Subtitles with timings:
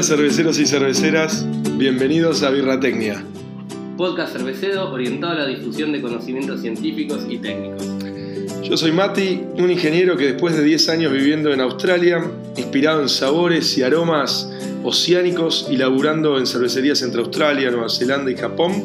[0.00, 1.46] Hola cerveceros y cerveceras,
[1.76, 3.22] bienvenidos a Birratecnia.
[3.98, 7.86] Podcast cervecero orientado a la difusión de conocimientos científicos y técnicos.
[8.62, 12.24] Yo soy Mati, un ingeniero que después de 10 años viviendo en Australia,
[12.56, 14.50] inspirado en sabores y aromas
[14.82, 18.82] oceánicos y laburando en cervecerías entre Australia, Nueva Zelanda y Japón,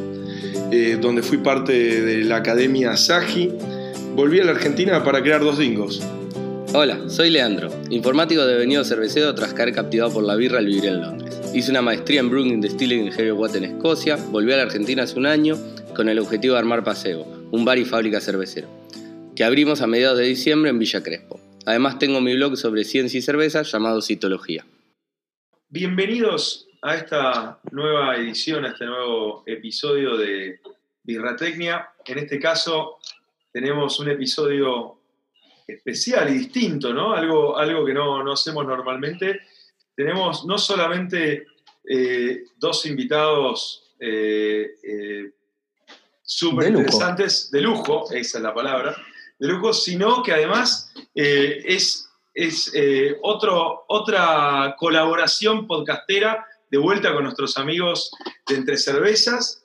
[0.74, 3.54] eh, donde fui parte de la Academia Saji,
[4.18, 6.06] volví a la Argentina para crear dos dingos.
[6.78, 11.00] Hola, soy Leandro, informático devenido cervecero tras caer captivado por la birra al vivir en
[11.00, 11.40] Londres.
[11.54, 15.04] Hice una maestría en Brewing Distilling en Heavy Water en Escocia, volví a la Argentina
[15.04, 15.56] hace un año
[15.96, 18.68] con el objetivo de armar Paseo, un bar y fábrica cervecero,
[19.38, 21.40] que abrimos a mediados de diciembre en Villa Crespo.
[21.66, 24.66] Además tengo mi blog sobre ciencia y cerveza llamado Citología.
[25.70, 30.60] Bienvenidos a esta nueva edición, a este nuevo episodio de
[31.04, 31.88] Birratecnia.
[32.06, 32.98] En este caso
[33.54, 35.00] tenemos un episodio
[35.68, 37.14] especial y distinto, ¿no?
[37.14, 39.42] Algo, algo que no, no hacemos normalmente.
[39.96, 41.48] Tenemos no solamente
[41.88, 45.32] eh, dos invitados eh, eh,
[46.22, 48.96] súper interesantes, de lujo, esa es la palabra,
[49.40, 52.72] de lujo, sino que además es, es
[53.22, 58.12] otro, otra colaboración podcastera de vuelta con nuestros amigos
[58.48, 59.64] de Entre Cervezas.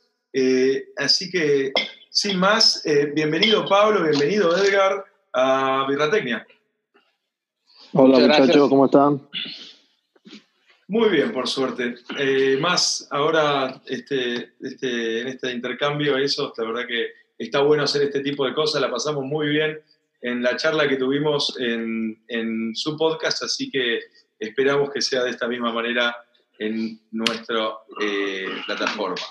[0.99, 1.73] así que,
[2.11, 2.85] sin más,
[3.15, 6.47] bienvenido Pablo, bienvenido Edgar a Birratecnia.
[7.93, 9.29] Hola muchachos, ¿cómo están?
[10.89, 11.97] Muy bien, por suerte.
[12.19, 18.03] Eh, más ahora este, este, en este intercambio, eso, la verdad que está bueno hacer
[18.03, 19.81] este tipo de cosas, la pasamos muy bien
[20.21, 24.01] en la charla que tuvimos en, su podcast, así que
[24.39, 26.15] esperamos que sea de esta misma manera
[26.59, 27.71] en nuestra
[28.03, 29.23] eh, plataforma.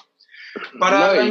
[0.79, 1.27] Para...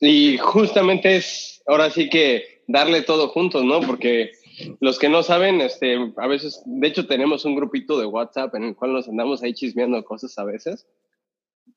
[0.00, 3.80] y justamente es, ahora sí que darle todo juntos, ¿no?
[3.80, 4.32] Porque
[4.80, 8.64] los que no saben, este, a veces, de hecho tenemos un grupito de WhatsApp en
[8.64, 10.86] el cual nos andamos ahí chismeando cosas a veces.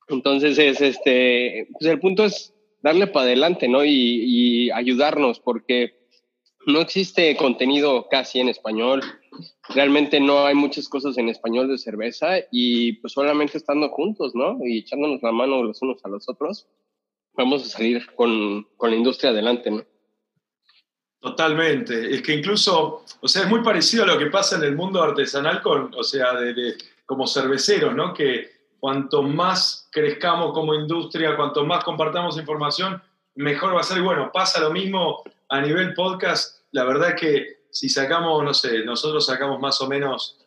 [0.07, 3.83] Entonces es, este, pues el punto es darle para adelante, ¿no?
[3.85, 5.93] Y, ayudarnos, porque
[6.67, 9.01] no existe contenido casi en español.
[9.69, 14.57] Realmente no hay muchas cosas en español de cerveza y pues solamente estando juntos, ¿no?
[14.63, 16.67] Y echándonos la mano los unos a los otros,
[17.33, 19.83] vamos a salir con, con la industria adelante, ¿no?
[21.21, 22.15] Totalmente.
[22.15, 25.03] Es que incluso, o sea, es muy parecido a lo que pasa en el mundo
[25.03, 28.13] artesanal con, o sea, de, como cerveceros, ¿no?
[28.13, 28.49] Que
[28.79, 33.01] cuanto más crezcamos como industria, cuanto más compartamos información,
[33.35, 33.97] mejor va a ser.
[33.97, 36.61] Y bueno, pasa lo mismo a nivel podcast.
[36.71, 40.37] La verdad es que si sacamos, no sé, nosotros sacamos más o menos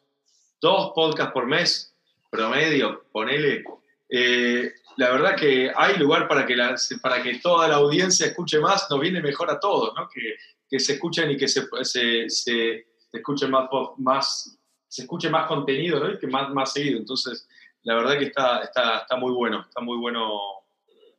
[0.61, 1.95] dos podcasts por mes,
[2.31, 3.63] promedio, ponele.
[4.09, 6.57] Eh, la verdad que hay lugar para que,
[7.03, 10.09] para que toda la audiencia escuche más, nos viene mejor a todos, ¿no?
[10.09, 10.37] Que,
[10.73, 11.69] que se escuchen y que se,
[12.29, 13.69] se, escuche más,
[13.99, 16.19] más, se escuche más contenido, ¿no?
[16.19, 16.99] Que más, más seguido.
[16.99, 17.47] Entonces,
[17.83, 20.41] la verdad que está, está, está muy bueno, está muy bueno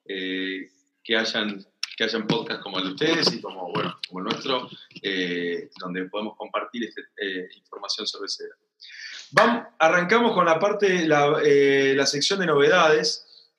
[0.05, 0.71] eh,
[1.03, 1.63] que hayan
[1.95, 4.67] que hayan podcasts como el de ustedes y como, bueno, como el nuestro,
[5.03, 8.55] eh, donde podemos compartir esta eh, información cervecera.
[9.29, 13.53] Vamos, arrancamos con la parte, la, la sección de novedades.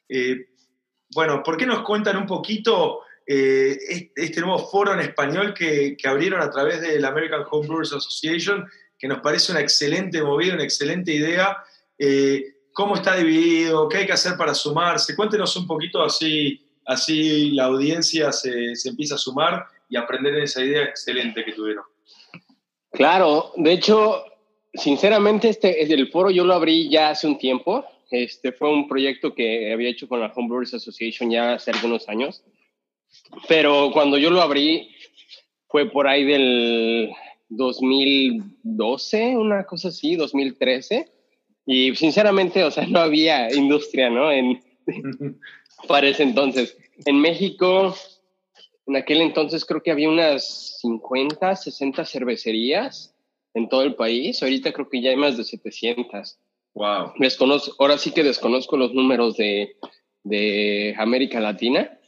[1.14, 6.40] bueno, ¿por qué nos cuentan un poquito eh, este nuevo foro en español que, abrieron
[6.40, 8.66] a través de la American Homebrewers Association,
[8.98, 11.56] que nos parece una excelente movida, una excelente idea.
[11.98, 13.88] Eh, ¿Cómo está dividido?
[13.88, 15.14] ¿Qué hay que hacer para sumarse?
[15.14, 20.42] Cuéntenos un poquito así, así la audiencia se, se empieza a sumar y aprender en
[20.42, 21.84] esa idea excelente que tuvieron.
[22.92, 24.24] Claro, de hecho,
[24.72, 27.84] sinceramente, este, el foro yo lo abrí ya hace un tiempo.
[28.10, 32.44] Este fue un proyecto que había hecho con la Homebrewers Association ya hace algunos años.
[33.48, 34.94] Pero cuando yo lo abrí
[35.68, 37.10] fue por ahí del
[37.48, 41.10] 2012, una cosa así, 2013.
[41.66, 44.30] Y sinceramente, o sea, no había industria, ¿no?
[44.30, 44.62] En,
[45.88, 46.76] para ese entonces.
[47.06, 47.94] En México,
[48.86, 53.14] en aquel entonces creo que había unas 50, 60 cervecerías
[53.54, 54.42] en todo el país.
[54.42, 56.38] Ahorita creo que ya hay más de 700.
[56.74, 57.12] Wow.
[57.18, 59.76] Desconozco, ahora sí que desconozco los números de,
[60.24, 61.98] de América Latina,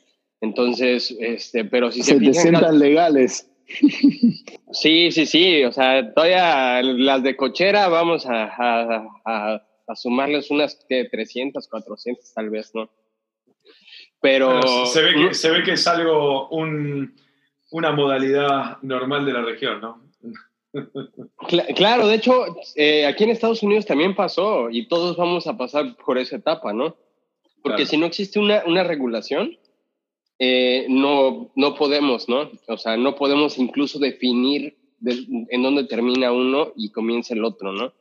[0.40, 3.50] entonces, este, pero si se, se legales.
[4.72, 10.84] Sí, sí, sí, o sea, todavía las de cochera vamos a, a, a, sumarles unas
[10.88, 12.90] que 300, 400 tal vez, ¿no?
[14.20, 14.60] Pero...
[14.86, 17.14] se, ve que, se ve que es algo, un,
[17.70, 20.02] una modalidad normal de la región, ¿no?
[21.74, 22.44] Claro, de hecho,
[22.74, 26.72] eh, aquí en Estados Unidos también pasó y todos vamos a pasar por esa etapa,
[26.72, 26.96] ¿no?
[27.62, 29.56] Porque si no existe una, una regulación,
[30.38, 32.50] eh, no, no podemos, ¿no?
[32.68, 37.92] O sea, no podemos incluso definir en dónde termina uno y comienza el otro, ¿no?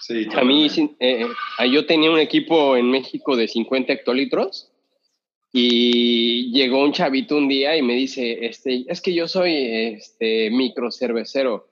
[0.00, 0.68] Sí, a mí,
[1.00, 1.26] eh,
[1.70, 4.70] yo tenía un equipo en México de 50 hectolitros
[5.52, 10.50] y llegó un chavito un día y me dice, este, es que yo soy este,
[10.50, 11.68] micro cervecero.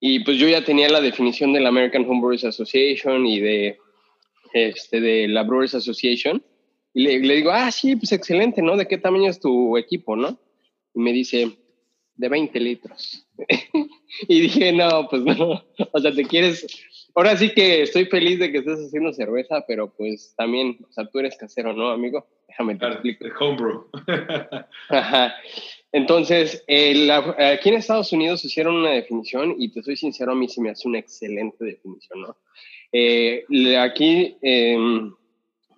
[0.00, 3.78] Y pues yo ya tenía la definición de la American Homebrewers Association y de,
[4.52, 6.42] este, de la Brewers Association.
[6.94, 8.76] Y le, le, digo, ah, sí, pues excelente, ¿no?
[8.76, 10.38] ¿De qué tamaño es tu equipo, no?
[10.94, 11.58] Y me dice,
[12.16, 13.26] de 20 litros.
[14.28, 15.64] y dije, no, pues no.
[15.92, 16.66] O sea, te quieres.
[17.14, 21.06] Ahora sí que estoy feliz de que estés haciendo cerveza, pero pues también, o sea,
[21.06, 22.26] tú eres casero, ¿no, amigo?
[22.48, 23.26] Déjame te explico.
[23.40, 23.86] Homebrew.
[24.88, 25.34] Ajá.
[25.92, 30.60] Entonces, aquí en Estados Unidos hicieron una definición y te soy sincero, a mí se
[30.60, 32.36] me hace una excelente definición, ¿no?
[32.90, 33.44] Eh,
[33.76, 35.12] aquí em,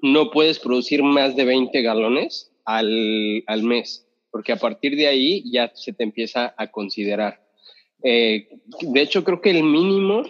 [0.02, 4.06] no puedes producir más de 20 galones al, al mes
[4.36, 7.40] porque a partir de ahí ya se te empieza a considerar.
[8.02, 8.48] Eh,
[8.82, 10.24] de hecho, creo que el mínimo,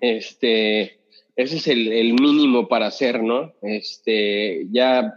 [0.00, 1.00] este,
[1.36, 3.52] ese es el, mínimo para hacer, ¿no?
[3.60, 5.12] Este, ya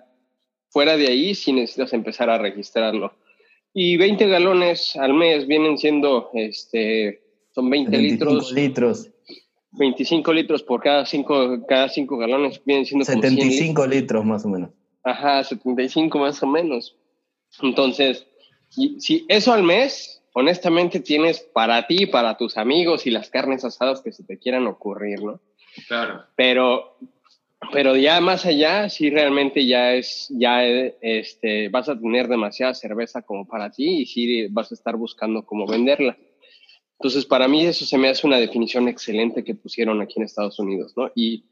[0.67, 3.13] fuera de ahí, sí necesitas empezar a registrarlo.
[3.73, 8.51] Y 20 galones al mes vienen siendo, este, son 20 litros.
[8.51, 9.09] litros.
[9.77, 14.69] 25 litros por cada 5 cada cinco galones, vienen siendo 75 litros más o menos.
[15.03, 16.95] Ajá, 75 más o menos.
[17.61, 18.25] Entonces,
[18.69, 24.01] si eso al mes, honestamente tienes para ti, para tus amigos y las carnes asadas
[24.01, 25.39] que se te quieran ocurrir, ¿no?
[25.87, 26.23] Claro.
[26.35, 26.97] Pero,
[27.71, 33.21] pero ya más allá, sí realmente ya es, ya este, vas a tener demasiada cerveza
[33.21, 36.17] como para ti y sí vas a estar buscando cómo venderla.
[36.99, 40.59] Entonces, para mí eso se me hace una definición excelente que pusieron aquí en Estados
[40.59, 41.11] Unidos, ¿no?
[41.15, 41.43] Y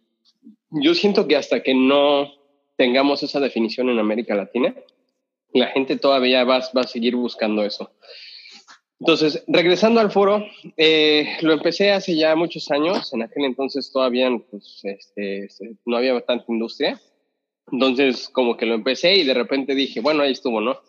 [0.69, 2.31] yo siento que hasta que no
[2.77, 4.73] tengamos esa definición en América Latina,
[5.53, 7.91] la gente todavía va, va a seguir buscando eso.
[8.99, 10.45] Entonces, regresando al foro,
[10.77, 13.13] eh, lo empecé hace ya muchos años.
[13.13, 16.99] En aquel entonces todavía pues, este, este, no había tanta industria.
[17.71, 20.79] Entonces, como que lo empecé y de repente dije, bueno, ahí estuvo, ¿no?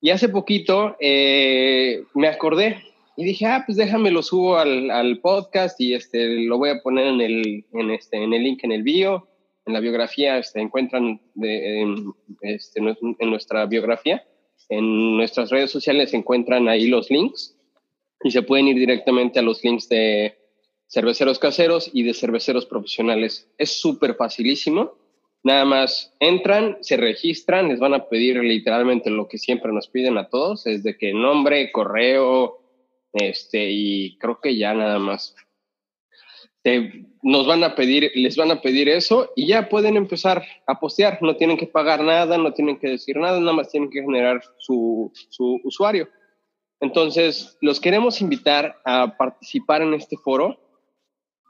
[0.00, 2.84] Y hace poquito eh, me acordé
[3.20, 6.80] y dije, ah, pues déjame lo subo al, al, podcast y este, lo voy a
[6.80, 9.28] poner en el, en, este, en el link en el bio
[9.66, 14.24] en la biografía se encuentran en, este, en nuestra biografía,
[14.68, 17.56] en nuestras redes sociales encuentran ahí los links
[18.22, 20.36] y se pueden ir directamente a los links de
[20.88, 23.48] cerveceros caseros y de cerveceros profesionales.
[23.58, 24.92] Es súper facilísimo.
[25.42, 30.18] Nada más entran, se registran, les van a pedir literalmente lo que siempre nos piden
[30.18, 32.59] a todos, es de que nombre, correo,
[33.12, 35.34] este, y creo que ya nada más
[37.22, 41.18] nos van a pedir, les van a pedir eso y ya pueden empezar a postear.
[41.22, 44.42] No tienen que pagar nada, no tienen que decir nada, nada más tienen que generar
[44.58, 46.08] su, su usuario.
[46.80, 50.58] Entonces, los queremos invitar a participar en este foro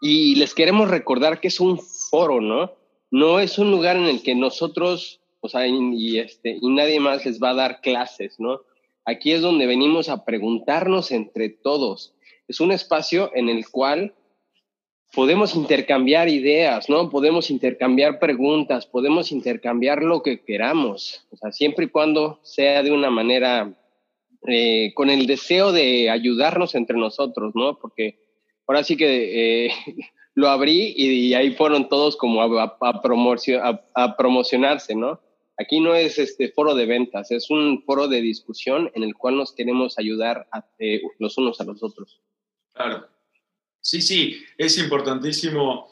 [0.01, 2.73] y les queremos recordar que es un foro, ¿no?
[3.11, 7.27] No es un lugar en el que nosotros, o sea, y, este, y nadie más
[7.27, 8.61] les va a dar clases, ¿no?
[9.05, 12.14] Aquí es donde venimos a preguntarnos entre todos.
[12.49, 14.14] Es un espacio en el cual
[15.12, 17.11] podemos intercambiar ideas, ¿no?
[17.11, 22.93] Podemos intercambiar preguntas, podemos intercambiar lo que queramos, o sea, siempre y cuando sea de
[22.93, 23.75] una manera
[24.46, 27.79] eh, con el deseo de ayudarnos entre nosotros, ¿no?
[27.79, 28.19] Porque
[28.67, 29.72] ahora sí que eh,
[30.34, 35.20] lo abrí y, ahí fueron todos como a, a, promocionarse, ¿no?
[35.60, 39.36] Aquí no es este foro de ventas, es un foro de discusión en el cual
[39.36, 40.48] nos queremos ayudar
[40.79, 42.19] eh, los unos a los otros.
[42.72, 43.06] Claro.
[43.79, 45.90] Sí, sí, es importantísimo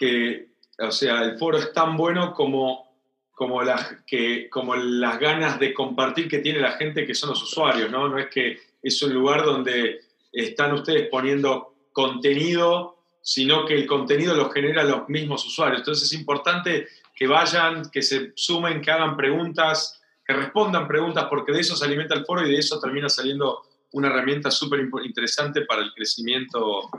[0.00, 0.48] que,
[0.80, 2.98] o sea, el foro es tan bueno como,
[3.30, 7.42] como, las, que, como las ganas de compartir que tiene la gente que son los
[7.42, 8.08] usuarios, ¿no?
[8.08, 10.00] No es que es un lugar donde
[10.32, 15.82] están ustedes poniendo contenido, sino que el contenido lo generan los mismos usuarios.
[15.82, 21.52] Entonces es importante que vayan, que se sumen, que hagan preguntas, que respondan preguntas, porque
[21.52, 25.62] de eso se alimenta el foro y de eso termina saliendo una herramienta súper interesante
[25.62, 26.90] para el crecimiento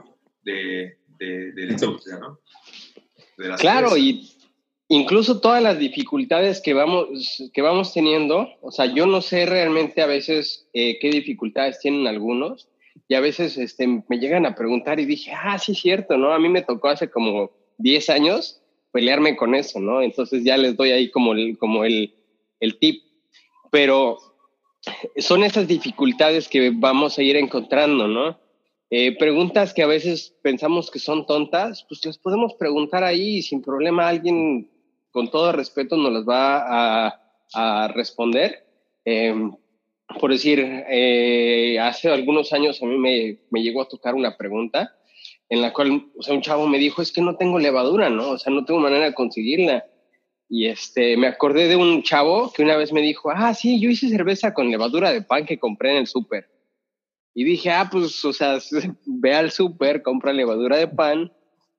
[0.44, 2.40] de, la industria, ¿no?
[3.58, 4.32] claro, y
[4.88, 10.02] incluso todas las dificultades que vamos, que vamos teniendo, o sea, yo no sé realmente
[10.02, 12.70] a veces eh, qué dificultades tienen algunos,
[13.08, 16.32] y a veces este, me llegan a preguntar y dije, ah, sí, cierto, ¿no?
[16.32, 18.62] A mí me tocó hace como 10 años
[18.96, 20.02] pelearme con eso, ¿no?
[20.02, 22.14] Entonces ya les doy ahí como el, como el,
[22.62, 23.04] el tip.
[23.70, 24.18] Pero
[25.18, 28.40] son esas dificultades que vamos a ir encontrando, ¿no?
[28.90, 33.42] Eh, preguntas que a veces pensamos que son tontas, pues las podemos preguntar ahí y
[33.42, 34.72] sin problema alguien
[35.12, 37.12] con todo respeto nos las va
[37.54, 38.66] a, responder.
[39.04, 39.54] Em,
[40.22, 40.60] por decir,
[40.90, 44.96] eh, hace algunos años a mí me, me, llegó a tocar una pregunta
[45.50, 48.32] en la cual, o sea, un chavo me dijo, es que no tengo levadura, ¿no?
[48.32, 49.86] O sea, no tengo manera de conseguirla.
[50.50, 53.90] Y este, me acordé de un chavo que una vez me dijo, ah, sí, yo
[53.90, 56.50] hice cerveza con levadura de pan que compré en el súper.
[57.34, 58.58] Y dije, ah, pues, o sea,
[59.06, 61.32] ve al súper, compra levadura de pan,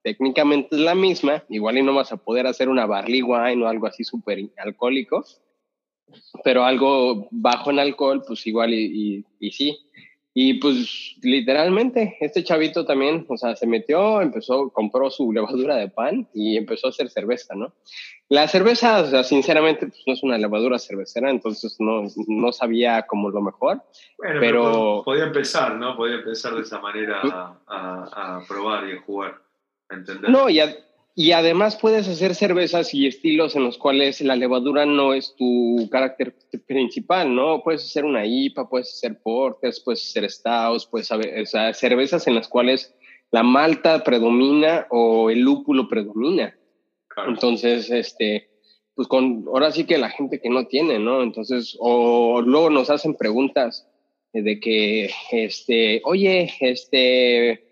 [0.03, 3.67] técnicamente es la misma, igual y no vas a poder hacer una barley wine o
[3.67, 5.25] algo así súper alcohólico,
[6.43, 8.85] pero algo bajo en alcohol, pues igual y,
[9.17, 9.77] y, y sí.
[10.39, 15.89] Y pues literalmente, este chavito también, o sea, se metió, empezó, compró su levadura de
[15.89, 17.73] pan y empezó a hacer cerveza, ¿no?
[18.29, 23.07] La cerveza, o sea, sinceramente, pues no es una levadura cervecera, entonces no, no sabía
[23.07, 23.81] como lo mejor.
[24.19, 25.97] Bueno, pero, podía empezar, ¿no?
[25.97, 27.19] Podía empezar de esa manera
[27.65, 29.41] a, a, probar y a jugar,
[29.89, 30.29] a entender.
[30.29, 30.59] No, y,
[31.19, 35.89] y además puedes hacer cervezas y estilos en los cuales la levadura no es tu
[35.91, 36.35] carácter
[36.67, 37.63] principal, ¿no?
[37.63, 42.27] Puedes hacer una IPA, puedes hacer porters, puedes hacer stouts, puedes hacer o sea, cervezas
[42.27, 42.93] en las cuales
[43.31, 46.55] la malta predomina o el lúpulo predomina.
[47.27, 48.51] Entonces, este,
[48.93, 51.23] pues con, ahora sí que la gente que no tiene, ¿no?
[51.23, 53.89] Entonces, o luego nos hacen preguntas
[54.33, 57.66] de que, este, oye, este,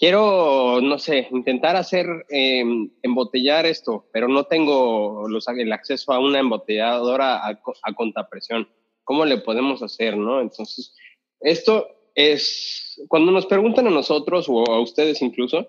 [0.00, 6.40] quiero, no sé, intentar hacer, em, embotellar esto, pero no tengo el acceso a una
[6.40, 8.66] embotelladora a, a contapresión.
[9.04, 10.40] ¿Cómo le podemos hacer, no?
[10.40, 10.94] Entonces,
[11.40, 15.68] esto es, cuando nos preguntan a nosotros o a ustedes incluso,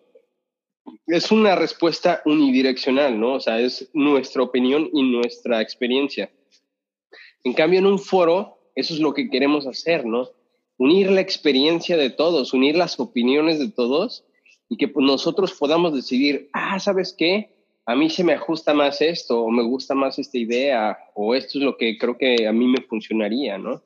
[1.08, 3.34] es una respuesta unidireccional, ¿no?
[3.34, 6.32] O sea, es nuestra opinión y nuestra experiencia.
[7.44, 10.30] En cambio, en un foro, eso es lo que queremos hacer, ¿no?
[10.82, 14.24] Unir la experiencia de todos, unir las opiniones de todos
[14.68, 17.54] y que nosotros podamos decidir, ah, ¿sabes qué?
[17.86, 21.60] A mí se me ajusta más esto, o me gusta más esta idea, o esto
[21.60, 23.84] es lo que creo que a mí me funcionaría, ¿no?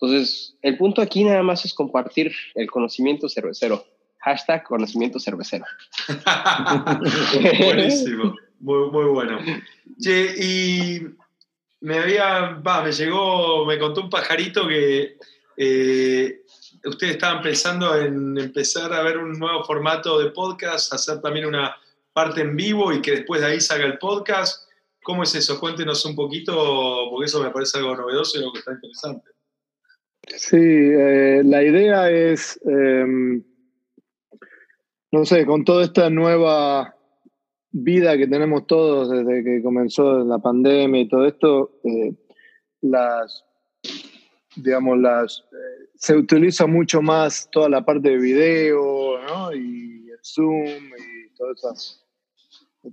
[0.00, 3.84] Entonces, el punto aquí nada más es compartir el conocimiento cervecero.
[4.20, 5.66] Hashtag conocimiento cervecero.
[7.62, 9.38] Buenísimo, muy, muy bueno.
[10.00, 11.00] Che, y
[11.80, 15.18] me había, va, me llegó, me contó un pajarito que
[15.56, 16.42] eh,
[16.84, 21.74] ustedes estaban pensando en empezar a ver un nuevo formato de podcast, hacer también una
[22.12, 24.68] parte en vivo y que después de ahí salga el podcast.
[25.02, 25.60] ¿Cómo es eso?
[25.60, 29.30] Cuéntenos un poquito, porque eso me parece algo novedoso y algo que está interesante.
[30.26, 33.44] Sí, eh, la idea es, em,
[35.12, 36.96] no sé, con toda esta nueva
[37.70, 42.14] vida que tenemos todos desde que comenzó la pandemia y todo esto, eh,
[42.80, 43.44] las
[44.56, 49.52] digamos, las, eh, se utiliza mucho más toda la parte de video, ¿no?
[49.52, 52.04] Y el Zoom y todas esas,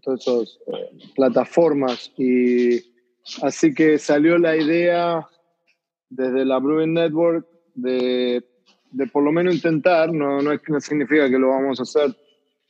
[0.01, 2.12] todas esas eh, plataformas.
[2.17, 2.79] Y
[3.41, 5.27] así que salió la idea
[6.10, 8.46] desde la Brewing Network de,
[8.91, 12.15] de por lo menos intentar, no, no, es, no significa que lo vamos a hacer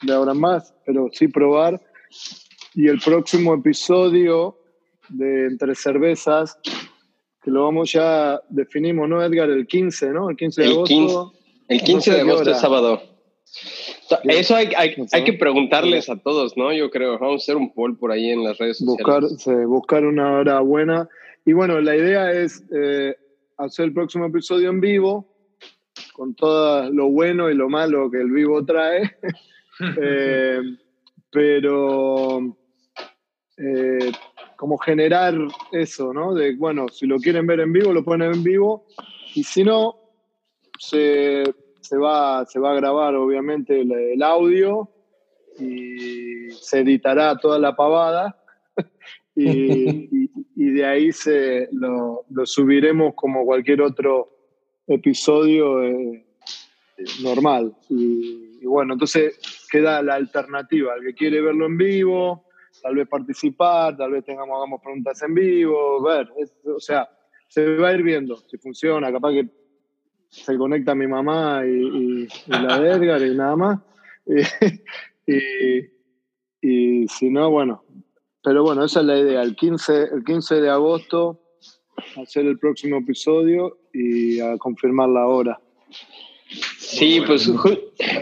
[0.01, 1.81] de ahora más, pero sí probar.
[2.75, 4.57] Y el próximo episodio
[5.09, 6.57] de Entre Cervezas
[7.43, 9.49] que lo vamos ya, definimos, ¿no, Edgar?
[9.49, 10.29] El 15, ¿no?
[10.29, 11.33] El 15 de agosto.
[11.67, 13.01] el 15 de agosto es sábado.
[14.23, 16.73] Eso hay, hay, hay, que preguntarles a todos, ¿no?
[16.73, 19.67] Yo creo, vamos a hacer un poll por ahí en las redes buscar, sociales.
[19.67, 21.09] buscar una hora buena.
[21.45, 23.15] Y bueno, la idea es eh,
[23.57, 25.27] hacer el próximo episodio en vivo,
[26.13, 29.17] con todo lo bueno y lo malo que el vivo trae.
[30.01, 30.61] eh,
[31.29, 32.55] pero
[33.57, 34.11] eh,
[34.63, 35.35] como generar
[35.73, 36.33] eso, ¿no?
[36.33, 38.85] De, bueno, si lo quieren ver en vivo, lo ponen en vivo,
[39.35, 39.97] y si no,
[40.79, 41.43] se,
[42.01, 44.89] va, se va a grabar obviamente el, audio
[45.59, 48.41] y se editará toda la pavada
[49.35, 54.29] y, de ahí se, lo, subiremos como cualquier otro
[54.87, 56.25] episodio eh,
[57.21, 57.75] normal.
[57.89, 59.37] Y, y bueno, entonces
[59.69, 62.45] queda la alternativa, el que quiere verlo en vivo,
[62.81, 66.29] tal vez participar, tal vez tengamos, hagamos preguntas en vivo, ver,
[66.65, 67.09] o sea,
[67.47, 69.49] se va a ir viendo si funciona, capaz que
[70.29, 73.79] se conecta mi mamá y, la de Edgar y nada más.
[76.65, 77.83] Y, si no, bueno,
[78.41, 81.41] pero bueno, esa es la idea, el 15, el 15 de agosto
[82.15, 85.59] hacer el próximo episodio y a confirmar la hora.
[86.77, 87.49] Sí, pues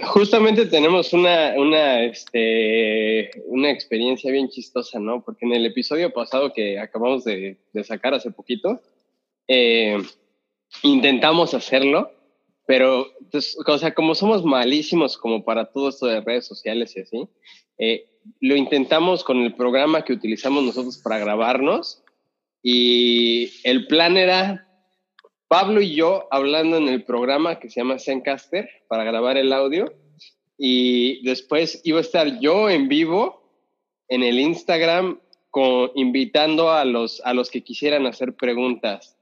[0.03, 5.23] justamente tenemos una, una, este, una experiencia bien chistosa, ¿no?
[5.23, 8.81] Porque en el episodio pasado que acabamos de, de sacar hace poquito,
[9.47, 9.97] eh,
[10.83, 12.11] intentamos hacerlo,
[12.65, 17.01] pero, pues, o sea, como somos malísimos como para todo esto de redes sociales y
[17.01, 17.27] así,
[17.77, 18.05] eh,
[18.39, 22.03] lo intentamos con el programa que utilizamos nosotros para grabarnos
[22.63, 24.70] y el plan era
[25.51, 29.93] Pablo y yo hablando en el programa que se llama Zencaster para grabar el audio
[30.57, 33.43] y después iba a estar yo en vivo
[34.07, 39.17] en el Instagram con, invitando a los, a los que quisieran hacer preguntas.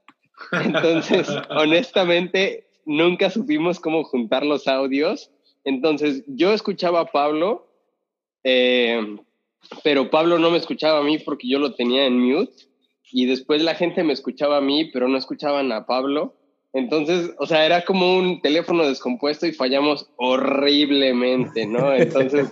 [0.52, 5.32] Entonces, honestamente, nunca supimos cómo juntar los audios.
[5.64, 7.66] Entonces, yo escuchaba a Pablo,
[8.44, 9.16] eh,
[9.82, 12.69] pero Pablo no me escuchaba a mí porque yo lo tenía en mute.
[13.12, 16.34] Y después la gente me escuchaba a mí, pero no escuchaban a Pablo.
[16.72, 21.92] Entonces, o sea, era como un teléfono descompuesto y fallamos horriblemente, ¿no?
[21.96, 22.48] Entonces,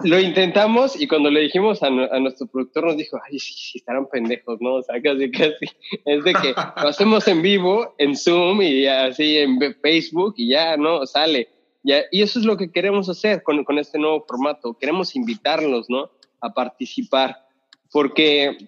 [0.00, 4.08] lo intentamos y cuando le dijimos a, nuestro productor nos dijo, ay, sí, sí, estarán
[4.08, 4.74] pendejos, ¿no?
[4.74, 5.66] O sea, casi, casi.
[6.04, 10.76] Es de que lo hacemos en vivo, en Zoom y así en Facebook y ya,
[10.76, 11.06] ¿no?
[11.06, 11.48] Sale.
[11.84, 14.76] Ya, y eso es lo que queremos hacer con, con este nuevo formato.
[14.76, 16.10] Queremos invitarlos, ¿no?
[16.40, 17.46] A participar.
[17.92, 18.58] Porque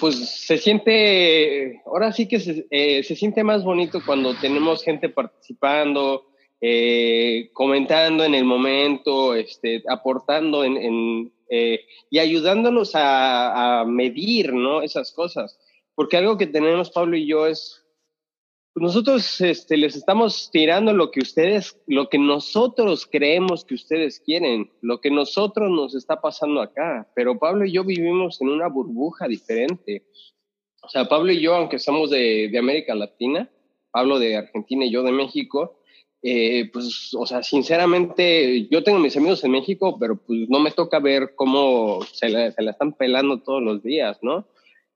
[0.00, 5.08] pues se siente, ahora sí que se, eh, se, siente más bonito cuando tenemos gente
[5.08, 6.26] participando,
[6.60, 14.52] eh, comentando en el momento, este, aportando en, en eh, y ayudándonos a, a, medir,
[14.52, 14.82] ¿no?
[14.82, 15.58] Esas cosas.
[15.94, 17.85] Porque algo que tenemos Pablo y yo es
[18.82, 24.70] nosotros este, les estamos tirando lo que ustedes, lo que nosotros creemos que ustedes quieren,
[24.82, 27.10] lo que nosotros nos está pasando acá.
[27.14, 30.04] Pero Pablo y yo vivimos en una burbuja diferente.
[30.82, 33.50] O sea, Pablo y yo, aunque somos de, de América Latina,
[33.90, 35.80] Pablo de Argentina y yo de México,
[36.22, 40.70] eh, pues, o sea, sinceramente, yo tengo mis amigos en México, pero pues no me
[40.70, 44.46] toca ver cómo se la están pelando todos los días, ¿no?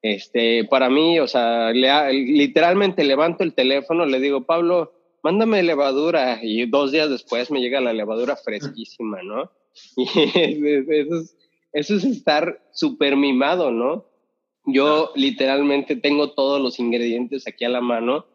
[0.02, 4.92] Este, para mí, o sea, literalmente levanto el teléfono, le digo, Pablo,
[5.23, 9.50] mándame levadura y dos días después me llega la levadura fresquísima, ¿no?
[9.97, 11.37] Y eso es,
[11.73, 14.07] eso es estar súper mimado, ¿no?
[14.66, 18.27] Yo literalmente tengo todos los ingredientes aquí a la mano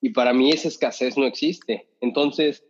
[0.00, 1.88] y para mí esa escasez no existe.
[2.00, 2.64] Entonces,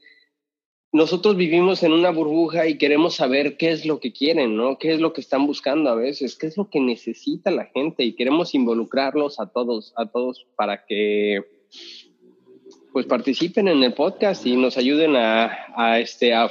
[0.94, 4.78] nosotros vivimos en una burbuja y queremos saber qué es lo que quieren, ¿no?
[4.78, 6.36] ¿Qué es lo que están buscando a veces?
[6.36, 8.04] ¿Qué es lo que necesita la gente?
[8.04, 11.40] Y queremos involucrarlos a todos, a todos para que
[12.92, 16.48] pues participen en el podcast y nos ayuden a, este, a,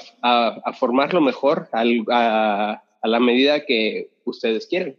[0.78, 4.98] formarlo mejor a, a la medida que ustedes quieren.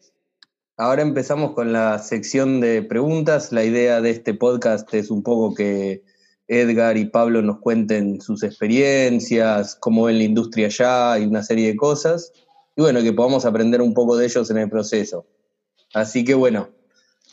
[0.78, 3.52] Ahora empezamos con la sección de preguntas.
[3.52, 6.02] La idea de este podcast es un poco que
[6.48, 11.68] Edgar y Pablo nos cuenten sus experiencias, cómo ven la industria allá y una serie
[11.68, 12.32] de cosas.
[12.76, 15.26] Y bueno, que podamos aprender un poco de ellos en el proceso.
[15.94, 16.68] Así que bueno,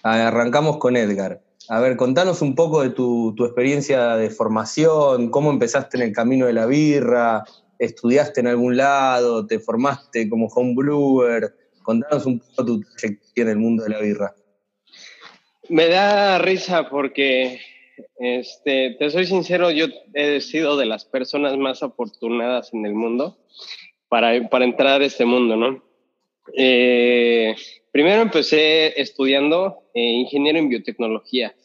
[0.03, 1.41] arrancamos con Edgar.
[1.69, 6.45] A ver, contanos un poco de tu, experiencia de formación, cómo empezaste en el camino
[6.45, 7.43] de la birra,
[7.79, 11.55] estudiaste en algún lado, te formaste como homebrewer.
[11.83, 14.35] Contanos un poco tu trayectoria en el mundo de la birra.
[15.69, 17.59] Me da risa porque
[18.19, 23.37] este, te soy sincero, yo he sido de las personas más afortunadas en el mundo
[24.07, 25.83] para, para entrar a este mundo, ¿no?
[26.55, 27.55] Eh,
[27.91, 31.55] primero empecé estudiando eh, ingeniero en biotecnología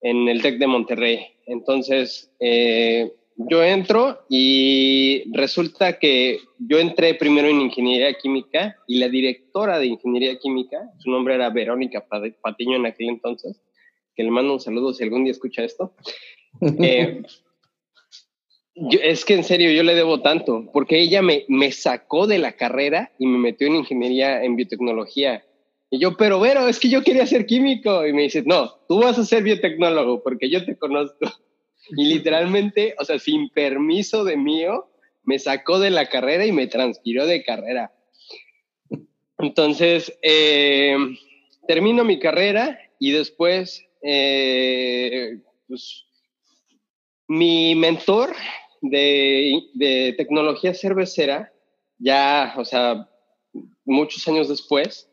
[0.00, 1.26] en el TEC de Monterrey.
[1.46, 9.08] Entonces, eh, yo entro y resulta que yo entré primero en ingeniería química y la
[9.08, 13.60] directora de ingeniería química, su nombre era Verónica Patiño en aquel entonces,
[14.22, 15.94] le mando un saludo si algún día escucha esto.
[16.82, 17.22] Eh,
[19.02, 22.52] es que en serio, yo le debo tanto, porque ella me, me sacó de la
[22.52, 25.44] carrera y me metió en ingeniería en biotecnología.
[25.90, 28.06] Y yo, pero Vero, es que yo quería ser químico.
[28.06, 31.30] Y me dice, no, tú vas a ser biotecnólogo porque yo te conozco.
[31.96, 34.88] Y literalmente, o sea, sin permiso de mío,
[35.24, 37.92] me sacó de la carrera y me transfirió de carrera.
[39.38, 40.96] Entonces, eh,
[41.66, 46.04] termino mi carrera y después eh, pues,
[47.28, 48.34] mi mentor
[48.80, 51.52] de, tecnología cervecera,
[51.98, 53.08] ya, o sea,
[53.84, 55.08] muchos años después,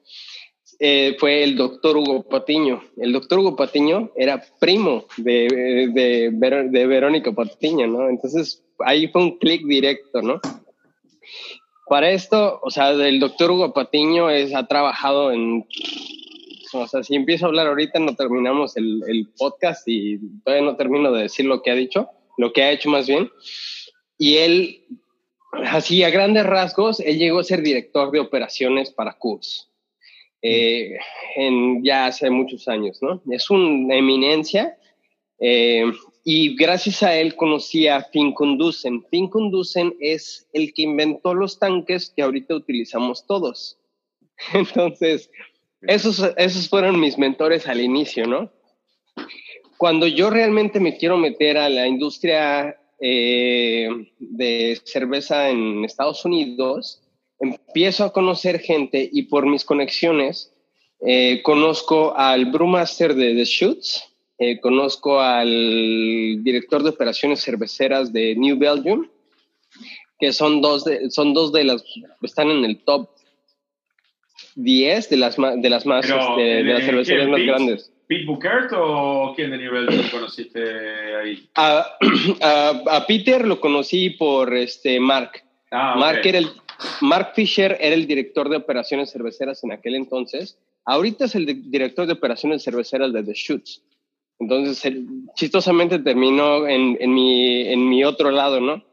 [0.80, 2.84] eh, fue el doctor Hugo Patiño.
[2.98, 8.10] El doctor Hugo Patiño era primo de, de, Verónica Patiño, ¿no?
[8.10, 10.40] Entonces ahí fue un clic directo, ¿no?
[11.88, 15.66] Para esto, o sea, el doctor Hugo Patiño es, ha trabajado en
[16.74, 20.76] o sea, si empiezo a hablar ahorita no terminamos el, el, podcast y todavía no
[20.76, 23.30] termino de decir lo que ha dicho, lo que ha hecho más bien.
[24.18, 24.86] Y él,
[25.66, 29.70] así a grandes rasgos, él llegó a ser director de operaciones para CURS.
[30.42, 30.98] Eh,
[31.36, 33.22] en, ya hace muchos años, ¿no?
[33.32, 34.78] Es una eminencia
[35.40, 35.92] eh,
[36.24, 39.04] y gracias a él conocí a Finconducen.
[39.10, 43.80] Finconducen es el que inventó los tanques que ahorita utilizamos todos.
[44.54, 45.30] Entonces,
[45.82, 48.52] esos, esos fueron mis mentores al inicio, ¿no?
[49.78, 57.02] Cuando yo realmente me quiero meter a la industria eh, de cerveza en Estados Unidos,
[57.40, 60.52] empiezo a conocer gente y por mis conexiones
[61.02, 64.04] eh, conozco al brewmaster de The Shoots,
[64.40, 69.08] eh, conozco al director de operaciones cerveceras de New Belgium,
[70.20, 71.84] que son dos de, son dos de las,
[72.24, 73.10] están en el top
[74.58, 77.94] 10 de las, de las más, este, de, las cervecerías más grandes.
[78.08, 80.60] ¿Pete Buchert o quién de New Belgium conociste
[81.16, 81.48] ahí?
[81.56, 81.86] A,
[82.88, 85.44] a, Peter lo conocí por este Mark.
[85.72, 86.48] Ah, Mark, era el,
[87.02, 90.58] Mark Fisher era el director de operaciones cerveceras en aquel entonces.
[90.86, 93.84] Ahorita es el director de operaciones cerveceras de The Shoots.
[94.40, 94.94] Entonces,
[95.36, 98.84] chistosamente terminó en, en, mi, en mi otro lado, ¿no?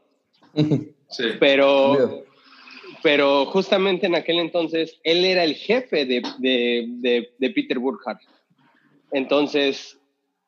[1.07, 1.23] Sí.
[1.39, 2.24] Pero,
[3.05, 8.19] pero justamente en aquel entonces, él era el jefe de, de, de Peter Burkhardt.
[9.11, 9.99] Entonces,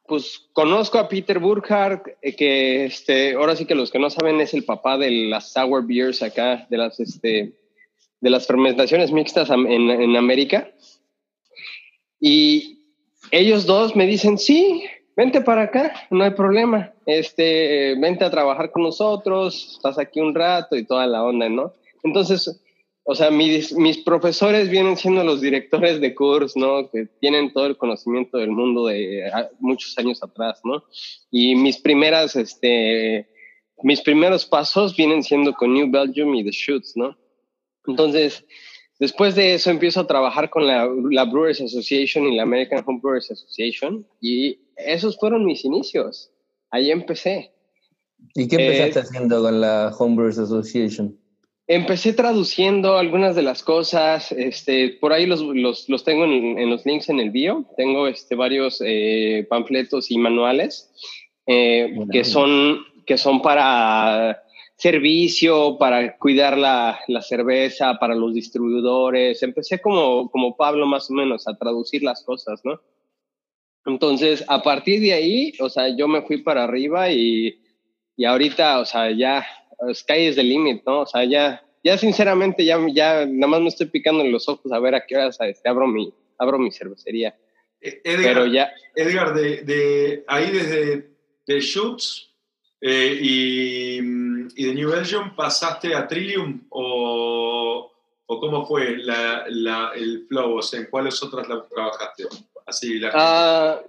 [0.08, 4.42] pues conozco a Peter Burkhardt, eh, que este, ahora sí que los que no saben
[4.42, 7.54] es el papá de las sour beers acá, de las, este,
[8.22, 10.72] de las fermentaciones mixtas en, en América.
[12.20, 12.80] Y
[13.30, 14.84] ellos dos me dicen, sí,
[15.16, 20.34] vente para acá, no hay problema, este, vente a trabajar con nosotros, estás aquí un
[20.34, 21.74] rato y toda la onda, ¿no?
[22.04, 22.62] Entonces,
[23.10, 26.90] o sea, mis, mis, profesores vienen siendo los directores de cursos, ¿no?
[26.92, 30.84] Que tienen todo el conocimiento del mundo de ah, muchos años atrás, ¿no?
[31.32, 33.30] Y mis primeras, este,
[33.82, 37.18] mis primeros pasos vienen siendo con New Belgium y The Shoots, ¿no?
[37.88, 38.46] Entonces,
[39.00, 43.00] después de eso empiezo a trabajar con la, la Brewers Association y la American Home
[43.02, 46.30] Brewers Association y esos fueron mis inicios.
[46.72, 47.54] Ahí empecé.
[48.36, 51.18] ¿Y qué empezaste eh, haciendo con la Home Brewers Association?
[51.70, 56.86] Empecé traduciendo algunas de las cosas, este, por ahí los, los, los tengo en, los
[56.86, 60.90] links en el bio, tengo este, varios eh, panfletos y manuales
[61.46, 64.42] eh, que, son, que son para
[64.78, 69.44] servicio, para cuidar la, la, cerveza, para los distribuidores.
[69.44, 72.80] Empecé como, como Pablo más o menos a traducir las cosas, ¿no?
[73.86, 77.60] Entonces, a partir de ahí, o sea, yo me fui para arriba y,
[78.16, 79.46] y ahorita, o sea, ya
[79.94, 81.02] sky is the limit, ¿no?
[81.02, 84.72] O sea, ya, ya sinceramente, ya, ya nada más me estoy picando en los ojos
[84.72, 87.36] a ver a qué hora este, abro, mi, abro mi cervecería.
[87.82, 88.72] Eh, Edgar, Pero ya...
[88.96, 91.10] Edgar de, de ahí desde
[91.46, 92.34] de Shoots
[92.82, 93.98] eh, y,
[94.56, 97.92] y, de New Belgium, ¿pasaste a Trillium o,
[98.26, 100.58] o cómo fue la, la, el flow?
[100.58, 102.26] O sea, ¿en cuáles otras trabajaste?
[102.66, 103.12] Así, la...
[103.14, 103.82] Ah,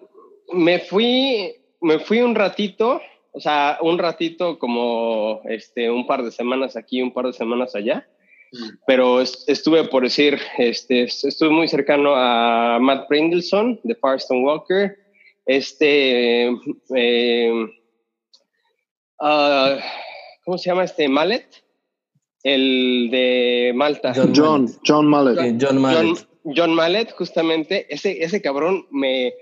[0.53, 3.01] me fui, me fui un ratito
[3.39, 7.77] o sea, un ratito como este, un par de semanas aquí, un par de semanas
[7.77, 8.05] allá.
[8.51, 8.69] Mm.
[8.85, 14.99] Pero estuve, por decir, este, estuve muy cercano a Matt Brindleson de Firestone Walker.
[15.47, 16.49] Este,
[16.97, 17.67] eh,
[19.21, 19.79] ah,
[20.45, 21.09] ¿cómo se llama este?
[21.09, 21.47] Mallet,
[22.43, 24.15] el de Malta.
[24.35, 25.57] John, John, Mallet.
[25.61, 26.27] John, Mallet.
[26.43, 27.87] John, Mallet, justamente.
[27.89, 29.33] Ese, ese cabrón me,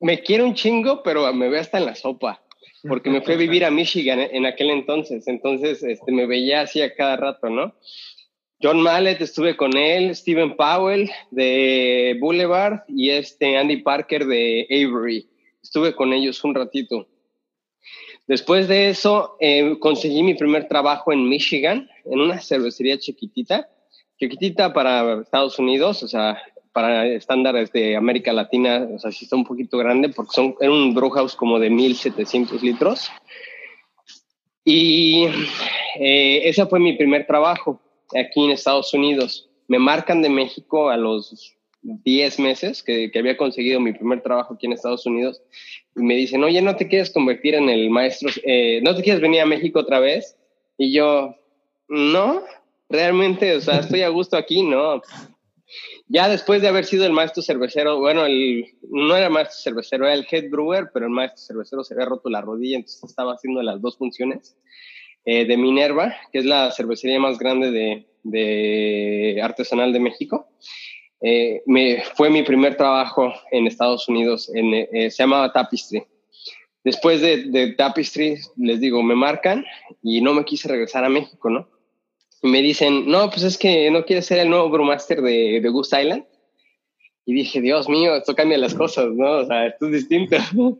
[0.00, 2.43] me quiere un chingo, pero me ve hasta en la sopa
[2.86, 6.82] porque me fui a vivir a Michigan en aquel entonces, entonces este, me veía así
[6.82, 7.74] a cada rato, ¿no?
[8.62, 15.28] John Mallet, estuve con él, Steven Powell de Boulevard y este Andy Parker de Avery.
[15.62, 17.08] Estuve con ellos un ratito.
[18.26, 23.68] Después de eso, eh, conseguí mi primer trabajo en Michigan, en una cervecería chiquitita,
[24.18, 26.40] chiquitita para Estados Unidos, o sea,
[26.74, 30.72] para estándares de América Latina, o sea, sí está un poquito grande porque son, era
[30.72, 33.10] un brew house como de 1700 litros.
[34.64, 35.26] Y
[36.00, 37.80] eh, ese fue mi primer trabajo
[38.12, 39.48] aquí en Estados Unidos.
[39.68, 44.54] Me marcan de México a los 10 meses que, que, había conseguido mi primer trabajo
[44.54, 45.42] aquí en Estados Unidos
[45.94, 48.30] y me dicen, oye, ¿no te quieres convertir en el maestro?
[48.42, 50.36] Eh, ¿No te quieres venir a México otra vez?
[50.76, 51.36] Y yo,
[51.88, 52.42] no,
[52.88, 55.02] realmente, o sea, estoy a gusto aquí, no.
[56.08, 58.24] Ya después de haber sido el maestro cervecero, bueno,
[58.90, 62.28] no era maestro cervecero, era el head brewer, pero el maestro cervecero se había roto
[62.28, 64.56] la rodilla, entonces estaba haciendo las dos funciones
[65.24, 70.48] eh, de Minerva, que es la cervecería más grande de, de artesanal de México.
[71.20, 76.04] Eh, me, fue mi primer trabajo en Estados Unidos, en, eh, se llamaba Tapestry.
[76.84, 79.64] Después de, de Tapestry, les digo, me marcan
[80.02, 81.66] y no me quise regresar a México, ¿no?
[82.44, 85.68] Y me dicen, no, pues es que no quieres ser el nuevo brewmaster de, de
[85.70, 86.26] Goose Island.
[87.24, 89.38] Y dije, Dios mío, esto cambia las cosas, ¿no?
[89.38, 90.36] O sea, esto es distinto.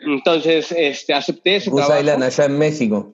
[0.00, 2.00] Entonces, este, acepté ese Goose trabajo.
[2.00, 3.12] Island allá en México.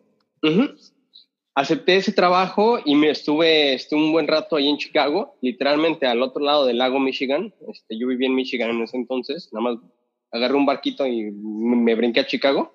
[1.54, 6.20] Acepté ese trabajo y me estuve, estuve un buen rato ahí en Chicago, literalmente al
[6.20, 7.54] otro lado del lago Michigan.
[7.72, 9.78] Este, yo vivía en Michigan en ese entonces, nada más
[10.30, 12.74] agarré un barquito y me brinqué a Chicago.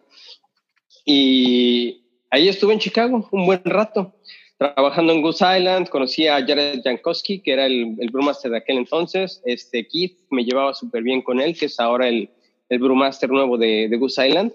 [1.06, 4.16] Y ahí estuve en Chicago un buen rato,
[4.60, 5.90] trabajando en Goose Island.
[5.90, 9.42] Conocí a Jared Jankowski, que era el, el brewmaster de aquel entonces.
[9.46, 12.30] Este Keith me llevaba súper bien con él, que es ahora el,
[12.70, 14.54] el brewmaster nuevo de, de Goose Island.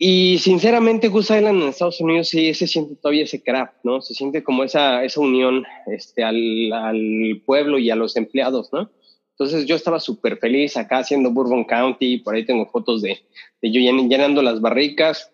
[0.00, 4.00] Y sinceramente, Goose Island en Estados Unidos sí se siente todavía ese craft, ¿no?
[4.00, 8.90] Se siente como esa, esa unión este, al, al pueblo y a los empleados, ¿no?
[9.32, 13.18] Entonces yo estaba súper feliz acá haciendo Bourbon County, por ahí tengo fotos de,
[13.60, 15.32] de yo llenando las barricas.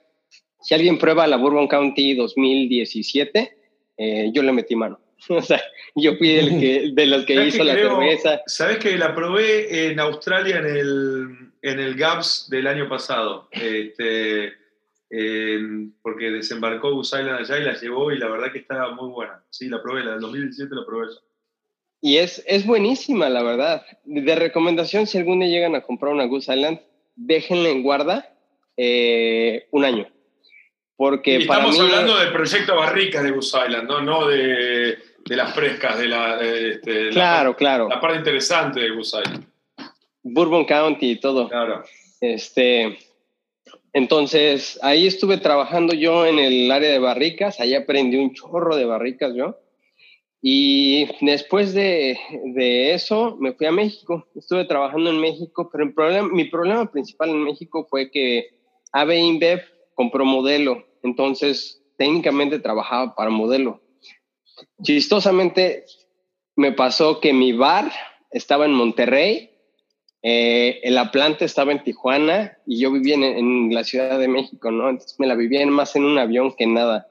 [0.65, 3.57] Si alguien prueba la Bourbon County 2017,
[3.99, 4.99] eh, yo le metí mano.
[5.29, 5.63] o sea,
[5.95, 8.43] yo fui el que, de los que hizo la cerveza.
[8.47, 13.49] ¿Sabes que la probé en Australia en el, en el GAPS del año pasado?
[13.53, 14.55] Este,
[16.03, 19.45] porque desembarcó Goose Island allá y la llevó y la verdad que estaba muy buena.
[19.51, 21.09] Sí, la probé, la del 2017 la probé.
[22.01, 23.85] Y es, es buenísima, la verdad.
[24.05, 26.81] De recomendación, si algún día llegan a comprar una Goose Island,
[27.17, 28.35] déjenla en guarda
[28.77, 30.14] eh, un año.
[30.97, 35.99] Porque estamos hablando del proyecto Barricas de Goose Island, no, no de, de las frescas,
[35.99, 37.89] de la, este, claro, la, claro.
[37.89, 39.47] la parte interesante de Goose Island.
[40.23, 41.49] Bourbon County y todo.
[41.49, 41.85] Claro.
[42.21, 42.97] Este,
[43.93, 48.85] entonces, ahí estuve trabajando yo en el área de barricas, ahí aprendí un chorro de
[48.85, 49.59] barricas yo.
[50.41, 54.27] Y después de, de, eso me fui a México.
[54.37, 58.51] Estuve trabajando en México, pero el problema, mi problema principal en México fue que
[58.93, 59.63] AB InBev
[59.95, 60.85] compró modelo.
[61.03, 63.81] Entonces, técnicamente trabajaba para modelo.
[64.83, 65.85] Chistosamente,
[66.57, 67.91] me pasó que mi bar
[68.31, 69.51] estaba en Monterrey,
[70.23, 74.71] eh, la planta estaba en Tijuana y yo vivía en, en, la Ciudad de México,
[74.71, 74.89] ¿no?
[74.89, 77.09] Entonces me la vivía más en un avión que nada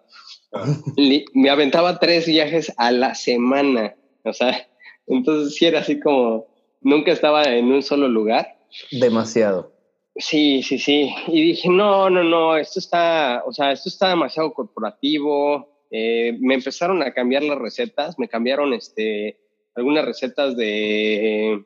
[1.34, 4.68] me aventaba tres viajes a la semana, o sea,
[5.08, 6.48] entonces sí era así como,
[6.82, 8.58] nunca estaba en un solo lugar.
[8.92, 9.73] Demasiado.
[10.16, 11.14] Sí, sí, sí.
[11.28, 15.86] Y dije, no, no, no, esto está, o sea, esto está demasiado corporativo.
[15.90, 19.40] Eh, me empezaron a cambiar las recetas, me cambiaron este,
[19.76, 21.64] algunas recetas de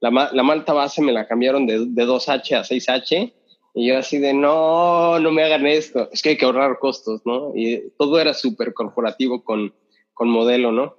[0.00, 3.32] la, la malta base, me la cambiaron de, de 2H a 6H
[3.78, 6.08] y yo así de, no, no me hagan esto.
[6.10, 7.52] Es que hay que ahorrar costos, ¿no?
[7.54, 9.74] Y todo era súper corporativo con,
[10.14, 10.96] con modelo, ¿no?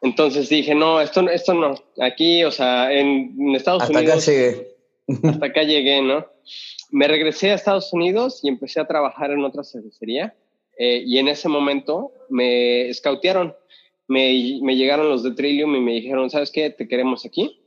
[0.00, 1.74] Entonces dije, no, esto, esto no.
[2.00, 4.16] Aquí, o sea, en, Estados hasta Unidos...
[4.16, 4.69] Hasta acá llegué.
[5.24, 6.26] Hasta acá llegué, ¿no?
[6.90, 10.34] Me regresé a Estados Unidos y empecé a trabajar en otra cervecería.
[10.78, 13.54] Eh, y en ese momento me escautearon.
[14.08, 16.70] Me, me llegaron los de Trillium y me dijeron, ¿sabes qué?
[16.70, 17.60] Te queremos aquí.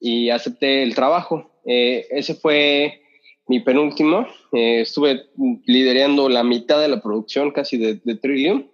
[0.00, 3.02] Y acepté el trabajo eh, ese fue
[3.46, 4.26] mi penúltimo.
[4.52, 5.26] Eh, estuve
[5.66, 8.68] liderando la mitad de la producción casi de, de, Trillium,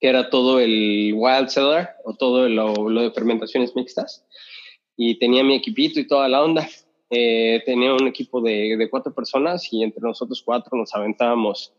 [0.00, 4.24] que era todo el Wild Cellar o todo lo, lo, de fermentaciones mixtas.
[4.96, 6.66] Y tenía mi equipito y toda la onda.
[7.16, 11.72] Eh, tenía un equipo de, de, cuatro personas y entre nosotros cuatro nos aventábamos.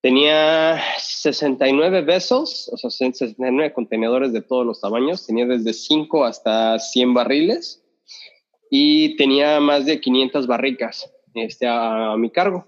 [0.00, 5.26] Tenía 69 vessels, o sea, 69 contenedores de todos los tamaños.
[5.26, 7.84] Tenía desde 5 hasta 100 barriles
[8.70, 12.66] y tenía más de 500 barricas este, a, a mi cargo.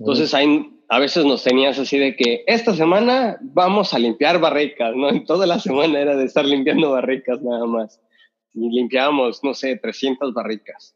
[0.00, 4.94] Entonces, ahí, a veces nos tenías así de que esta semana vamos a limpiar barricas,
[4.96, 5.08] ¿no?
[5.10, 8.00] En toda la semana era de estar limpiando barricas nada más.
[8.54, 10.94] Y limpiábamos, no sé, 300 barricas.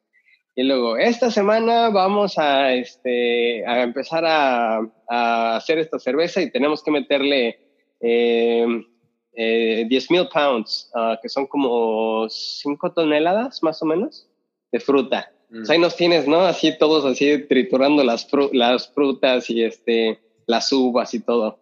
[0.59, 6.51] Y luego, esta semana vamos a, este, a empezar a, a hacer esta cerveza y
[6.51, 7.59] tenemos que meterle
[8.01, 8.67] eh,
[9.35, 14.27] eh, 10 mil pounds, uh, que son como 5 toneladas más o menos
[14.73, 15.31] de fruta.
[15.51, 15.63] Mm.
[15.63, 16.41] O sea, ahí nos tienes, ¿no?
[16.41, 21.61] Así todos así triturando las, fru las frutas y este, las uvas y todo.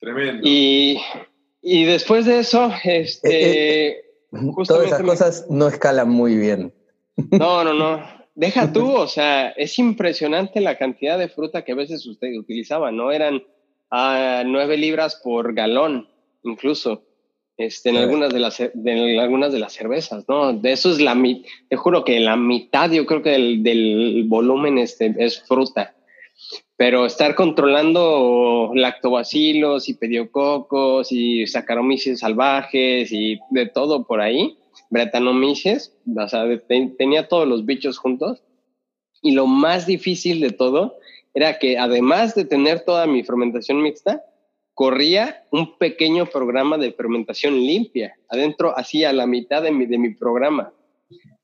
[0.00, 0.42] Tremendo.
[0.44, 0.98] Y,
[1.62, 4.09] y después de eso, este...
[4.66, 6.72] Todas esas cosas no escalan muy bien.
[7.32, 8.00] No, no, no.
[8.34, 12.92] Deja tú, o sea, es impresionante la cantidad de fruta que a veces usted utilizaba,
[12.92, 13.10] ¿no?
[13.12, 13.42] Eran
[13.90, 16.08] a 9 libras por galón,
[16.44, 17.02] incluso,
[17.56, 20.52] este, en, algunas de las, de, algunas de las cervezas, ¿no?
[20.52, 24.24] De eso es la mitad, te juro que la mitad, yo creo que del, del
[24.28, 25.94] volumen este, es fruta.
[26.80, 34.56] Pero estar controlando lactobacilos y pediococos y saccharomyces salvajes y de todo por ahí,
[34.88, 36.46] bretanomyces, o sea,
[36.96, 38.42] tenía todos los bichos juntos.
[39.20, 40.96] Y lo más difícil de todo
[41.34, 44.24] era que además de tener toda mi fermentación mixta,
[44.72, 49.98] corría un pequeño programa de fermentación limpia, adentro, así a la mitad de mi, de
[49.98, 50.72] mi programa.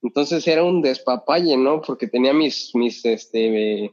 [0.03, 1.83] Entonces era un despapalle, ¿no?
[1.83, 3.93] Porque tenía mis, mis, este,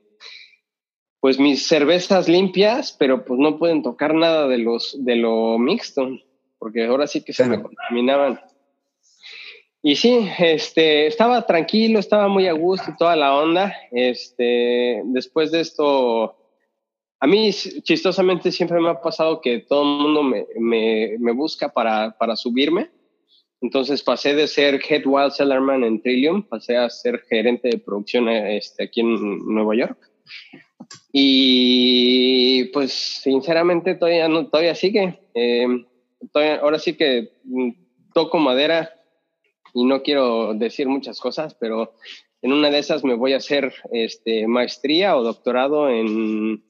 [1.24, 6.20] pues mis cervezas limpias, pero pues no pueden tocar nada de los, de lo mixto,
[6.60, 8.42] porque ahora sí que se me contaminaban.
[9.82, 13.74] y sí, este, estaba tranquilo, estaba muy a gusto y toda la onda.
[13.94, 16.36] Este, después de esto,
[17.22, 21.70] a mí chistosamente siempre me ha pasado que todo el mundo me, me, me busca
[21.70, 22.92] para, para, subirme.
[23.62, 28.28] Entonces pasé de ser Head Wild Sellerman en Trillium, pasé a ser gerente de producción
[28.28, 30.10] este, aquí en Nueva York.
[31.12, 35.19] Y pues sinceramente todavía, no, todavía sigue.
[35.34, 35.67] Eh,
[36.32, 37.69] todavía, ahora sí que mm,
[38.13, 38.93] toco madera
[39.74, 41.93] y no quiero decir muchas cosas, pero
[42.41, 46.63] en una de esas me voy a hacer este, maestría o doctorado en,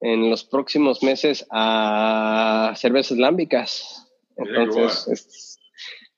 [0.00, 4.06] en los próximos meses a cervezas lámbicas.
[4.36, 5.58] Entonces,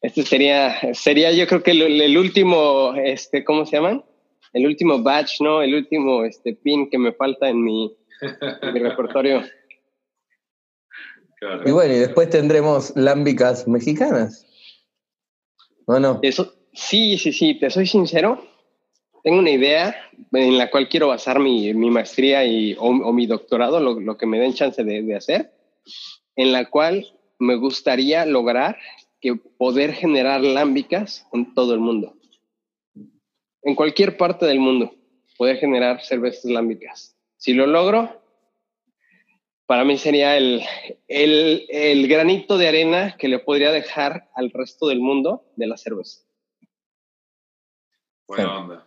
[0.03, 4.05] este, sería, sería yo creo que el, último, este, ¿cómo se llaman?
[4.53, 5.63] El último batch, ¿no?
[5.63, 7.97] El último este, pin que me falta en mi,
[8.73, 9.43] mi repertorio.
[11.65, 14.47] Y bueno, y después tendremos lámbicas mexicanas.
[15.87, 16.19] Bueno.
[16.23, 18.45] Eso, sí, sí, sí, te soy sincero.
[19.23, 19.95] Tengo una idea
[20.33, 24.27] en la cual quiero basar mi, mi maestría y, o, mi doctorado, lo, lo, que
[24.27, 25.53] me den chance de, de hacer,
[26.37, 27.07] en la cual
[27.39, 28.79] me gustaría lograr
[29.21, 32.20] que poder generar lámbicas en todo el mundo.
[33.63, 34.95] En cualquier parte del mundo,
[35.37, 37.17] poder generar cervezas lámbicas.
[37.37, 38.21] Si lo logro,
[39.67, 40.63] para mí sería el,
[41.07, 45.77] el, el, granito de arena que le podría dejar al resto del mundo de la
[45.77, 46.23] cerveza.
[48.27, 48.87] Buena onda.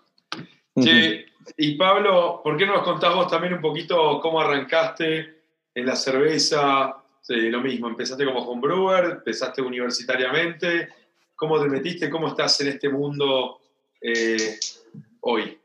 [0.76, 1.26] Sí,
[1.58, 5.96] y Pablo, ¿por qué no nos contás vos también un poquito cómo arrancaste en la
[5.96, 6.98] cerveza?
[7.22, 10.90] Sí, lo mismo, empezaste como homebrewer, empezaste universitariamente.
[11.36, 12.10] ¿Cómo te metiste?
[12.10, 13.62] ¿Cómo estás en este mundo
[14.04, 14.60] eh,
[15.22, 15.58] hoy?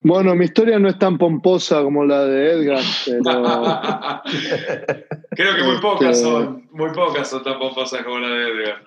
[0.00, 3.22] Bueno, mi historia no es tan pomposa como la de Edgar, pero.
[5.30, 8.82] Creo que muy pocas este, son, muy pocas son tan pomposas como la de Edgar.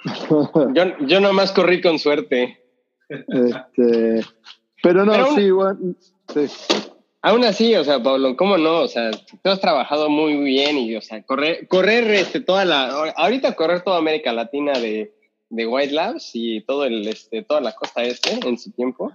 [0.75, 2.61] yo, yo nomás corrí con suerte.
[3.09, 4.23] Este,
[4.83, 5.95] pero no, sí, bueno,
[7.23, 8.81] Aún así, o sea, Pablo, ¿cómo no?
[8.81, 12.89] O sea, tú has trabajado muy bien y, o sea, correr, correr este, toda la.
[13.15, 15.11] Ahorita correr toda América Latina de
[15.49, 19.11] de White Labs y todo el, este, toda la costa este en su tiempo.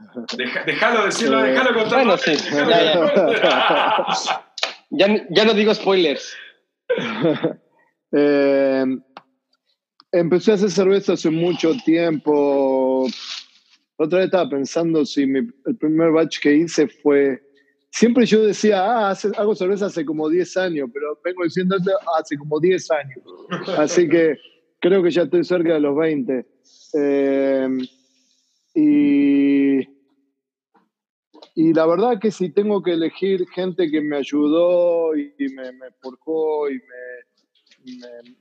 [0.66, 1.98] déjalo decirlo, eh, déjalo contar.
[2.04, 2.32] Bueno, sí,
[4.90, 5.44] ya, ya.
[5.44, 6.34] no digo spoilers.
[8.12, 8.84] eh,
[10.12, 13.06] empecé a hacer cerveza hace mucho tiempo.
[13.96, 17.40] Otra vez estaba pensando si mi, el primer batch que hice fue...
[17.94, 21.76] Siempre yo decía, ah, hago cerveza hace como 10 años, pero vengo diciendo
[22.18, 23.18] hace como 10 años.
[23.76, 24.38] Así que
[24.82, 26.44] creo que ya estoy cerca de los 20.
[26.94, 27.68] Eh,
[28.74, 29.78] y,
[31.54, 35.86] y la verdad que si tengo que elegir gente que me ayudó y, me, me,
[37.84, 37.98] y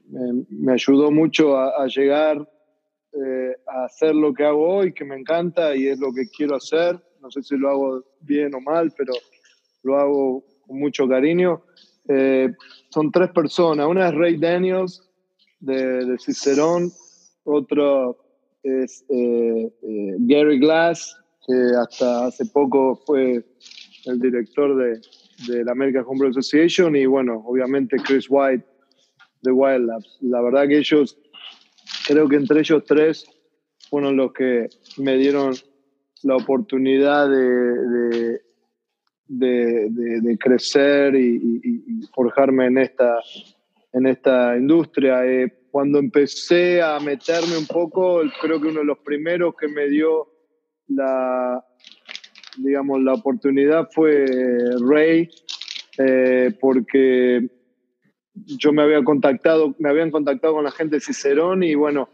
[0.10, 2.50] me, me, ayudó mucho a, llegar
[3.14, 6.56] eh, a hacer lo que hago hoy, que me encanta y es lo que quiero
[6.56, 7.00] hacer.
[7.22, 9.14] No sé si lo hago bien o mal, pero
[9.84, 11.62] lo hago con mucho cariño.
[12.10, 12.50] Eh,
[12.90, 13.88] son tres personas.
[13.88, 15.11] Una es Ray Daniels,
[15.62, 16.92] de, Cicerón,
[17.44, 18.18] otro
[18.64, 23.44] es eh, eh, Gary Glass, que hasta hace poco fue
[24.06, 25.02] el director de,
[25.48, 28.66] de la American Homebrew Association, y bueno, obviamente Chris White
[29.42, 30.18] de Wild Labs.
[30.22, 31.18] La verdad que ellos,
[32.08, 33.26] creo que entre ellos tres
[33.90, 35.54] fueron los que me dieron
[36.24, 38.42] la oportunidad de,
[39.28, 43.20] de, de, crecer y, forjarme en esta,
[43.94, 45.26] en esta industria.
[45.26, 49.88] Eh, cuando empecé a meterme un poco, creo que uno de los primeros que me
[49.88, 50.30] dio
[50.88, 51.64] la,
[52.58, 54.26] digamos, la oportunidad fue
[54.82, 55.30] Ray,
[55.98, 57.50] eh, porque
[58.34, 62.10] yo me había contactado, me habían contactado con la gente de Cicerón y bueno,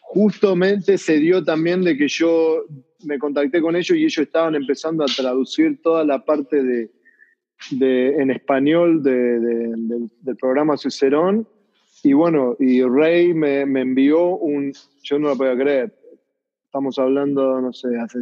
[0.00, 2.64] justamente se dio también de que yo
[3.04, 6.90] me contacté con ellos y ellos estaban empezando a traducir toda la parte de,
[7.80, 11.46] en español del programa Cicerón.
[12.02, 15.98] Y bueno, y Rey me, me, envió un, yo no lo podía creer,
[16.64, 18.20] estamos hablando, no sé, hace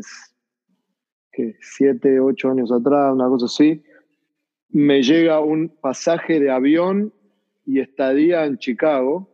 [1.30, 1.56] ¿qué?
[1.60, 3.82] siete, ocho años atrás, una cosa así,
[4.70, 7.12] me llega un pasaje de avión
[7.66, 9.28] y estadía en Chicago,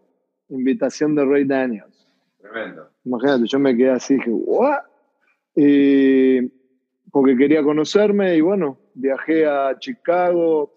[0.48, 2.09] invitación de Ray Daniels.
[2.40, 2.88] Tremendo.
[3.05, 4.80] Imagínate, yo me quedé así, dije, ¿what?
[5.55, 6.48] Y,
[7.12, 10.72] porque quería conocerme y bueno, viajé a Chicago,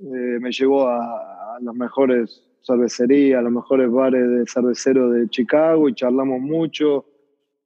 [0.00, 5.88] eh, me llevó a, las mejores cervecerías, a los mejores bares de cerveceros de Chicago
[5.88, 7.06] y charlamos mucho.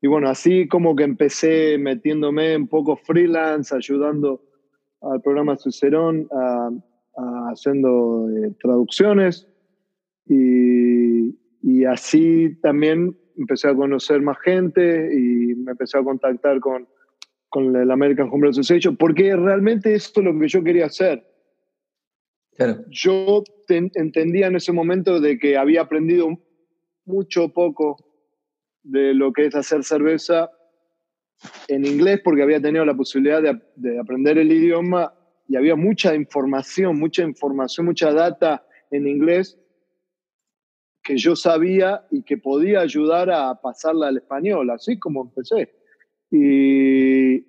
[0.02, 4.42] Y bueno, así como que empecé metiéndome un poco freelance, ayudando
[5.00, 6.28] al programa Cicerón,
[7.50, 9.46] haciendo eh, traducciones.
[10.26, 11.34] Y,
[11.84, 16.86] así también empecé a conocer más gente y me empecé a contactar con,
[17.48, 21.24] con el American Home Association, porque realmente esto es lo que yo quería hacer.
[22.88, 26.28] Yo entendía en ese momento de que había aprendido
[27.04, 27.96] mucho poco
[28.82, 30.50] de lo que es hacer cerveza
[31.68, 35.14] en inglés, porque había tenido la posibilidad de, de aprender el idioma
[35.46, 39.58] y había mucha información, mucha información, mucha data en inglés
[41.02, 45.77] que yo sabía y que podía ayudar a pasarla al español, así como empecé.
[46.30, 47.46] Y,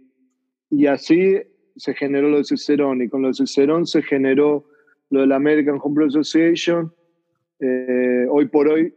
[0.69, 1.37] y así
[1.75, 4.65] se generó lo de Cicerón, y con lo de Cicerón se generó
[5.09, 6.93] lo de la American Homebrew Association.
[7.59, 8.93] Eh, hoy por hoy,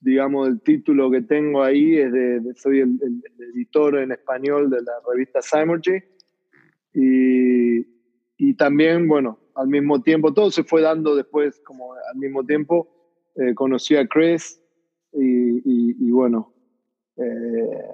[0.00, 2.98] digamos, el título que tengo ahí es de, soy el,
[3.54, 6.02] editor en español de la revista Symergy.
[6.94, 7.86] Y,
[8.36, 12.88] y también, bueno, al mismo tiempo, todo se fue dando después, como al mismo tiempo,
[13.36, 14.60] eh, conocí a Chris
[15.14, 16.52] y, bueno,
[17.16, 17.86] eh,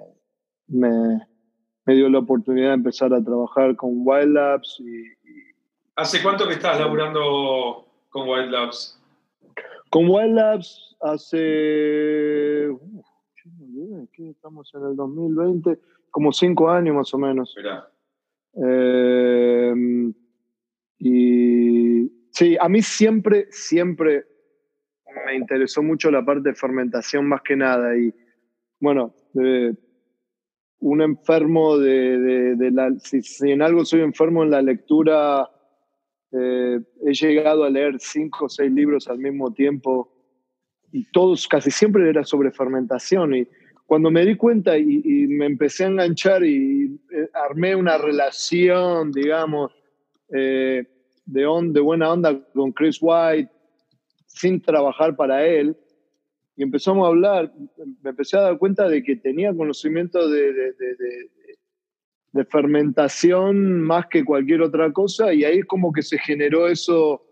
[0.69, 1.27] me,
[1.85, 4.79] dio la oportunidad de empezar a trabajar con Wild Labs.
[4.79, 5.03] Y,
[5.95, 8.99] ¿Hace cuánto que estás laburando con Wild Labs?
[9.89, 12.69] Con Wild Labs hace...
[14.17, 15.79] estamos en el 2020,
[16.11, 17.55] como cinco años más o menos.
[18.53, 19.73] Eh,
[20.99, 24.25] y sí, a mí siempre, siempre
[25.25, 27.97] me interesó mucho la parte de fermentación más que nada.
[27.97, 28.13] Y
[28.79, 29.13] bueno,
[30.79, 33.21] un enfermo de, la, si,
[33.51, 35.49] en algo soy enfermo en la lectura,
[36.31, 40.11] eh, he llegado a leer cinco o seis libros al mismo tiempo
[40.91, 43.35] y todos, casi siempre era sobre fermentación.
[43.35, 43.47] Y
[43.85, 49.71] cuando me di cuenta y, me empecé a enganchar y eh, armé una relación, digamos,
[50.33, 50.85] eh,
[51.25, 53.51] de, on, de buena onda con Chris White,
[54.27, 55.75] sin trabajar para él.
[56.59, 57.53] Y empezamos a hablar,
[58.03, 60.51] me empecé a dar cuenta de que tenía conocimiento de,
[62.33, 67.25] de, fermentación más que cualquier otra cosa y ahí como que se generó eso,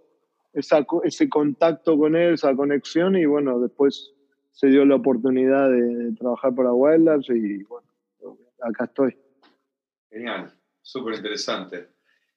[0.54, 4.14] ese contacto con él, esa conexión y bueno, después
[4.52, 7.86] se dio la oportunidad de, trabajar para Wildlife y bueno,
[8.62, 9.18] acá estoy.
[10.10, 11.90] Genial, súper interesante.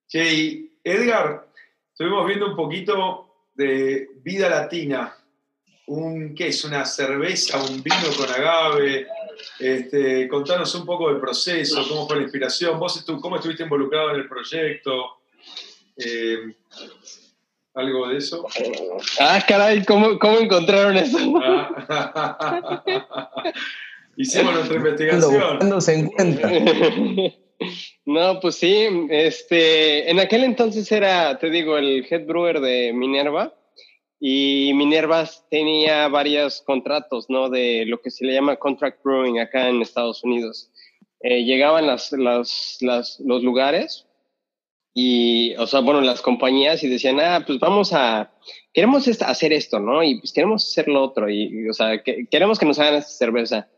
[0.09, 1.47] Che, Edgar,
[1.93, 5.14] estuvimos viendo un poquito de vida latina.
[5.91, 6.64] Un, ¿Qué es?
[6.64, 9.09] ¿Una cerveza, un vino con agave?
[9.59, 14.20] Este, contanos un poco del proceso, cómo fue la inspiración, vos cómo estuviste involucrado en
[14.20, 15.18] el proyecto,
[15.97, 16.55] eh,
[17.74, 18.47] algo de eso.
[19.18, 21.18] Ah, caray, ¿cómo, cómo encontraron eso?
[21.43, 22.84] Ah.
[24.16, 25.57] Hicimos nuestra investigación.
[25.59, 26.51] ¿Cuándo se encuentra?
[28.07, 33.55] No, pues sí, este, en aquel entonces era, te digo, el head brewer de Minerva
[34.21, 37.49] y Minerva tenía varios contratos, ¿no?
[37.49, 40.71] De lo que se le llama contract brewing acá en Estados Unidos.
[41.23, 44.07] Eh, llegaban las, las, los lugares
[44.93, 48.31] y, o sea, bueno, las compañías y decían, ah, pues vamos a,
[48.75, 50.03] queremos hacer esto, ¿no?
[50.03, 53.12] Y pues queremos hacer lo otro y, o sea, que, queremos que nos hagan esta
[53.12, 53.68] cerveza.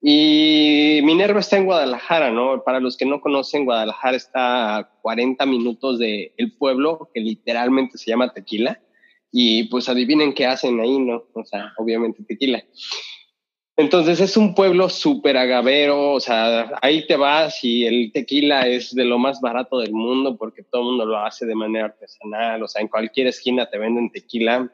[0.00, 2.62] Y Minerva está en Guadalajara, ¿no?
[2.62, 7.98] Para los que no conocen, Guadalajara está a 40 minutos del el pueblo, que literalmente
[7.98, 8.80] se llama Tequila.
[9.32, 11.24] Y pues adivinen qué hacen ahí, ¿no?
[11.34, 12.62] O sea, obviamente tequila.
[13.76, 18.94] Entonces es un pueblo súper agavero, o sea, ahí te vas y el tequila es
[18.94, 22.62] de lo más barato del mundo porque todo el mundo lo hace de manera artesanal,
[22.62, 24.70] o sea, en cualquier esquina te venden tequila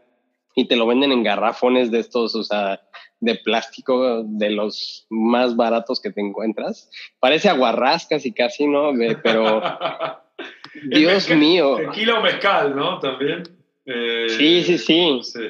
[0.57, 2.81] y te lo venden en garrafones de estos, o sea,
[3.21, 6.91] de plástico de los más baratos que te encuentras.
[7.21, 8.93] Parece aguarrascas y casi, ¿no?
[9.23, 9.63] Pero,
[10.91, 11.77] Dios mío.
[11.77, 12.99] Tequila o mezcal, ¿no?
[12.99, 13.43] También.
[13.87, 15.41] Eh, sí, sí, sí,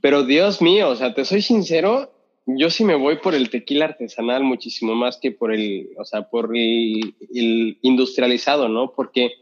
[0.00, 2.12] Pero Dios mío, o sea, te soy sincero,
[2.46, 6.28] yo sí me voy por el tequila artesanal muchísimo más que por el, o sea,
[6.28, 8.92] por el, el industrializado, ¿no?
[8.92, 9.32] Porque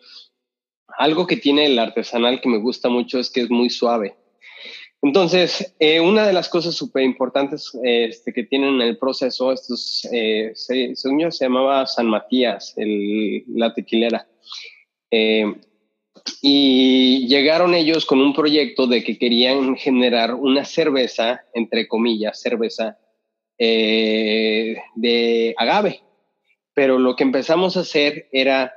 [0.98, 4.16] algo que tiene el artesanal que me gusta mucho es que es muy suave.
[5.02, 10.06] Entonces, eh, una de las cosas súper importantes este, que tienen en el proceso, estos,
[10.12, 11.08] eh, se, se,
[11.40, 14.28] llamaba San Matías, el, la tequilera.
[15.10, 15.54] Eh,
[16.42, 22.98] y llegaron ellos con un proyecto de que querían generar una cerveza, entre comillas, cerveza
[23.58, 26.00] eh, de agave.
[26.74, 28.72] Pero lo que empezamos a hacer era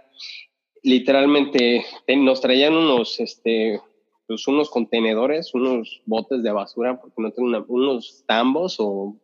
[0.81, 1.85] literalmente,
[2.17, 3.79] nos traían unos, este,
[4.27, 9.15] pues, unos contenedores, unos botes de basura, porque no tengo unos tambos o,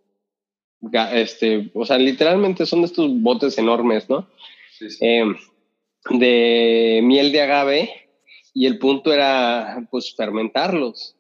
[1.13, 4.28] este, o sea, literalmente son de estos botes enormes, ¿no?
[5.01, 5.26] Eh,
[6.09, 8.09] de miel de agave
[8.60, 11.16] y el punto era, pues, fermentarlos.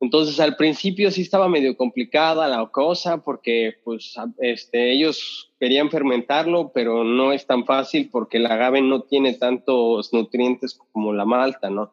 [0.00, 6.72] Entonces al principio sí estaba medio complicada la cosa porque pues este, ellos querían fermentarlo,
[6.74, 11.68] pero no es tan fácil porque el agave no tiene tantos nutrientes como la malta,
[11.70, 11.92] ¿no?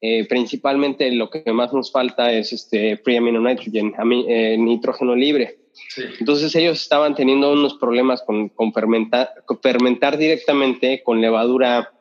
[0.00, 3.94] Eh, principalmente lo que más nos falta es este free amino nitrogen,
[4.26, 5.58] eh, nitrógeno libre.
[6.18, 11.92] Entonces ellos estaban teniendo unos problemas con, con, fermentar, con fermentar directamente con levadura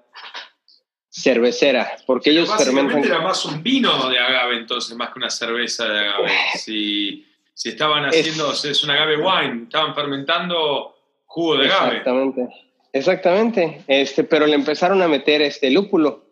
[1.13, 3.03] cervecera, porque ellos fermentan...
[3.03, 6.31] era más un vino de agave entonces, más que una cerveza de agave.
[6.55, 10.95] Si, si estaban haciendo, es, un agave wine, estaban fermentando
[11.25, 11.97] jugo de agave.
[11.97, 12.49] Exactamente,
[12.91, 16.23] exactamente, este, pero le empezaron a meter este lúpulo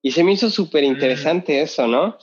[0.00, 1.64] y se me hizo súper interesante mm.
[1.64, 2.16] eso, ¿no?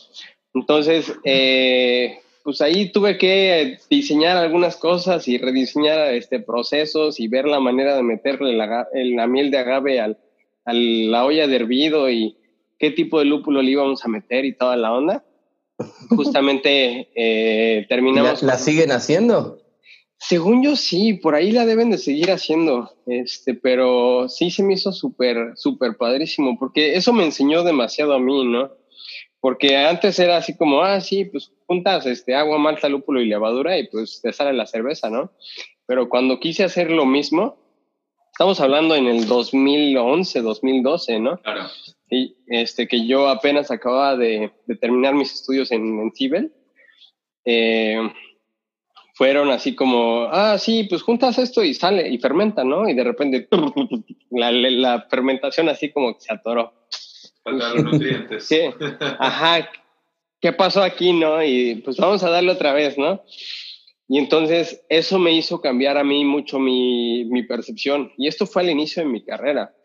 [0.55, 7.45] Entonces, eh, pues ahí tuve que diseñar algunas cosas y rediseñar este, procesos y ver
[7.45, 10.18] la manera de meterle la, la miel de agave al
[10.70, 12.38] a la olla de hervido y
[12.78, 15.26] qué tipo de lúpulo le íbamos a meter y toda la onda.
[16.09, 18.43] Justamente eh, terminamos.
[18.43, 19.61] ¿La, siguen haciendo?
[20.17, 24.74] Según yo sí, por ahí la deben de seguir haciendo, este, pero sí se me
[24.74, 28.70] hizo súper, súper padrísimo, porque eso me enseñó demasiado a mí, ¿no?
[29.39, 33.78] Porque antes era así como, ah, sí, pues juntas este, agua, malta, lúpulo y levadura
[33.78, 35.32] y pues te sale la cerveza, ¿no?
[35.86, 37.57] Pero cuando quise hacer lo mismo,
[38.39, 41.41] Estamos hablando en el 2011, 2012, ¿no?
[41.41, 41.63] Claro.
[42.09, 46.53] Y este, que yo apenas acababa de, terminar mis estudios en, en Cibel.
[47.43, 47.99] Eh,
[49.13, 52.87] fueron así como, ah, sí, pues juntas esto y sale y fermenta, ¿no?
[52.87, 53.49] Y de repente
[54.31, 56.87] la, la fermentación así como que se atoró.
[57.43, 58.47] Faltaron nutrientes.
[58.47, 58.61] Sí,
[59.19, 59.69] ajá,
[60.39, 61.43] ¿qué pasó aquí, no?
[61.43, 63.21] Y pues vamos a darle otra vez, ¿no?
[64.12, 68.12] Y entonces eso me hizo cambiar a mí mucho mi, mi percepción.
[68.18, 69.76] Y esto fue al inicio de mi carrera.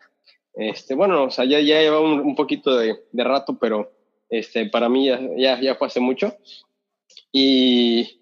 [0.55, 3.93] Este, bueno, o sea, ya, ya lleva un, un poquito de, de, rato, pero
[4.27, 6.35] este, para mí ya, ya, fue hace mucho.
[7.31, 8.19] Y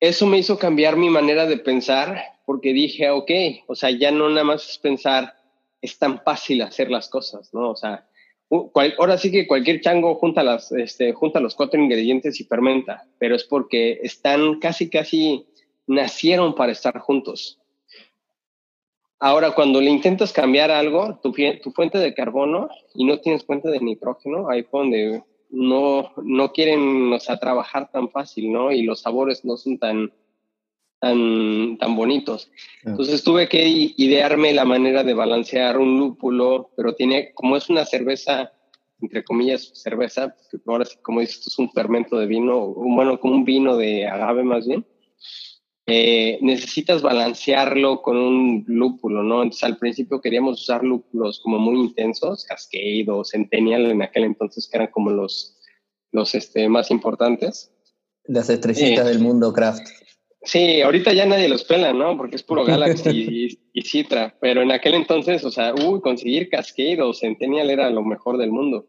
[0.00, 3.30] eso me hizo cambiar mi manera de pensar porque dije, ok,
[3.68, 5.36] o sea, ya no nada más es pensar,
[5.80, 7.70] es tan fácil hacer las cosas, ¿no?
[7.70, 8.07] O sea,
[8.50, 13.44] ahora sí que cualquier chango junta, este, junta los cuatro ingredientes y fermenta, pero es
[13.44, 15.46] porque están casi, casi
[15.86, 17.58] nacieron para estar juntos.
[19.20, 21.34] Ahora, cuando le intentas cambiar algo, tu,
[21.72, 27.18] fuente de carbono y no tienes fuente de nitrógeno, ahí donde no, no quieren o
[27.18, 28.70] sea, trabajar tan fácil, ¿no?
[28.70, 30.12] Y los sabores no son tan,
[31.00, 32.50] tan, tan bonitos.
[32.84, 37.84] Entonces tuve que idearme la manera de balancear un lúpulo, pero tiene, como es una
[37.84, 38.52] cerveza,
[39.00, 40.34] entre comillas, cerveza,
[40.66, 44.06] ahora sí, como dices, esto es un fermento de vino, bueno, como un vino de
[44.06, 44.84] agave más bien,
[45.90, 49.42] eh, necesitas balancearlo con un lúpulo, ¿no?
[49.42, 54.68] Entonces al principio queríamos usar lúpulos como muy intensos, Cascade o Centennial en aquel entonces,
[54.68, 55.56] que eran como los,
[56.12, 57.72] los este, más importantes.
[58.24, 59.88] Las estrellitas eh, del mundo craft.
[60.42, 62.16] Sí, ahorita ya nadie los pela, ¿no?
[62.16, 64.36] Porque es puro Galaxy y, Citra.
[64.40, 68.50] Pero en aquel entonces, o sea, uy, conseguir Cascade o Centennial era lo mejor del
[68.50, 68.86] mundo.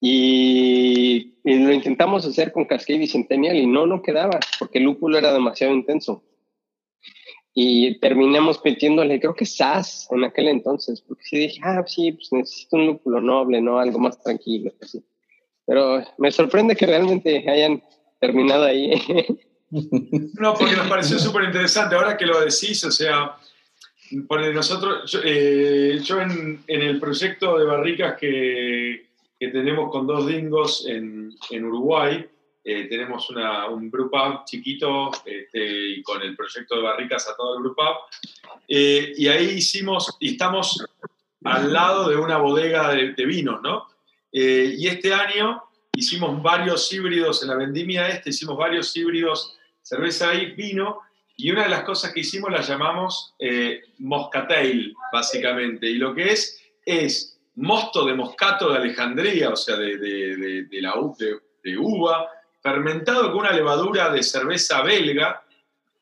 [0.00, 5.18] Y, lo intentamos hacer con Cascade y Centennial y no, no quedaba, porque el lúpulo
[5.18, 6.24] era demasiado intenso.
[7.54, 12.30] Y terminamos metiéndole, creo que SAS en aquel entonces, porque sí dije, ah, sí, pues
[12.32, 13.78] necesito un lúpulo noble, ¿no?
[13.78, 14.72] Algo más tranquilo.
[14.82, 15.02] Así.
[15.64, 17.82] Pero me sorprende que realmente hayan
[18.20, 18.92] terminado ahí.
[20.40, 21.94] No, porque nos pareció súper interesante.
[21.94, 23.36] Ahora que lo decís, o sea,
[24.10, 29.06] nosotros, yo, eh, en, el proyecto de barricas que,
[29.38, 32.26] tenemos con dos dingos en, Uruguay,
[32.64, 37.56] eh, tenemos un group up chiquito este, y con el proyecto de barricas a todo
[37.56, 38.60] el group up.
[38.66, 40.84] Eh, y ahí hicimos, y estamos
[41.44, 43.86] al lado de una bodega de, de vinos, ¿no?
[44.32, 45.62] y este año
[45.94, 49.55] hicimos varios híbridos en la vendimia este, hicimos varios híbridos
[49.86, 50.98] cerveza y vino,
[51.36, 56.32] y una de las cosas que hicimos la llamamos eh, moscatel, básicamente, y lo que
[56.32, 60.94] es es mosto de moscato de Alejandría, o sea, de, de, de, la,
[61.62, 62.28] de, uva,
[62.60, 65.44] fermentado con una levadura de cerveza belga,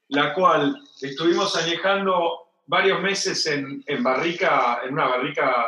[0.08, 5.66] la cual estuvimos añejando varios meses en, en barrica, en una barrica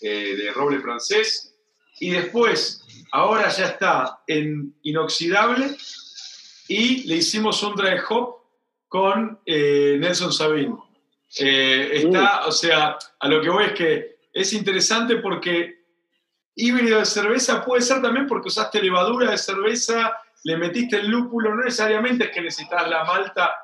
[0.00, 1.54] eh, de roble francés,
[2.00, 5.76] y después, ahora ya está en inoxidable
[6.68, 8.36] y le hicimos un dry hop
[8.86, 10.76] con eh, Nelson Sabin.
[11.38, 15.78] Eh, está, o sea, a lo que voy es que es interesante porque
[16.54, 21.54] híbrido de cerveza puede ser también porque usaste levadura de cerveza, le metiste el lúpulo,
[21.54, 23.54] no necesariamente es que necesitas la malta,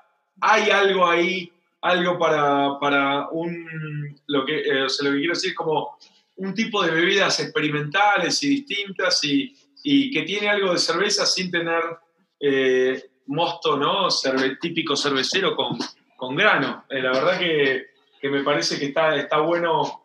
[0.41, 1.51] hay algo ahí,
[1.81, 5.99] algo para, para un, lo que, eh, o sea, lo que quiero decir es como
[6.37, 9.55] un tipo de bebidas experimentales y distintas y
[9.87, 11.83] y que tiene algo de cerveza sin tener
[12.47, 14.09] eh, mosto, ¿no?
[14.61, 15.79] típico cervecero con,
[16.17, 16.85] con grano.
[16.91, 17.87] Eh, la verdad que,
[18.21, 20.05] que, me parece que está, está bueno,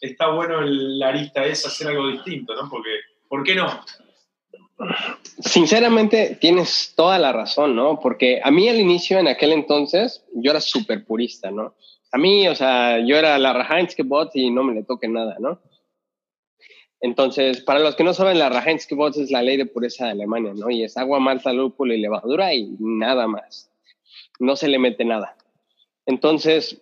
[0.00, 2.68] está bueno la arista es hacer algo distinto, ¿no?
[2.68, 2.90] Porque,
[3.28, 3.80] ¿por qué no?
[5.38, 8.00] Sinceramente, tienes toda la razón, ¿no?
[8.00, 11.74] Porque a mí al inicio, en aquel entonces, yo era súper purista, ¿no?
[12.10, 15.36] A mí, o sea, yo era la Rahainske Bot y no me le toque nada,
[15.38, 15.60] ¿no?
[17.02, 20.12] Entonces, para los que no saben, la Rahainske Bot es la ley de pureza de
[20.12, 20.70] Alemania, ¿no?
[20.70, 23.70] Y es agua, malta, lúpulo y levadura y nada más.
[24.38, 25.36] No se le mete nada.
[26.06, 26.80] Entonces,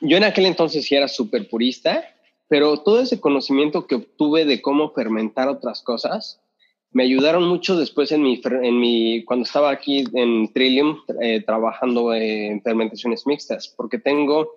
[0.00, 2.04] yo en aquel entonces sí era súper purista,
[2.48, 6.40] pero todo ese conocimiento que obtuve de cómo fermentar otras cosas,
[6.90, 12.12] me ayudaron mucho después en mi, en mi cuando estaba aquí en Trillium eh, trabajando
[12.12, 14.54] en fermentaciones mixtas, porque tengo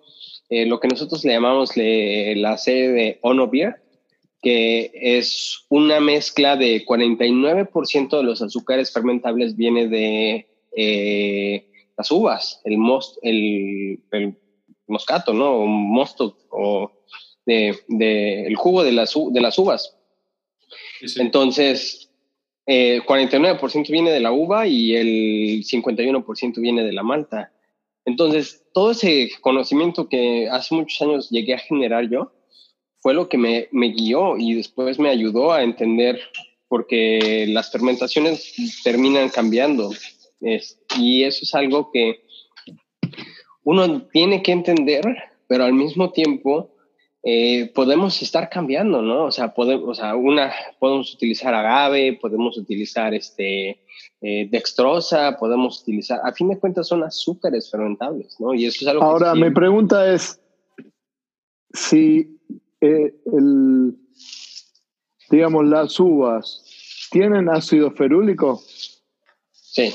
[0.48, 3.48] eh, lo que nosotros le llamamos la sede de Ono
[4.42, 11.66] que es una mezcla de 49% de los azúcares fermentables viene de eh,
[11.96, 14.34] las uvas, el, most, el, el,
[14.86, 15.52] moscato, ¿no?
[15.52, 16.90] O mosto, o
[17.44, 19.96] de, de, el jugo de las, de las uvas.
[21.16, 22.10] Entonces,
[22.66, 27.52] 49% eh, viene de la uva y el 51% viene de la malta.
[28.04, 32.32] Entonces, todo ese conocimiento que hace muchos años llegué a generar yo
[33.00, 36.20] fue lo que me, me guió y después me ayudó a entender
[36.68, 39.90] porque las fermentaciones terminan cambiando.
[40.98, 42.22] y eso es algo que
[43.64, 45.04] uno tiene que entender,
[45.46, 46.70] pero al mismo tiempo
[47.22, 49.24] eh, podemos estar cambiando, ¿no?
[49.24, 53.82] O sea, podemos, o sea, una, podemos utilizar agave, podemos utilizar este,
[54.22, 58.54] eh, dextrosa, podemos utilizar, a fin de cuentas son azúcares fermentables, ¿no?
[58.54, 60.40] Y eso es algo Ahora, mi pregunta es
[61.74, 62.39] si
[62.80, 63.96] eh, el,
[65.30, 66.64] digamos, las uvas
[67.10, 68.62] tienen ácido ferúlico.
[69.52, 69.94] Sí.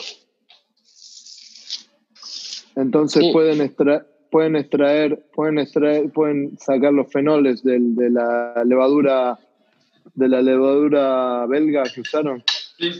[2.75, 7.79] Entonces pueden extraer pueden extraer, pueden extraer, pueden sacar los fenoles de
[8.09, 9.39] la levadura
[10.13, 12.43] de la levadura belga que usaron.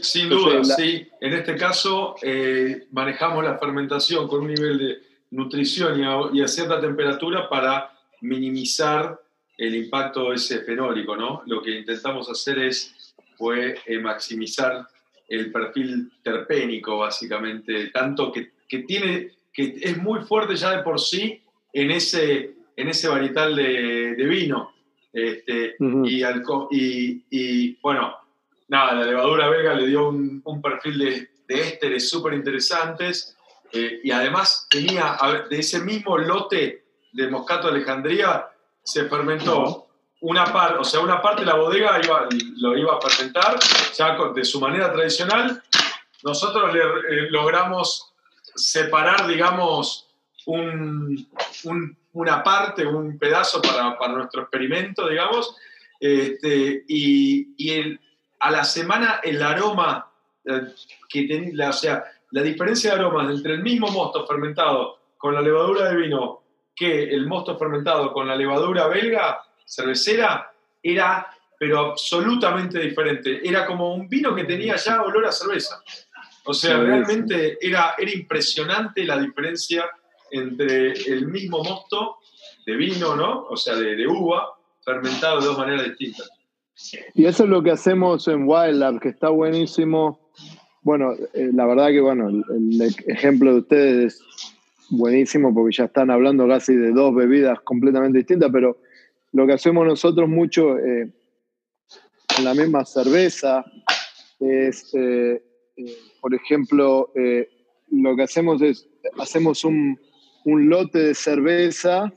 [0.02, 1.06] sin duda, sí.
[1.20, 4.96] En este caso eh, manejamos la fermentación con un nivel de
[5.30, 6.00] nutrición
[6.32, 9.20] y a, cierta temperatura para minimizar
[9.58, 11.42] el impacto ese fenólico, ¿no?
[11.46, 14.86] Lo que intentamos hacer es fue eh, maximizar
[15.28, 21.00] el perfil terpénico, básicamente, tanto que, que tiene que es muy fuerte ya de por
[21.00, 21.40] sí
[21.72, 24.74] en ese, en ese varietal de, vino.
[25.12, 28.14] Este, y, y, bueno,
[28.68, 33.34] nada, la levadura belga le dio un, perfil de, de ésteres súper interesantes
[33.72, 35.16] eh, y además tenía,
[35.48, 38.46] de ese mismo lote de Moscato Alejandría,
[38.86, 39.88] se fermentó
[40.20, 42.28] una parte, o sea, una parte de la bodega iba,
[42.58, 43.58] lo iba a fermentar
[43.92, 45.62] ya de su manera tradicional.
[46.22, 48.14] Nosotros le, eh, logramos
[48.54, 50.08] separar, digamos,
[50.46, 51.28] un,
[52.12, 55.56] una parte, un pedazo para, para nuestro experimento, digamos,
[55.98, 58.00] este, y, y el,
[58.38, 60.10] a la semana el aroma
[60.44, 60.62] eh,
[61.08, 65.90] que o sea, la diferencia de aromas entre el mismo mosto fermentado con la levadura
[65.90, 66.45] de vino
[66.76, 70.52] que el mosto fermentado con la levadura belga cervecera
[70.82, 71.26] era
[71.58, 73.40] pero absolutamente diferente.
[73.42, 75.82] Era como un vino que tenía ya olor a cerveza.
[76.44, 79.86] O sea, realmente era, era impresionante la diferencia
[80.30, 82.18] entre el mismo mosto
[82.66, 83.46] de vino, ¿no?
[83.48, 84.54] O sea, de, uva,
[84.84, 86.30] fermentado de dos maneras distintas.
[87.14, 90.30] Y eso es lo que hacemos en Wild Lab, que está buenísimo.
[90.82, 94.22] Bueno, eh, la verdad que, bueno, el, ejemplo de ustedes es
[94.90, 98.78] buenísimo porque ya están hablando casi de dos bebidas completamente distintas, pero
[99.32, 101.12] lo que hacemos nosotros mucho eh,
[102.38, 103.64] en la misma cerveza
[104.40, 105.42] es eh,
[106.20, 107.48] por ejemplo, eh,
[107.90, 109.98] lo que hacemos es, hacemos un,
[110.44, 112.12] lote de cerveza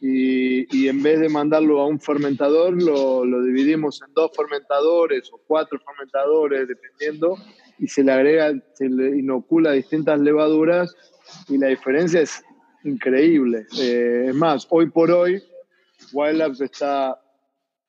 [0.00, 5.78] y, en vez de mandarlo a un fermentador, lo, dividimos en dos fermentadores o cuatro
[5.80, 7.36] fermentadores, dependiendo,
[7.78, 10.94] y se le agrega, se le inocula distintas levaduras
[11.48, 12.42] y la diferencia es
[12.84, 13.66] increíble.
[13.80, 15.42] Eh, es más, hoy por hoy,
[16.12, 17.20] Wild Labs está,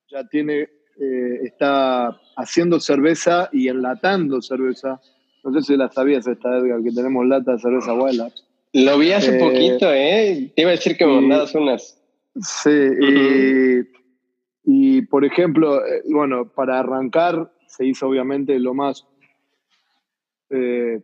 [0.09, 4.99] ya tiene, eh, está haciendo cerveza y enlatando cerveza
[5.43, 8.31] no sé si la sabías esta, Edgar, que tenemos lata de cerveza abuela.
[8.73, 10.51] Lo vi hace eh, poquito, ¿eh?
[10.55, 12.01] Te iba a decir que me mandabas unas.
[12.41, 12.69] Sí,
[14.65, 19.05] y, por ejemplo, bueno, para arrancar se hizo obviamente lo más
[20.49, 21.01] eh,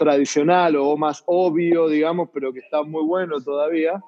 [0.00, 4.02] tradicional o más obvio, digamos, pero que está muy bueno todavía.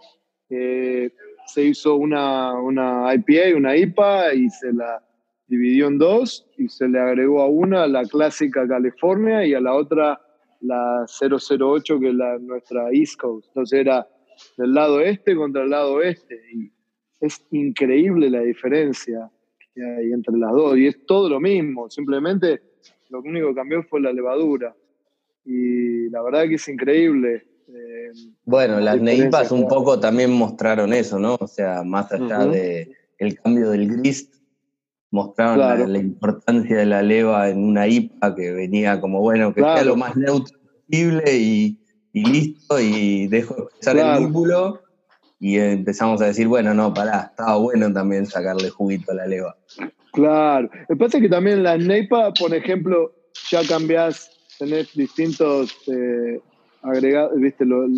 [0.48, 5.02] se hizo una, una IPA, una IPA, y se la
[5.46, 9.74] dividió en dos y se le agregó a una la clásica California y a la
[9.74, 10.18] otra
[10.60, 13.48] la 008 que es la, nuestra East Coast.
[13.48, 14.08] Entonces era
[14.56, 16.72] del lado este contra el lado oeste y
[17.20, 19.30] es increíble la diferencia
[19.74, 22.62] que hay entre las dos y es todo lo mismo, simplemente
[23.10, 24.74] lo único que cambió fue la levadura
[25.44, 27.44] y la verdad que es increíble.
[27.68, 28.10] Eh,
[28.44, 31.36] bueno, las neipas un poco también mostraron eso, ¿no?
[31.40, 34.28] O sea, más allá de el cambio del gris,
[35.10, 39.84] mostraron la, importancia de la leva en una IPA que venía como, bueno, que sea
[39.84, 41.78] lo más neutro posible y,
[42.12, 44.82] listo, y dejo de expresar el lúpulo
[45.38, 49.56] y empezamos a decir, bueno, no, pará, estaba bueno también sacarle juguito a la leva.
[50.12, 53.12] Claro, lo que pasa es que también la neipa, por ejemplo,
[53.50, 54.30] ya cambiás,
[54.62, 56.40] tenés distintos eh,
[56.82, 57.88] agregados, viste, lo,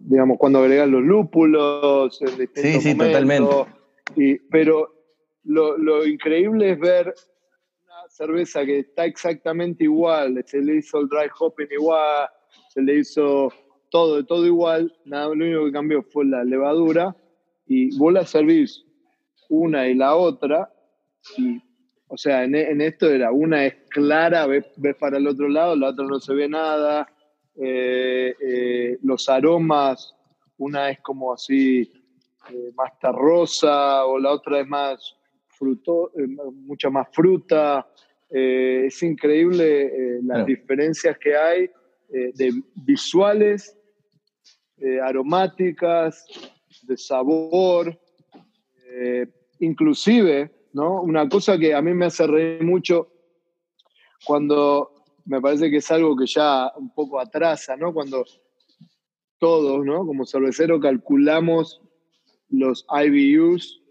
[0.00, 3.66] digamos, cuando agregas los lúpulos, en sí, sí, totalmente.
[4.16, 4.94] Y, pero
[5.44, 7.14] lo, increíble es ver
[7.84, 12.28] una cerveza que está exactamente igual, se le hizo el dry hopping igual,
[12.70, 13.52] se le hizo
[13.90, 17.14] todo, todo igual, nada, lo único que cambió fue la levadura
[17.66, 18.82] y vos la servís
[19.50, 20.72] una y la otra
[21.36, 21.60] y
[22.08, 24.64] o sea, en, esto era una es clara, ves,
[24.98, 27.08] para el otro lado, la otra no se ve nada.
[27.56, 30.14] Eh, eh, los aromas,
[30.58, 31.90] una es como así
[32.50, 35.16] eh, más terrosa o la otra es más
[35.48, 36.12] fruto,
[36.52, 37.86] mucha más fruta.
[38.28, 41.70] Es increíble las diferencias que hay
[42.08, 43.78] de visuales,
[45.02, 46.26] aromáticas,
[46.82, 47.98] de sabor,
[49.60, 51.00] inclusive, ¿no?
[51.00, 53.08] Una cosa que a mí me hace reír mucho
[54.26, 54.92] cuando
[55.24, 57.94] me parece que es algo que ya un poco atrasa, ¿no?
[57.94, 58.26] Cuando
[59.38, 60.04] todos, ¿no?
[60.04, 61.80] Como cervecero calculamos
[62.50, 63.82] los IBUs,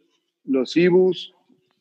[0.43, 1.33] los IBUs,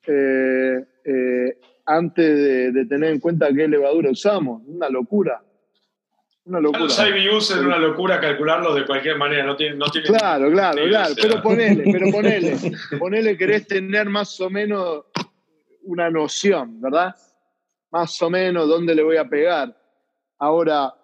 [0.06, 4.62] eh, eh, antes de, tener en cuenta qué levadura usamos.
[4.66, 5.43] Una locura.
[6.46, 6.80] Una locura.
[6.80, 9.44] Los IBUs es una locura calcularlos de cualquier manera.
[9.44, 11.14] No tiene, no tiene claro, claro, claro.
[11.20, 12.56] Pero ponele, pero ponele.
[12.98, 15.04] ponele, querés tener más o menos
[15.82, 17.14] una noción, ¿verdad?
[17.90, 19.74] Más o menos dónde le voy a pegar.
[20.38, 20.94] Ahora,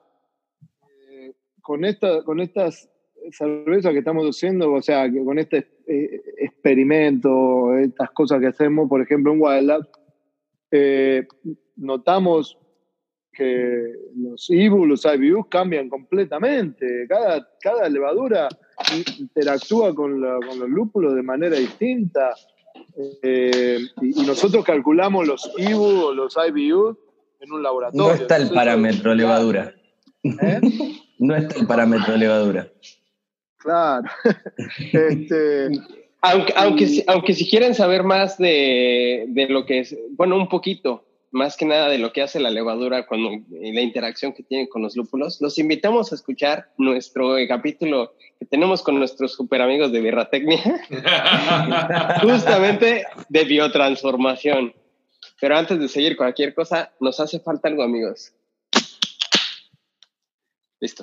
[1.08, 1.32] eh,
[1.62, 2.90] con, esta, con estas
[3.32, 8.88] cerveza que estamos haciendo, o sea, que con este eh, experimento, estas cosas que hacemos,
[8.88, 9.88] por ejemplo, en Wildlife,
[10.70, 11.26] eh,
[11.76, 12.58] notamos
[13.32, 17.06] que los IBU, los IBU cambian completamente.
[17.08, 18.48] Cada, cada levadura
[19.18, 22.34] interactúa con, los lúpulos de manera distinta.
[23.22, 26.98] Eh, y, nosotros calculamos los IBU o los IBU
[27.40, 28.08] en un laboratorio.
[28.08, 29.74] No está el parámetro levadura.
[31.18, 32.68] No está el parámetro levadura.
[33.58, 34.08] Claro.
[34.92, 35.68] este,
[36.22, 41.04] aunque, aunque, aunque si quieren saber más de, de, lo que es, bueno, un poquito,
[41.32, 44.82] más que nada de lo que hace la levadura cuando la interacción que tiene con
[44.82, 50.00] los lúpulos, los invitamos a escuchar nuestro capítulo que tenemos con nuestros super amigos de
[50.00, 50.60] Birratecnia,
[52.22, 54.74] justamente de biotransformación.
[55.40, 58.32] Pero antes de seguir cualquier cosa, nos hace falta algo, amigos.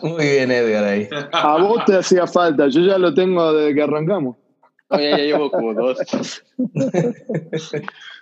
[0.02, 1.08] Muy bien, Edgar, ahí.
[1.32, 4.36] A vos te hacía falta, yo ya lo tengo desde que arrancamos.
[4.90, 6.00] ya llevo como dos.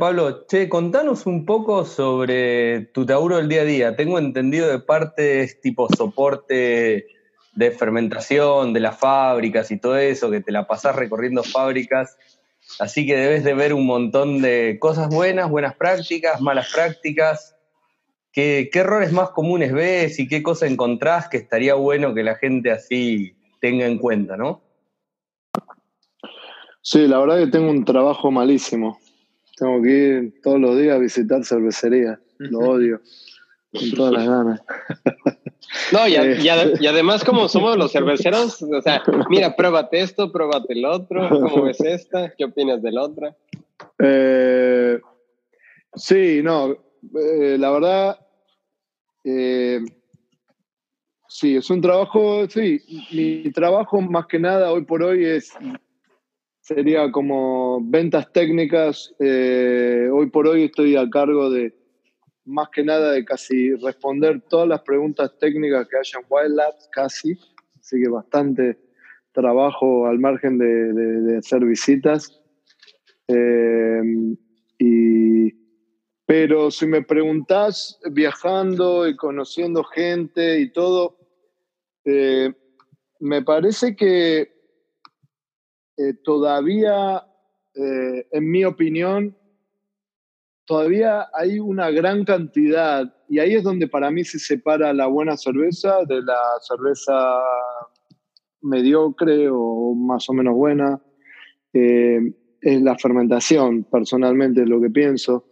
[0.00, 3.96] Pablo, che, contanos un poco sobre tu tauro del día a día.
[3.96, 7.06] Tengo entendido de partes tipo soporte
[7.54, 12.16] de fermentación de las fábricas y todo eso, que te la pasás recorriendo fábricas.
[12.78, 17.54] Así que debes de ver un montón de cosas buenas, buenas prácticas, malas prácticas.
[18.32, 22.70] ¿Qué, errores más comunes ves y qué cosas encontrás que estaría bueno que la gente
[22.70, 24.62] así tenga en cuenta, no?
[26.80, 28.98] Sí, la verdad que tengo un trabajo malísimo.
[29.60, 32.18] Tengo que ir todos los días a visitar cervecería.
[32.38, 33.00] Lo odio.
[33.72, 34.62] Con todas las ganas.
[35.92, 36.36] No, y, eh.
[36.80, 41.62] y, además, como somos los cerveceros, o sea, mira, pruébate esto, pruébate el otro, ¿cómo
[41.62, 42.32] ves esta?
[42.36, 43.36] ¿Qué opinas del otro?
[43.98, 45.00] Eh,
[45.94, 48.26] sí, no, eh, la verdad,
[49.22, 49.80] eh,
[51.28, 52.80] sí, es un trabajo, sí,
[53.12, 55.52] mi trabajo más que nada hoy por hoy es,
[56.74, 61.74] sería como ventas técnicas, eh, hoy por hoy estoy a cargo de,
[62.44, 66.88] más que nada de casi responder todas las preguntas técnicas que haya en Wild Labs,
[66.92, 67.36] casi,
[67.76, 68.78] así que bastante
[69.32, 72.40] trabajo al margen de, hacer visitas.
[74.78, 75.52] y
[76.24, 81.18] pero si me preguntás, viajando y conociendo gente y todo,
[82.04, 82.52] eh,
[83.18, 84.59] me parece que
[86.00, 87.22] eh, todavía
[87.74, 89.36] eh, en mi opinión,
[90.64, 95.36] todavía hay una gran cantidad, y ahí es donde para mí se separa la buena
[95.36, 97.42] cerveza de la cerveza
[98.62, 101.02] mediocre o más o menos buena.
[101.74, 105.48] Eh, es la fermentación, personalmente es lo que pienso.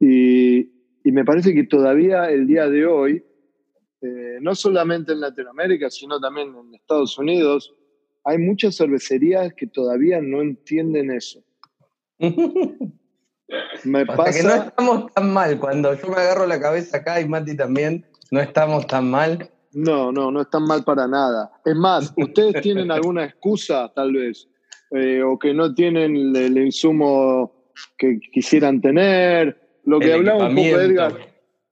[0.00, 0.68] Y,
[1.04, 3.24] me parece que todavía el día de hoy,
[4.40, 7.74] no solamente en Latinoamérica, sino también en Estados Unidos,
[8.24, 11.42] hay muchas cervecerías que todavía no entienden eso.
[13.84, 14.38] me pasa...
[14.38, 15.58] que no estamos tan mal.
[15.58, 19.50] Cuando yo me agarro la cabeza acá y Mati también, no estamos tan mal.
[19.72, 21.50] No, no, no están mal para nada.
[21.64, 24.48] Es más, ustedes tienen alguna excusa, tal vez,
[24.90, 29.58] eh, o que no tienen el, insumo que quisieran tener.
[29.84, 31.12] Lo que hablaba un poco Edgar,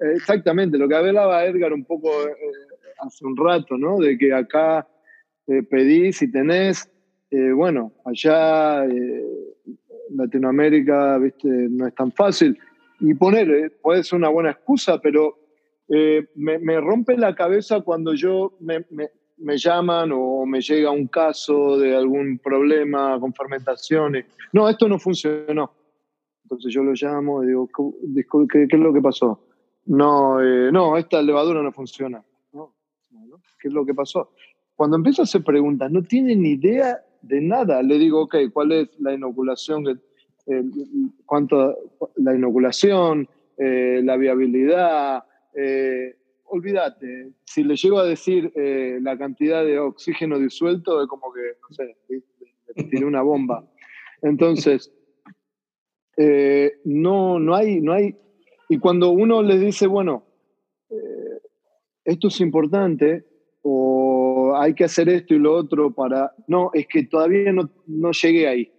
[0.00, 2.34] exactamente, lo que hablaba Edgar un poco eh,
[2.98, 3.98] hace un rato, ¿no?
[3.98, 4.88] De que acá
[5.50, 6.90] eh, pedís y tenés,
[7.54, 8.84] bueno, allá
[10.10, 12.58] Latinoamérica, viste, no es tan fácil.
[12.98, 15.38] Y poner, puede ser una buena excusa, pero
[15.88, 18.84] me, me, rompe la cabeza cuando yo me,
[19.40, 24.26] me llaman o me llega un caso de algún problema con fermentaciones.
[24.52, 25.72] No, esto no funcionó.
[26.44, 29.40] Entonces yo lo llamo y digo, ¿qué, qué es lo que pasó?
[29.86, 32.22] No, eh, no, esta levadura no funciona.
[33.58, 34.32] ¿Qué es lo que pasó?
[34.80, 37.82] Cuando empiezo a hacer preguntas, no tiene ni idea de nada.
[37.82, 39.86] Le digo, ok, ¿cuál es la inoculación?
[40.46, 40.62] Eh,
[41.26, 41.76] ¿Cuánto
[42.16, 43.28] la inoculación?
[43.58, 45.22] Eh, la viabilidad?
[45.54, 51.30] Eh, olvídate, si le llego a decir eh, la cantidad de oxígeno disuelto, es como
[51.30, 51.94] que, no sé,
[52.88, 53.62] tiene una bomba.
[54.22, 54.90] Entonces,
[56.16, 58.16] eh, no, no, hay, no hay.
[58.70, 60.24] Y cuando uno les dice, bueno,
[60.88, 61.42] eh,
[62.02, 63.26] esto es importante,
[63.60, 64.19] o
[64.56, 66.32] hay que hacer esto y lo otro para.
[66.46, 68.72] No, es que todavía no, no llegué ahí.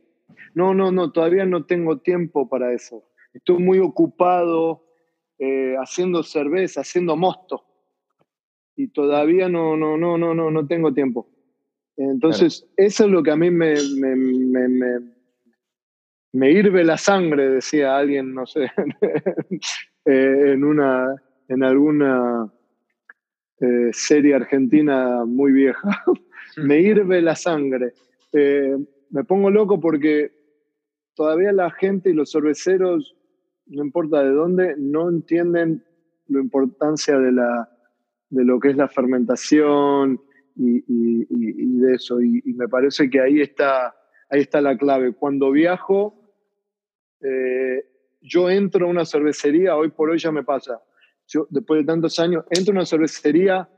[0.54, 3.04] No, no, no, todavía no tengo tiempo para eso.
[3.34, 4.84] Estoy muy ocupado
[5.40, 7.66] eh, haciendo cerveza, haciendo mosto.
[8.76, 11.30] Y todavía no, no, no, no, no, no tengo tiempo.
[11.98, 15.00] Entonces, eso es lo que a mí me, me, me,
[16.32, 18.72] me, hirve la sangre, decía alguien, no sé,
[20.06, 21.16] eh, en, una,
[21.48, 22.52] en alguna
[23.62, 26.04] eh, serie argentina muy vieja.
[26.58, 27.94] me hirve la sangre.
[28.34, 30.32] me pongo loco porque
[31.16, 33.16] todavía la gente y los cerveceros
[33.72, 35.84] no importa de dónde, no entienden
[36.28, 37.70] la importancia de, la,
[38.30, 40.22] de lo que es la fermentación
[40.56, 42.22] y, de eso.
[42.22, 43.96] Y, me parece que ahí está,
[44.30, 45.14] ahí está la clave.
[45.14, 46.34] Cuando viajo,
[47.22, 47.86] eh,
[48.22, 50.82] yo entro a una cervecería, hoy por hoy ya me pasa.
[51.34, 53.70] Yo, después de tantos años, entro a una cervecería,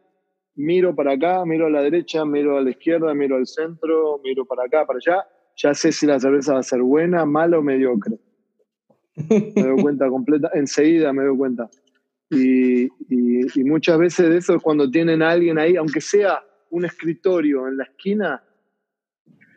[0.55, 4.43] miro para acá, miro a la derecha, miro a la izquierda, miro al centro, miro
[4.45, 5.27] para acá, para allá.
[5.55, 8.17] Ya sé si la cerveza va a ser buena, mala o mediocre.
[9.29, 11.69] Me doy cuenta completa, enseguida me doy cuenta.
[12.31, 16.85] Y, y, muchas veces de eso es cuando tienen a alguien ahí, aunque sea un
[16.85, 18.43] escritorio en la esquina,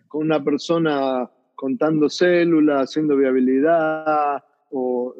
[0.08, 5.14] con una persona contando células, haciendo viabilidad, o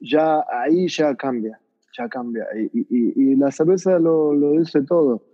[0.00, 1.60] ya ahí ya cambia,
[1.98, 2.46] ya cambia.
[2.72, 5.24] Y, y la cerveza lo, lo, dice todo.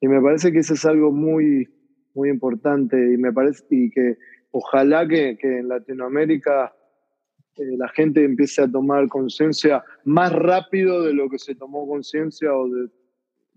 [0.00, 1.68] Y me parece que eso es algo muy,
[2.14, 4.18] muy importante y me parece y que
[4.50, 6.74] ojalá que, que en Latinoamérica
[7.56, 12.54] eh, la gente empiece a tomar conciencia más rápido de lo que se tomó conciencia
[12.54, 12.88] o de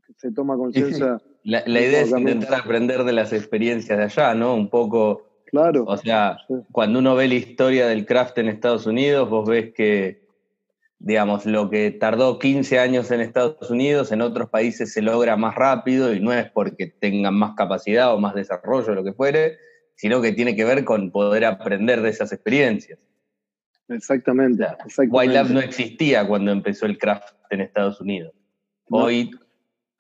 [0.06, 1.22] que se toma conciencia.
[1.44, 4.54] La, idea es intentar aprender de las experiencias de allá, ¿no?
[4.54, 5.42] Un poco.
[5.48, 5.86] Claro.
[5.88, 6.38] O sea,
[6.72, 10.21] cuando uno ve la historia del craft en Estados Unidos, vos ves que,
[11.04, 15.56] digamos, lo que tardó 15 años en Estados Unidos, en otros países se logra más
[15.56, 19.58] rápido y no es porque tengan más capacidad o más desarrollo, lo que fuere,
[19.96, 23.00] sino que tiene que ver con poder aprender de esas experiencias.
[23.90, 24.66] Exactamente.
[25.10, 28.34] White Lab no existía cuando empezó el craft en Estados Unidos.
[28.90, 29.32] Hoy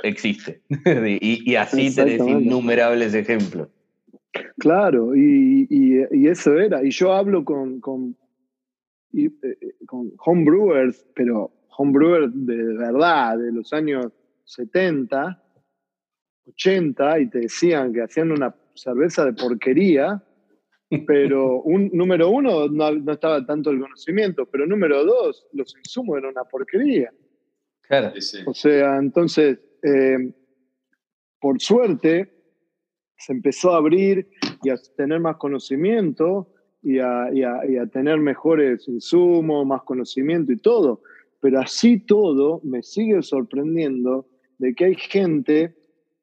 [0.03, 0.61] existe.
[1.05, 3.69] y, así tenés innumerables ejemplos.
[4.59, 5.67] Claro, y,
[6.27, 6.83] eso era.
[6.83, 8.15] Y yo hablo con, con,
[9.13, 14.07] y, eh, con homebrewers, pero homebrewers de verdad, de los años
[14.45, 15.43] 70,
[16.47, 20.23] 80, y te decían que hacían una cerveza de porquería
[21.07, 26.31] pero un, número uno, no, estaba tanto el conocimiento, pero número dos, los insumos eran
[26.31, 27.13] una porquería.
[27.81, 28.13] Claro.
[28.45, 30.33] O sea, entonces, eh,
[31.39, 32.33] por suerte,
[33.17, 34.29] se empezó a abrir
[34.63, 36.53] y a tener más conocimiento
[36.83, 37.29] y a,
[37.91, 41.01] tener mejores insumos, más conocimiento y todo.
[41.39, 44.27] Pero así todo me sigue sorprendiendo
[44.57, 45.75] de que hay gente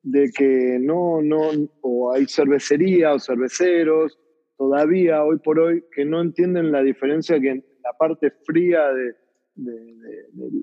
[0.03, 1.51] de que no, no,
[1.83, 4.19] o hay cervecería o cerveceros
[4.57, 9.15] todavía hoy por hoy que no entienden la diferencia que en la parte fría de,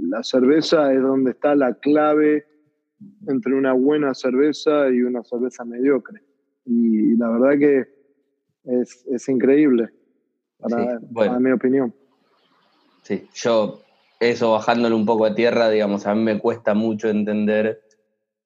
[0.07, 2.45] la cerveza es donde está la clave
[3.27, 6.21] entre una buena cerveza y una cerveza mediocre.
[6.65, 7.94] Y, la verdad que
[8.65, 9.89] es, increíble,
[10.59, 11.93] para, mi opinión.
[13.03, 13.81] Sí, yo
[14.19, 17.81] eso bajándole un poco a tierra, digamos, a mí me cuesta mucho entender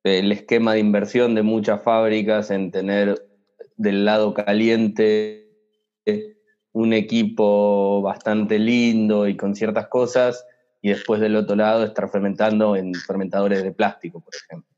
[0.03, 3.25] el esquema de inversión de muchas fábricas en tener
[3.75, 5.49] del lado caliente
[6.71, 10.45] un equipo bastante lindo y con ciertas cosas,
[10.81, 14.68] y después del otro lado estar fermentando en fermentadores de plástico, por ejemplo.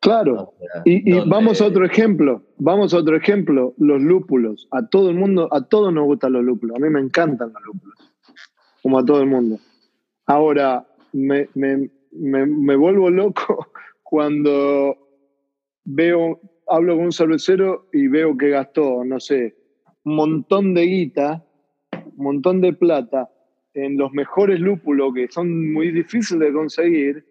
[0.00, 0.52] Claro,
[0.84, 4.68] y, vamos a otro ejemplo, vamos a otro ejemplo, los lúpulos.
[4.70, 7.62] A todo el mundo, a todos nos gustan los lúpulos, a mí me encantan los
[7.62, 8.14] lúpulos,
[8.82, 9.58] como a todo el mundo.
[10.26, 13.68] Ahora, me, me vuelvo loco
[14.02, 14.96] cuando
[15.84, 19.56] veo, hablo con un cervecero y veo que gastó, no sé,
[20.04, 21.44] un montón de guita,
[22.16, 23.30] un montón de plata
[23.74, 27.26] en los mejores lúpulos que son muy difíciles de conseguir,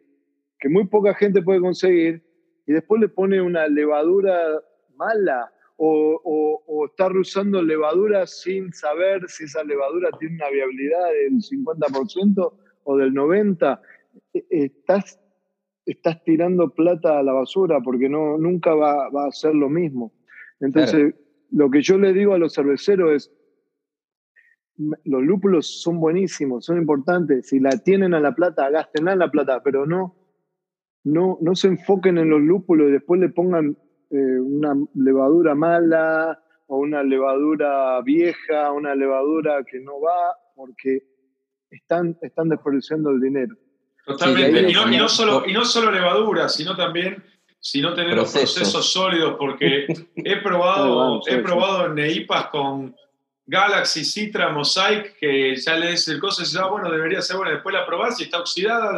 [0.60, 2.24] que muy poca gente puede conseguir,
[2.66, 4.62] y después le pone una levadura
[4.96, 11.40] mala o, o, está usando levadura sin saber si esa levadura tiene una viabilidad del
[11.40, 12.54] 50%
[12.84, 13.80] o del 90%.
[14.34, 15.20] E, estás,
[15.86, 20.14] estás tirando plata a la basura porque no, nunca va, va a ser lo mismo.
[20.60, 21.16] Entonces,
[21.52, 23.32] lo que yo le digo a los cerveceros es,
[25.04, 27.50] los lúpulos son buenísimos, son importantes.
[27.50, 30.23] Si la tienen a la plata, gástenla en la plata, pero no,
[31.04, 33.78] no, no se enfoquen en los lúpulos y después le pongan
[34.10, 41.04] eh, una levadura mala o una levadura vieja, una levadura que no va, porque
[41.70, 43.56] están, están desperdiciando el dinero.
[44.06, 44.70] Totalmente.
[44.70, 47.24] Y, no, solo, y no solo levadura, sino también
[47.60, 49.88] si no tener procesos sólidos, porque
[50.18, 52.96] he probado, he probado en Neipas con
[53.46, 57.54] Galaxy, Citra, Mosaic, que ya lees el coso y dices, ah, bueno, debería ser bueno,
[57.54, 58.98] después la probás y está oxidada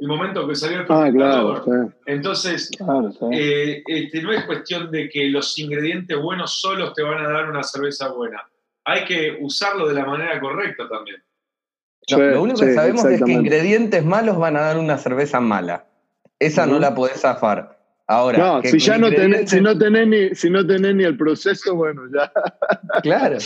[0.00, 2.70] del momento que salió el ah, claro, Entonces,
[3.32, 7.50] eh, este, no es cuestión de que los ingredientes buenos solos te van a dar
[7.50, 8.42] una cerveza buena.
[8.86, 11.22] Hay que usarlo de la manera correcta también.
[12.32, 15.84] lo único que sabemos es que ingredientes malos van a dar una cerveza mala.
[16.38, 17.78] Esa no la podés zafar.
[18.06, 21.16] Ahora, no, si ya no tenés, si no tenés ni, si no tenés ni el
[21.16, 22.32] proceso, bueno, ya.
[23.02, 23.36] Claro.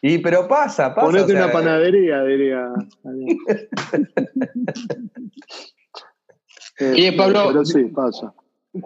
[0.00, 1.06] Y pero pasa, pasa.
[1.06, 2.68] Ponete una panadería, diría.
[6.90, 7.48] Oye, Pablo.
[7.48, 8.34] Pero sí, pasa.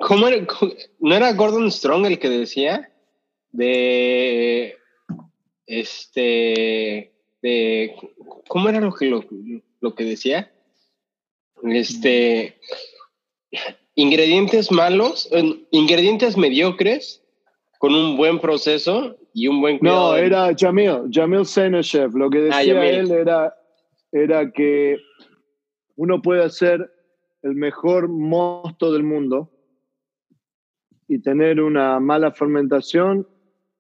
[0.01, 0.27] ¿cómo
[1.01, 2.91] ¿No era Gordon Strong el que decía?
[3.53, 4.77] De.
[5.67, 7.13] Este.
[7.43, 7.95] De.
[8.49, 9.25] ¿Cómo era lo que, lo,
[9.81, 10.53] lo que decía?
[11.63, 12.59] Este
[13.97, 15.29] ingredientes malos,
[15.71, 17.23] ingredientes mediocres
[17.79, 20.13] con un buen proceso y un buen cuidado.
[20.13, 22.15] No, era Jamil, Jamil Seneshev.
[22.15, 23.57] Lo que ah, decía él era,
[24.13, 24.99] era que
[25.97, 26.91] uno puede hacer
[27.47, 29.51] el mejor mosto del mundo
[31.09, 33.27] y tener una mala fermentación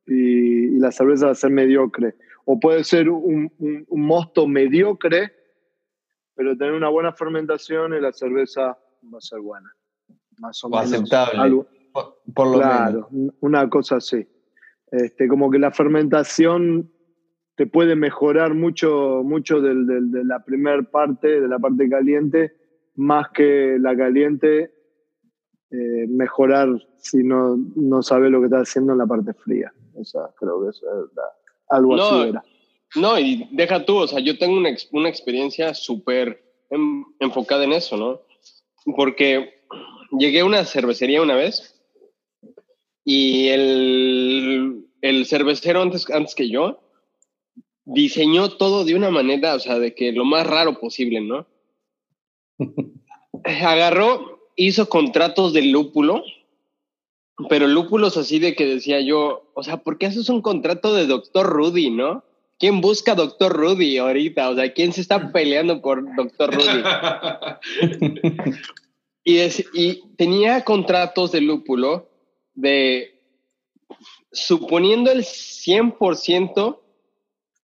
[0.07, 2.17] y, la cerveza va a ser mediocre.
[2.45, 5.33] O puede ser un, un mosto mediocre,
[6.35, 8.79] pero tener una buena fermentación y la cerveza
[9.13, 9.75] va a ser buena
[10.39, 10.93] más o, menos.
[10.93, 11.65] Aceptable.
[12.35, 13.09] por, lo claro,
[13.41, 14.27] una cosa así.
[14.91, 16.91] Este, como que la fermentación
[17.57, 19.75] te puede mejorar mucho, mucho de
[20.25, 22.55] la primera parte, de la parte caliente,
[22.97, 24.73] más que la caliente
[25.71, 26.69] eh, mejorar
[26.99, 29.73] si no, no sabes lo que estás haciendo en la parte fría.
[30.01, 31.11] Esa, creo que eso es
[31.69, 32.45] algo así era.
[32.95, 36.43] No, y deja tú, o sea, yo tengo una, una experiencia súper
[37.21, 38.21] enfocada en eso, ¿no?
[38.97, 39.63] Porque
[40.19, 41.81] llegué a una cervecería una vez
[43.05, 46.81] y el, el cervecero antes, antes que yo
[47.85, 51.47] diseñó todo de una manera, o sea, de que lo más raro posible, ¿no?
[53.45, 56.23] Agarró, hizo contratos de lúpulo,
[57.49, 61.07] pero lúpulos así de que decía yo, o sea, ¿por qué haces un contrato de
[61.07, 62.25] Doctor Rudy, no?
[62.59, 64.49] ¿Quién busca Doctor Rudy ahorita?
[64.49, 66.83] O sea, ¿quién se está peleando por Doctor Rudy?
[69.29, 72.09] Y, tenía contratos de lúpulo
[72.55, 73.21] de,
[74.31, 76.79] suponiendo el 100%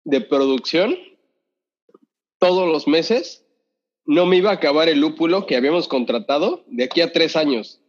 [0.04, 0.94] de producción
[2.38, 3.45] todos los meses,
[4.06, 7.80] no me iba a acabar el lúpulo que habíamos contratado de aquí a tres años.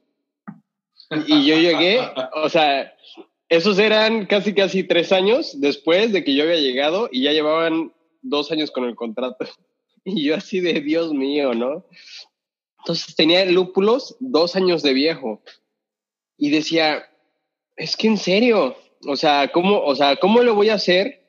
[1.27, 2.01] Y yo llegué,
[2.33, 2.93] o sea,
[3.49, 7.93] esos eran casi, casi tres años después de que yo había llegado y ya llevaban
[8.21, 9.45] dos años con el contrato.
[10.09, 11.85] Y yo así de Dios mío, ¿no?
[12.79, 15.41] Entonces tenía lúpulos dos años de viejo.
[16.37, 17.03] Y decía,
[17.75, 21.25] es que en serio, O sea, ¿cómo, o sea, ¿cómo lo voy a hacer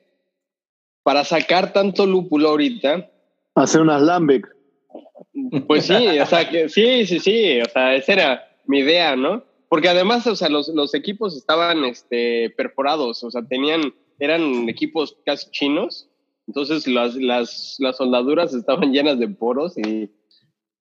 [1.03, 3.11] para sacar tanto lúpulo ahorita?
[3.55, 4.47] Hacer unas lambic.
[5.67, 9.43] Pues sí, o sea, que, sí, sí, sí, o sea, esa era mi idea, ¿no?
[9.67, 15.17] Porque además, o sea, los, los equipos estaban este, perforados, o sea, tenían, eran equipos
[15.25, 16.09] casi chinos,
[16.47, 20.09] entonces las, las, las soldaduras estaban llenas de poros y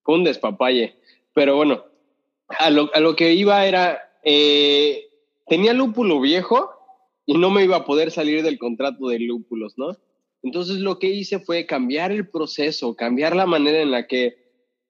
[0.03, 0.97] fue un despapalle.
[1.34, 1.84] Pero bueno,
[2.49, 5.09] a lo, a lo que iba era, eh,
[5.47, 6.70] tenía lúpulo viejo
[7.26, 9.97] y no me iba a poder salir del contrato de lúpulos, ¿no?
[10.43, 14.49] Entonces lo que hice fue cambiar el proceso, cambiar la manera en la que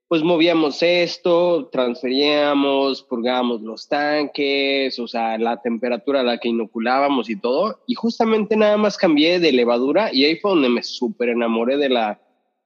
[0.08, 7.28] pues movíamos esto, transferíamos, purgábamos los tanques, o sea, la temperatura a la que inoculábamos
[7.28, 7.82] y todo.
[7.86, 11.90] Y justamente nada más cambié de levadura y ahí fue donde me súper enamoré de
[11.90, 12.18] la,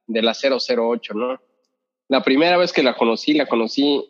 [0.07, 1.41] de la 008, ¿no?
[2.07, 4.09] La primera vez que la conocí, la conocí...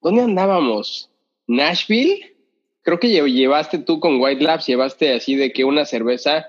[0.00, 1.10] ¿Dónde andábamos?
[1.46, 2.36] ¿Nashville?
[2.82, 6.46] Creo que llevaste tú con White Labs, llevaste así de que una cerveza,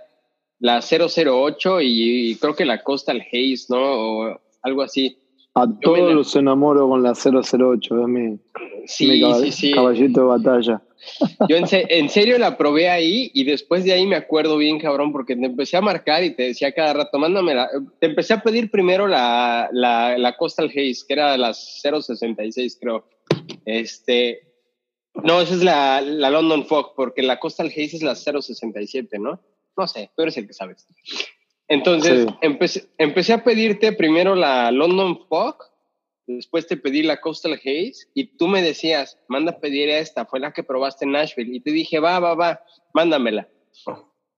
[0.60, 3.80] la 008 y, creo que la Coastal Haze, ¿no?
[3.80, 5.18] O algo así
[5.56, 8.40] a todos los enamoro con la 008, es mi,
[8.86, 10.82] sí, sí, caballito de batalla.
[11.50, 15.36] Yo en, serio la probé ahí y después de ahí me acuerdo bien, cabrón, porque
[15.36, 17.70] te empecé a marcar y te decía cada rato, mándame la.
[18.00, 23.06] Te empecé a pedir primero la, la, la Coastal Haze, que era la 066, creo.
[23.66, 24.54] Este.
[25.24, 29.40] No, esa es la, la London Fog, porque la Coastal Haze es la 067, ¿no?
[29.78, 30.88] No sé, tú eres el que sabes.
[31.68, 35.58] Entonces, empecé, a pedirte primero la London Fog,
[36.28, 40.40] después te pedí la Coastal Haze y tú me decías, manda a pedir esta, fue
[40.40, 41.56] la que probaste en Nashville.
[41.56, 42.62] Y te dije, va, va, va,
[42.94, 43.50] mándamela.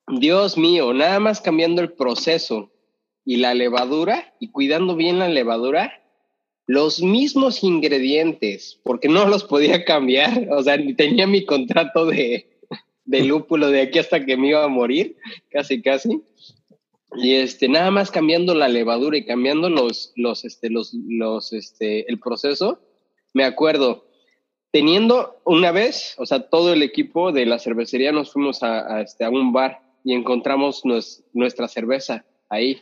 [0.07, 2.71] Dios mío, nada más cambiando el proceso
[3.25, 6.03] y la levadura y cuidando bien la levadura,
[6.67, 12.54] los mismos ingredientes, porque no los podía cambiar, o sea, tenía mi contrato de,
[13.05, 15.17] de lúpulo de aquí hasta que me iba a morir,
[15.49, 16.21] casi, casi.
[17.17, 22.09] Y este, nada más cambiando la levadura y cambiando los, los, este, los, los, este,
[22.09, 22.79] el proceso,
[23.33, 24.05] me acuerdo,
[24.71, 29.23] teniendo una vez, o sea, todo el equipo de la cervecería nos fuimos a, este,
[29.23, 30.83] a un bar y encontramos
[31.33, 32.81] nuestra cerveza ahí,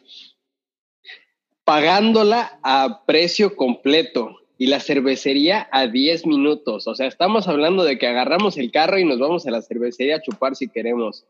[1.64, 6.88] pagándola a precio completo y la cervecería a 10 minutos.
[6.88, 10.16] O sea, estamos hablando de que agarramos el carro y nos vamos a la cervecería
[10.16, 11.26] a chupar si queremos.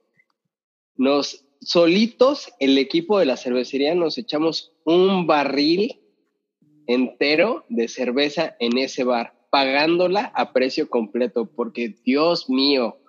[0.98, 6.00] Nos solitos, el equipo de la cervecería, nos echamos un barril
[6.86, 13.00] entero de cerveza en ese bar, pagándola a precio completo, porque Dios mío,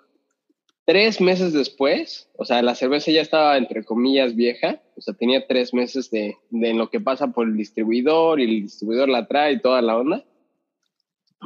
[0.85, 5.47] tres meses después, o sea, la cerveza ya estaba entre comillas vieja, o sea, tenía
[5.47, 9.53] tres meses de, de lo que pasa por el distribuidor y el distribuidor la trae
[9.53, 10.23] y toda la onda.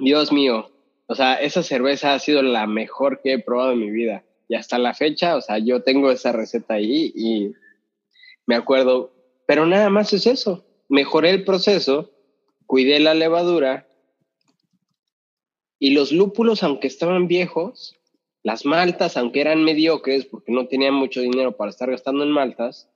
[0.02, 0.72] Dios mío,
[1.08, 4.56] o sea, esa cerveza ha sido la mejor que he probado en mi vida y
[4.56, 7.54] hasta la fecha, o sea, yo tengo esa receta ahí y
[8.46, 9.14] me acuerdo,
[9.46, 12.12] pero nada más es eso, mejoré el proceso,
[12.66, 13.88] cuidé la levadura
[15.80, 17.99] y los lúpulos, aunque estaban viejos,
[18.44, 22.90] las maltas, aunque eran mediocres, porque no tenían mucho dinero para estar gastando en maltas,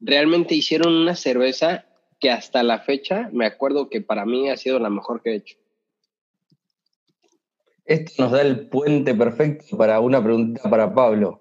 [0.00, 1.86] realmente hicieron una cerveza
[2.20, 5.34] que hasta la fecha me acuerdo que para mí ha sido la mejor que he
[5.36, 5.56] hecho.
[7.84, 11.40] Esto nos da el puente perfecto para una pregunta para Pablo.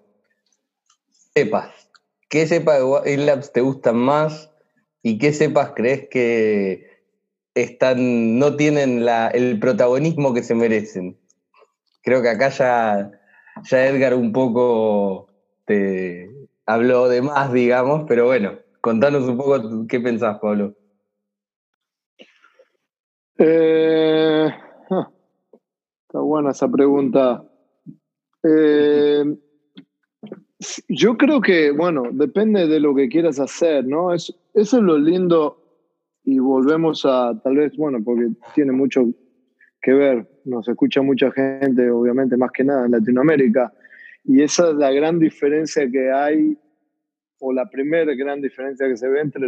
[1.33, 1.89] Cepas.
[2.29, 4.49] ¿Qué cepas de Labs te gustan más
[5.01, 7.03] y qué cepas crees que
[7.53, 11.17] están, no tienen el protagonismo que se merecen?
[12.07, 13.11] Creo que acá ya,
[13.69, 15.27] ya Edgar un poco
[15.65, 16.31] te
[16.65, 20.73] habló de más, digamos, pero bueno, contanos un poco qué pensás, Pablo.
[23.37, 24.47] Eh,
[26.07, 27.43] Está buena esa pregunta.
[28.41, 29.25] Eh,
[30.87, 34.13] yo creo que, bueno, depende de lo que quieras hacer, ¿no?
[34.13, 35.61] Es, eso es lo lindo
[36.23, 39.03] y volvemos a, tal vez, bueno, porque tiene mucho
[39.81, 43.73] que ver, nos escucha mucha gente, obviamente, más que nada en Latinoamérica,
[44.23, 46.57] y esa es la gran diferencia que hay,
[47.39, 49.47] o la primera gran diferencia que se ve entre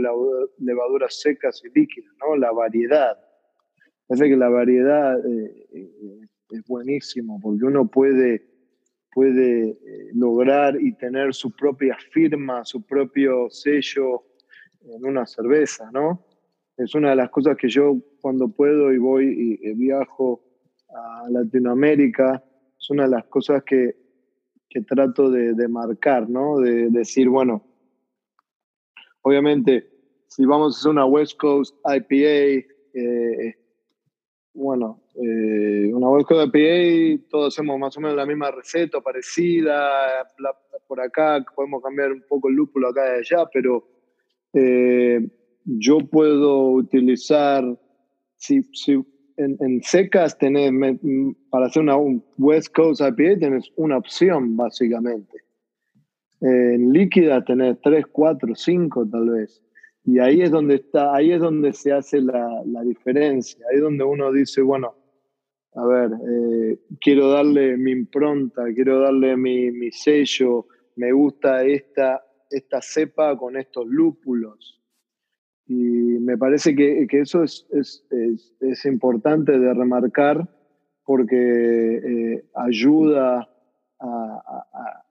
[0.60, 2.36] levaduras secas y líquidas, ¿no?
[2.36, 3.18] La variedad.
[4.08, 6.20] Parece que la variedad eh, eh,
[6.52, 8.44] es buenísimo porque uno puede,
[9.12, 14.24] puede eh, lograr y tener su propia firma, su propio sello
[14.82, 16.26] en una cerveza, ¿no?
[16.80, 20.42] Es una de las cosas que yo cuando puedo y voy y, viajo
[20.88, 22.42] a Latinoamérica,
[22.80, 23.98] es una de las cosas que,
[24.70, 26.58] que trato de, de, marcar, ¿no?
[26.60, 27.66] De, decir, bueno,
[29.24, 29.90] obviamente,
[30.28, 33.56] si vamos a hacer una West Coast IPA, eh,
[34.54, 40.26] bueno, eh, una West Coast IPA, todos hacemos más o menos la misma receta, parecida.
[40.88, 43.86] por acá podemos cambiar un poco el lúpulo acá y allá, pero
[44.54, 45.30] eh,
[45.66, 47.64] yo puedo utilizar,
[48.38, 49.04] si, si
[49.38, 50.72] en, secas tenés,
[51.50, 55.44] para hacer una un West Coast IPA tenés una opción básicamente.
[56.42, 59.62] En líquida tenés 3, 4, 5 tal vez.
[60.06, 63.64] Y ahí es donde está, ahí es donde se hace la, la diferencia.
[63.70, 64.96] Ahí es donde uno dice, bueno,
[65.76, 72.24] a ver, eh, quiero darle mi impronta, quiero darle mi, mi sello, me gusta esta,
[72.50, 74.79] esta cepa con estos lúpulos.
[75.70, 78.04] Y me parece que, que eso es, es,
[78.60, 80.50] es, importante de remarcar
[81.06, 83.48] porque eh, ayuda
[84.00, 85.04] a,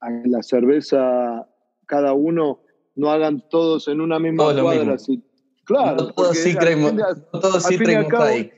[0.00, 1.48] a, la cerveza,
[1.86, 2.60] cada uno,
[2.96, 4.92] no hagan todos en una misma cuadra.
[4.92, 5.24] Así.
[5.64, 6.92] Claro, todos sí creemos,
[7.32, 8.52] todos sí creemos ahí.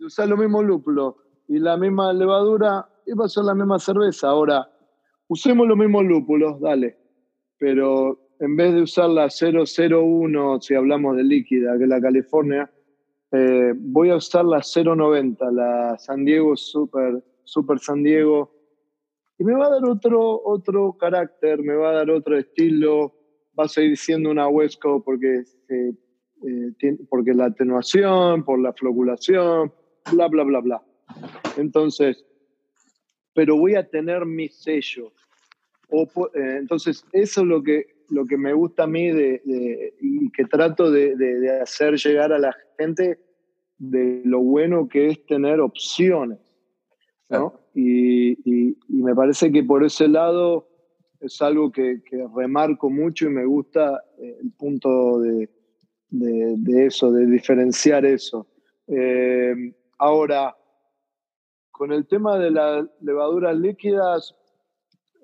[0.00, 1.16] Usar lo mismo lúpulo
[1.48, 4.28] y la misma levadura y va a ser la misma cerveza.
[4.28, 4.70] Ahora,
[5.26, 6.96] usemos los mismos lúpulos, dale.
[7.58, 12.70] Pero en vez de usar la 001, si hablamos de líquida, que es la California,
[13.32, 18.52] eh, voy a usar la 090, la San Diego Super, Super San Diego,
[19.38, 23.14] y me va a dar otro, otro carácter, me va a dar otro estilo,
[23.58, 25.92] va a seguir siendo una West Coast porque, eh,
[26.46, 29.72] eh, porque la atenuación, por la floculación,
[30.12, 30.82] bla, bla, bla, bla.
[31.56, 32.24] Entonces,
[33.34, 35.12] pero voy a tener mi sello.
[36.34, 39.42] entonces, eso es lo que lo que me gusta a mí de,
[40.00, 43.18] y que trato de, hacer llegar a la gente
[43.78, 46.38] de lo bueno que es tener opciones.
[47.28, 47.60] ¿no?
[47.74, 50.68] Y, me parece que por ese lado
[51.20, 52.00] es algo que,
[52.34, 55.48] remarco mucho y me gusta eh, el punto de,
[56.86, 58.46] eso, de diferenciar eso.
[58.86, 60.56] Eh, ahora,
[61.70, 64.34] con el tema de las levaduras líquidas,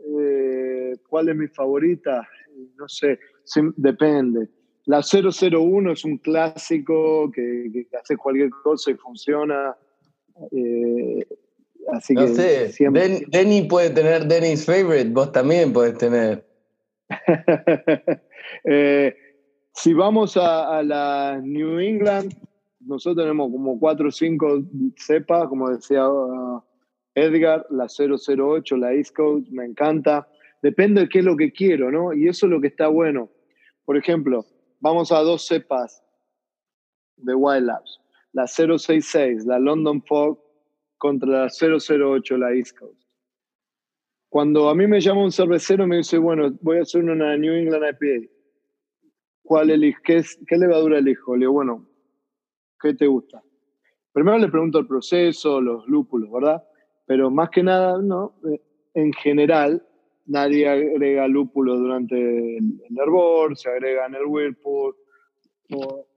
[0.07, 2.29] eh, ¿cuál es mi favorita?
[2.77, 3.19] No sé,
[3.77, 4.49] depende.
[4.87, 9.77] La 001 es un clásico que, hace cualquier cosa y funciona.
[10.53, 11.27] Eh,
[11.93, 12.73] así no sé,
[13.29, 16.47] Denny puede tener Denny's favorite, vos también podés tener.
[18.65, 19.15] Eh,
[19.73, 22.33] si vamos a, la New England,
[22.81, 24.63] nosotros tenemos como 4 o 5
[24.97, 26.63] cepas, como decía uh,
[27.15, 30.29] Edgar, la 008, la East Coast, me encanta.
[30.65, 32.15] Depende de qué es lo que quiero, ¿no?
[32.15, 33.29] Y eso es lo que está bueno.
[33.85, 34.47] Por ejemplo,
[34.81, 36.03] vamos a dos cepas
[37.17, 38.01] de Wild Labs.
[38.33, 40.41] La 066, la London Fog,
[40.97, 42.99] contra la 008, la East Coast.
[44.31, 47.53] Cuando a mí me llama un cervecero me dice, bueno, voy a hacer una New
[47.53, 48.33] England IPA,
[49.43, 50.01] ¿cuál elijo?
[50.03, 51.37] ¿Qué, ¿Qué levadura elijo?
[51.37, 51.87] Le digo, bueno,
[52.81, 53.43] ¿qué te gusta?
[54.15, 56.65] Primero le pregunto el proceso, los lúpulos, ¿verdad?
[57.05, 58.41] Pero más que nada, no,
[58.95, 59.87] en general,
[60.27, 62.17] nadie agrega lúpulo durante
[62.59, 64.95] el, hervor, se agrega en el whirlpool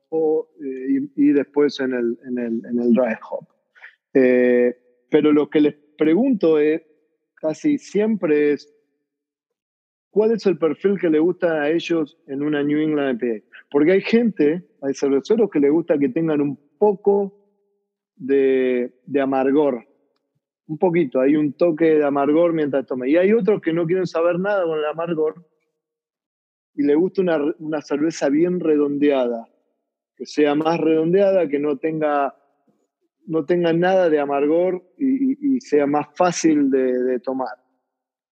[0.10, 3.46] o, eh, y, después en el, en el, en el dry hop.
[4.14, 4.76] Eh,
[5.10, 6.82] pero lo que les pregunto es,
[7.36, 8.74] casi siempre es,
[10.10, 13.46] ¿cuál es el perfil que le gusta a ellos en una New England IPA?
[13.70, 17.34] Porque hay gente, hay cerveceros que le gusta que tengan un poco
[18.16, 19.86] de, de amargor
[20.68, 23.10] un poquito, hay un toque de amargor mientras tome.
[23.10, 25.45] Y hay otros que no quieren saber nada con el amargor
[26.76, 27.22] y le gusta
[27.57, 29.48] una, cerveza bien redondeada,
[30.15, 32.35] que sea más redondeada, que no tenga,
[33.26, 37.57] no tenga nada de amargor y, sea más fácil de, tomar.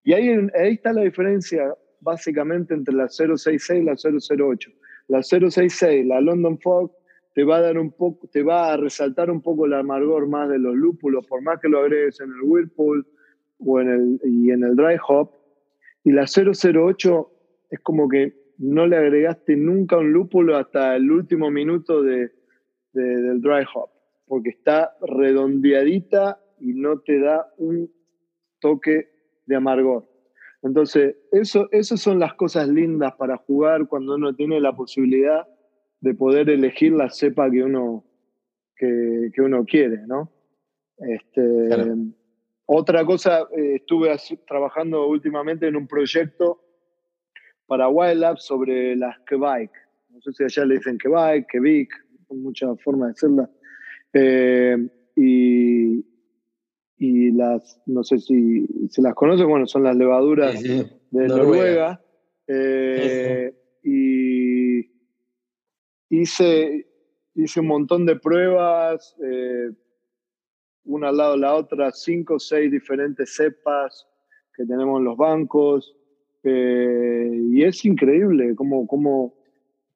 [0.03, 4.71] Y ahí, ahí está la diferencia básicamente entre la 066 y la 008.
[5.07, 6.91] La 066, la London Fog,
[7.35, 10.49] te va a dar un poco, te va a resaltar un poco el amargor más
[10.49, 13.05] de los lúpulos, por más que lo agregues en el Whirlpool
[13.59, 15.31] o en el, y en el Dry Hop.
[16.05, 17.31] Y la 008
[17.71, 22.31] es como que no le agregaste nunca un lúpulo hasta el último minuto de,
[22.93, 23.89] del Dry Hop,
[24.27, 27.91] porque está redondeadita y no te da un
[28.61, 29.09] toque
[29.45, 30.07] de amargor.
[30.61, 35.45] Entonces, eso, esas son las cosas lindas para jugar cuando uno tiene la posibilidad
[36.05, 38.03] de poder elegir la cepa que uno,
[38.77, 40.31] que, uno quiere, ¿no?
[40.99, 41.41] Este,
[42.67, 44.15] Otra cosa, eh, estuve
[44.47, 46.61] trabajando últimamente en un proyecto
[47.65, 49.71] para Wild Lab sobre las Quebec.
[50.11, 51.89] No sé si allá le dicen Quebec, Quebec,
[52.29, 53.49] muchas formas de decirla.
[54.13, 56.05] Eh, y,
[56.99, 61.99] y las, no sé si se las conocen, bueno, son las levaduras de Noruega.
[62.47, 63.51] Eh,
[63.81, 64.64] y
[66.21, 66.87] hice,
[67.35, 69.71] hice un montón de pruebas, eh,
[70.85, 74.07] una al lado de la otra, cinco o seis diferentes cepas
[74.53, 75.95] que tenemos en los bancos.
[76.43, 79.33] Eh, y es increíble cómo, cómo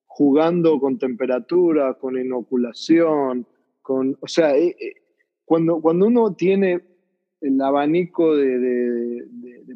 [0.06, 3.46] jugando con temperatura, con inoculación,
[3.82, 4.76] con, o sea, eh,
[5.46, 6.82] cuando, cuando uno tiene
[7.42, 9.26] el abanico de,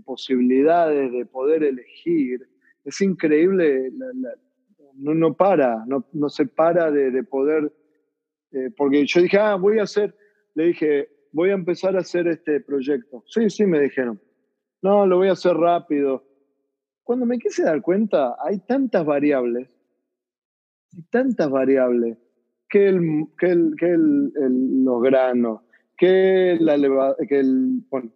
[0.04, 2.46] posibilidades de poder elegir,
[2.84, 3.90] es increíble,
[4.96, 7.72] no, no, para, no, no se para de, poder,
[8.78, 10.16] porque yo dije, ah, voy a hacer,
[10.56, 13.24] le dije, voy a empezar a hacer este proyecto.
[13.28, 14.22] Sí, sí, me dijeron.
[14.82, 16.24] No, lo voy a hacer rápido.
[17.04, 19.70] Cuando me quise dar cuenta, hay tantas variables,
[21.10, 22.18] tantas variables,
[22.70, 25.62] que, el, que, el, que el, los granos,
[25.98, 26.76] que, la
[27.28, 28.12] que el, bueno,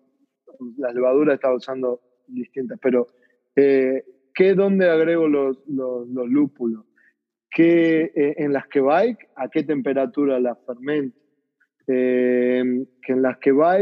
[0.78, 3.08] la levadura estaba usando distintas, pero
[3.56, 4.04] eh,
[4.38, 6.86] que dónde agrego los, los, los lúpulos,
[7.50, 11.18] que eh, en las que bike, a qué temperatura la fermento,
[11.88, 13.78] eh, que en las que va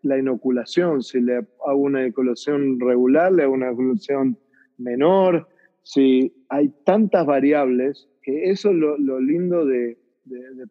[0.00, 4.38] la inoculación, si le hago una inoculación regular, le hago una inoculación
[4.78, 5.46] menor,
[5.82, 9.98] si hay tantas variables, que eso es lo, lindo de,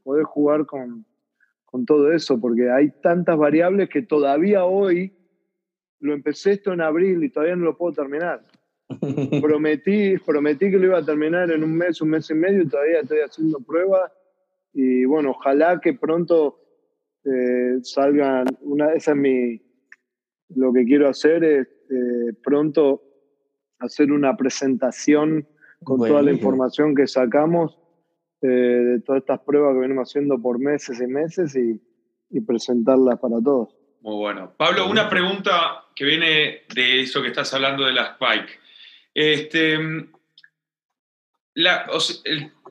[0.01, 1.05] poder jugar con,
[1.65, 5.13] con todo eso, porque hay tantas variables que todavía hoy,
[5.99, 8.43] lo empecé esto en abril y todavía no lo puedo terminar.
[9.41, 12.67] Prometí, prometí que lo iba a terminar en un mes, un mes y medio y
[12.67, 14.11] todavía estoy haciendo pruebas.
[14.73, 16.59] Y bueno, ojalá que pronto
[17.23, 19.61] eh, salgan, una, esa es mi,
[20.49, 23.03] lo que quiero hacer es eh, pronto
[23.79, 25.47] hacer una presentación
[25.83, 27.77] con toda la información que sacamos
[28.41, 31.79] eh, de todas estas pruebas que venimos haciendo por meses y meses y,
[32.29, 33.75] y presentarlas para todos.
[34.01, 34.53] Muy bueno.
[34.57, 38.66] Pablo, una pregunta que viene de eso que estás hablando de las Spike.
[39.19, 39.79] Este,
[41.55, 41.89] la,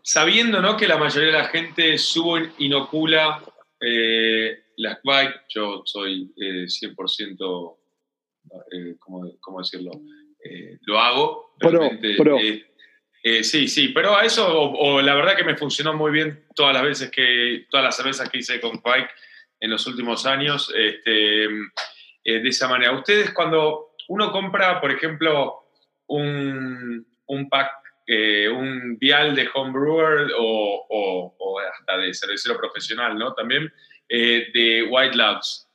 [0.04, 0.76] sabiendo ¿no?
[0.76, 3.42] que la mayoría de la gente sube, inocula
[3.80, 7.76] eh, las bike, yo soy 100%,
[8.44, 9.90] eh, eh, ¿cómo, decirlo?
[10.44, 11.56] Eh, lo hago.
[13.42, 16.84] sí, sí, pero a eso, o, la verdad que me funcionó muy bien todas las
[16.84, 19.10] veces que, todas las cervezas que hice con Bike
[19.58, 21.48] en los últimos años, este,
[22.22, 22.92] de esa manera.
[22.92, 25.65] Ustedes cuando uno compra, por ejemplo,
[26.08, 27.70] un, un pack
[28.08, 33.34] un vial de homebrewer o, o, o, hasta de cervecero profesional, ¿no?
[33.34, 33.72] También
[34.08, 35.68] eh, de White Labs.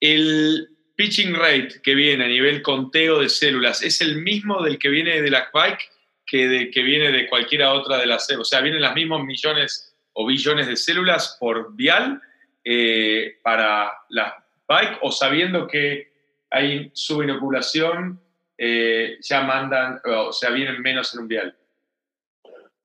[0.00, 4.90] El pitching rate que viene a nivel conteo de células es el mismo del que
[4.90, 5.90] viene de la Bike
[6.26, 8.48] que, de, que viene de cualquiera otra de las células.
[8.48, 12.20] O sea, vienen los mismos millones o billones de células por vial
[12.64, 16.12] eh, para la Bike o sabiendo que
[16.50, 18.20] hay subinoculación
[18.56, 21.56] eh, ya mandan, o sea, vienen menos en un vial?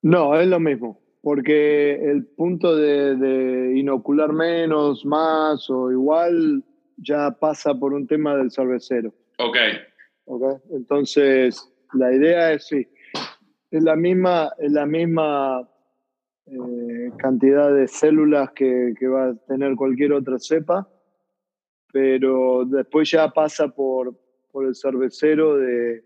[0.02, 6.64] No, es lo mismo, porque el punto de, inocular menos, más o igual
[6.98, 9.14] ya pasa por un tema del cervecero.
[9.38, 9.58] Ok.
[10.26, 10.58] okay?
[10.72, 12.88] Entonces, la idea es sí,
[13.72, 15.70] es la misma, es la misma
[16.48, 20.88] eh, cantidad de células que, que va a tener cualquier otra cepa,
[21.92, 24.16] pero después ya pasa por,
[24.52, 26.04] por el cervecero de,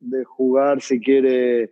[0.00, 1.70] de jugar si quiere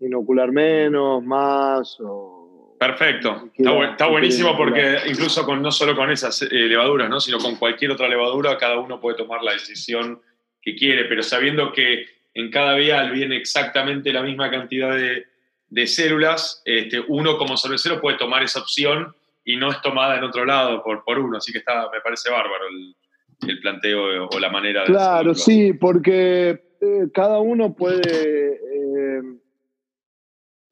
[0.00, 2.76] inocular menos, más o...
[2.78, 7.20] Perfecto, está, buenísimo porque incluso con, no solo con esas eh, levaduras, ¿no?
[7.20, 10.20] sino con cualquier otra levadura, cada uno puede tomar la decisión
[10.60, 12.04] que quiere, pero sabiendo que
[12.34, 15.24] en cada vial viene exactamente la misma cantidad de,
[15.68, 20.24] de células, este, uno como cervecero puede tomar esa opción y no es tomada en
[20.24, 22.94] otro lado por, por uno, así que está, me parece bárbaro el,
[23.42, 26.50] el planteo o la manera de Claro, sí, porque
[26.80, 28.54] eh, cada uno puede...
[28.54, 29.22] Eh,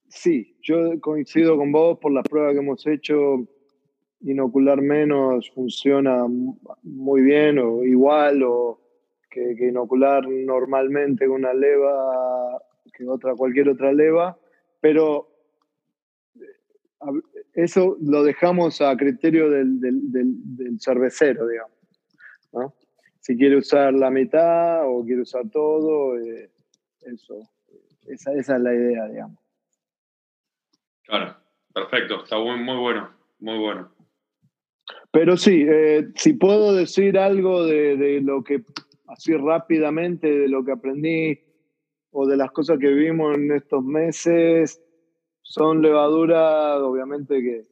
[0.08, 3.46] sí, yo coincido con vos por las pruebas que hemos hecho.
[4.20, 6.24] Inocular menos funciona
[6.82, 8.80] muy bien o igual o
[9.30, 12.62] que, inocular normalmente una leva
[12.96, 14.38] que otra, cualquier otra leva,
[14.80, 15.28] pero
[16.36, 16.40] eh,
[17.54, 21.73] eso lo dejamos a criterio del, del cervecero, digamos.
[23.20, 26.50] Si quiere usar la mitad o quiere usar todo, eh,
[27.00, 27.40] eso,
[28.06, 29.38] esa, es la idea, digamos.
[31.04, 31.36] Claro,
[31.72, 33.90] perfecto, está muy, muy bueno, muy bueno.
[35.10, 38.64] Pero sí, eh, si puedo decir algo de, lo que,
[39.06, 41.40] así rápidamente, de lo que aprendí
[42.10, 44.82] o de las cosas que vimos en estos meses,
[45.42, 47.62] son levaduras, obviamente, que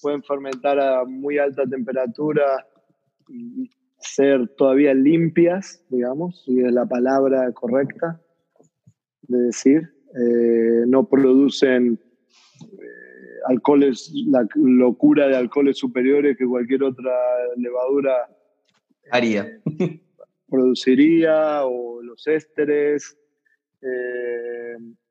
[0.00, 2.66] pueden fermentar a muy alta temperatura
[3.28, 3.68] y,
[3.98, 8.20] ser todavía limpias, digamos, si es la palabra correcta
[9.22, 9.92] de decir.
[10.18, 11.98] Eh, no producen
[12.62, 12.86] eh,
[13.46, 17.12] alcoholes, la locura de alcoholes superiores que cualquier otra
[17.56, 18.14] levadura
[19.10, 19.60] haría.
[20.48, 23.18] produciría o los ésteres.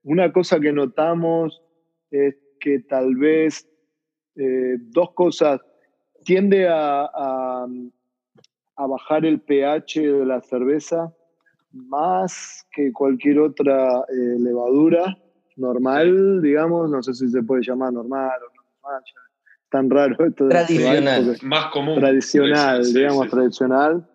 [0.04, 1.62] una cosa que notamos
[2.10, 3.68] es que tal vez
[4.36, 5.62] dos cosas
[6.24, 7.68] tiende a,
[8.78, 11.14] bajar el pH de la cerveza
[11.72, 15.18] más que cualquier otra eh, levadura
[15.58, 19.04] normal, digamos, no sé si se puede llamar normal o no normal,
[19.70, 20.48] tan raro esto.
[20.48, 21.38] Tradicional.
[21.44, 22.00] Más común.
[22.00, 24.08] Tradicional, digamos, tradicional.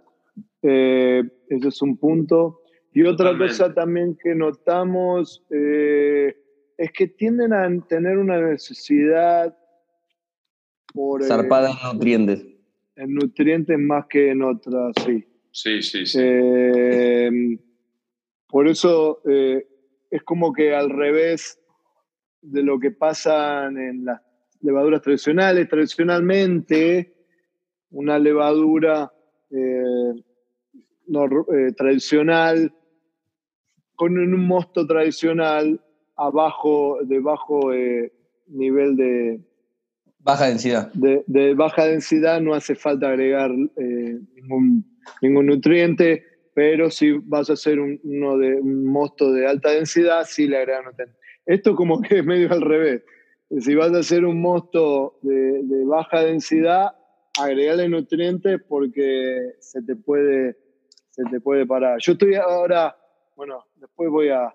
[0.62, 2.60] Eh, eso es un punto.
[2.92, 6.36] Y otra cosa también que notamos eh,
[6.76, 9.56] es que tienden a tener una necesidad
[10.92, 11.22] por...
[11.24, 12.44] Zarpada en nutrientes.
[12.96, 15.24] En nutrientes más que en otras, sí.
[15.52, 16.18] Sí, sí, sí.
[16.22, 17.58] Eh,
[18.48, 19.66] por eso eh,
[20.10, 21.58] es como que al revés
[22.40, 24.20] de lo que pasa en las
[24.60, 25.68] levaduras tradicionales.
[25.68, 27.14] Tradicionalmente,
[27.90, 29.12] una levadura
[29.50, 30.12] eh,
[31.76, 32.72] tradicional
[33.96, 35.84] con un mosto tradicional
[36.16, 37.70] abajo, de bajo
[38.46, 39.40] nivel de,
[40.22, 40.92] Baja densidad.
[40.92, 46.24] De, baja densidad no hace falta agregar eh, ningún, nutriente,
[46.54, 50.58] pero si vas a hacer un, uno de, un mosto de alta densidad, sí le
[50.58, 51.16] agregas nutrientes.
[51.46, 53.02] Esto como que es medio al revés.
[53.58, 56.90] Si vas a hacer un mosto de, baja densidad,
[57.40, 60.56] agregarle nutrientes porque se te puede
[61.10, 61.98] se te puede parar.
[62.00, 62.96] Yo estoy ahora,
[63.34, 64.54] bueno, después voy a,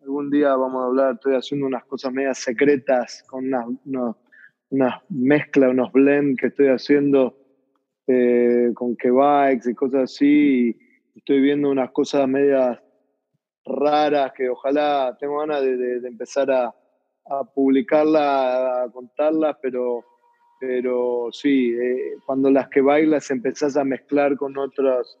[0.00, 3.44] algún día vamos a hablar, estoy haciendo unas cosas medias secretas con
[3.84, 4.16] unos
[4.70, 7.36] una mezcla, unos blends que estoy haciendo
[8.06, 10.76] eh, con Quebecs y cosas así.
[11.14, 12.80] Y estoy viendo unas cosas medias
[13.64, 16.74] raras que ojalá tengo ganas de, empezar a,
[17.26, 20.04] a publicarlas, a contarlas, pero,
[20.60, 25.18] pero sí, eh, cuando las que bailas empezás a mezclar con otros,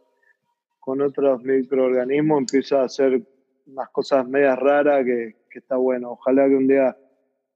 [0.78, 3.22] con otros microorganismos, empieza a hacer
[3.66, 6.12] unas cosas medias raras que, que está bueno.
[6.12, 6.96] Ojalá que un día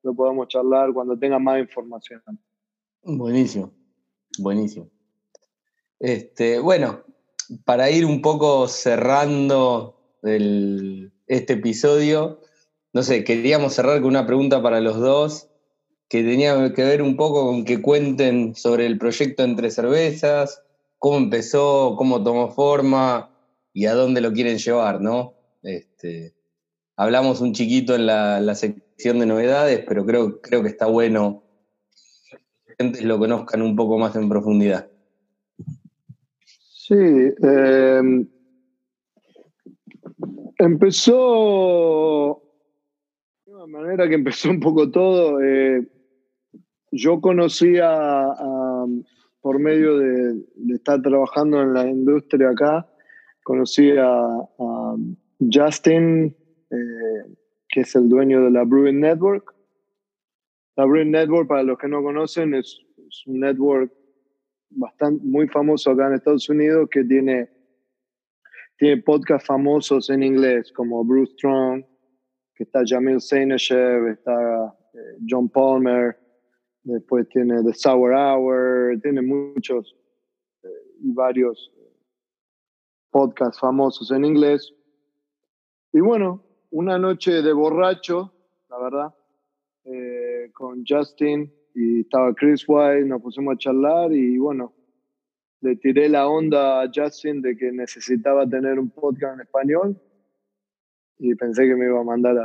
[0.05, 2.23] lo podamos charlar cuando tenga más información.
[3.03, 3.73] Buenísimo,
[4.39, 4.89] buenísimo.
[5.99, 7.03] Este, bueno,
[7.65, 12.41] para ir un poco cerrando este episodio,
[12.93, 15.49] no sé, queríamos cerrar con una pregunta para los dos
[16.09, 20.63] que tenía que ver un poco con que cuenten sobre el proyecto Entre Cervezas,
[20.99, 23.31] cómo empezó, cómo tomó forma
[23.73, 25.35] y a dónde lo quieren llevar, ¿no?
[25.63, 26.35] Este,
[26.97, 28.55] hablamos un chiquito en la, la,
[28.97, 31.43] de novedades, pero creo, creo que está bueno
[32.67, 34.89] que gente lo conozcan un poco más en profundidad.
[36.87, 38.29] Sí, em,
[40.59, 42.43] empezó
[43.47, 45.43] de una manera que empezó un poco todo.
[45.43, 45.87] Eh,
[46.91, 48.29] yo conocía
[49.41, 50.45] por medio de,
[50.75, 52.89] estar trabajando en la industria acá,
[53.43, 54.47] conocí a,
[55.53, 56.35] Justin.
[56.71, 57.14] Eh,
[57.75, 59.53] que es el dueño de la Brewing Network.
[60.77, 62.79] La Brewing Network, para los que no conocen, es,
[63.27, 63.93] un network
[64.71, 67.51] bastante, muy famoso acá en Estados Unidos que tiene,
[68.79, 71.85] tiene podcasts famosos en inglés como Bruce Strong,
[72.55, 76.17] que está Jamil Saineshev, está eh, John Palmer,
[76.85, 79.97] después tiene The Sour Hour, tiene muchos
[80.63, 80.69] eh,
[81.01, 81.93] y varios eh,
[83.11, 84.73] podcasts famosos en inglés.
[85.93, 86.45] Y bueno,
[86.75, 88.33] una noche de borracho,
[88.69, 89.15] la verdad,
[89.85, 94.73] eh, con Justin y estaba Chris White, nos pusimos a charlar y bueno,
[95.61, 100.03] le tiré la onda a Justin de que necesitaba tener un podcast en español
[101.19, 102.37] y pensé que me iba a mandar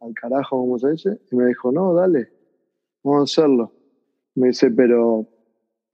[0.00, 2.28] al carajo, como se dice, y me dijo, no, dale,
[3.02, 3.72] vamos a hacerlo.
[4.34, 5.26] Me dice, pero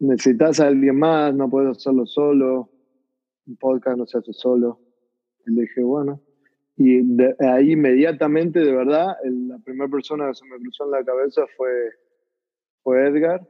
[0.00, 2.70] necesitas a alguien más, no puedes hacerlo solo,
[3.46, 4.80] un podcast no se hace solo.
[5.46, 6.23] Y le dije, bueno,
[6.76, 7.01] y
[7.44, 11.70] ahí inmediatamente, de verdad, la primera persona que se me cruzó en la cabeza fue,
[12.82, 13.46] fue Edgar.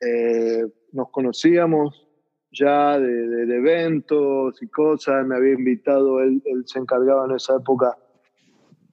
[0.00, 2.06] Eh, nos conocíamos
[2.52, 7.56] ya de, de, eventos y cosas, me había invitado, él, él se encargaba en esa
[7.56, 7.96] época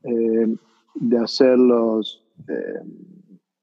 [0.03, 0.55] eh,
[0.95, 2.81] de hacer los, eh,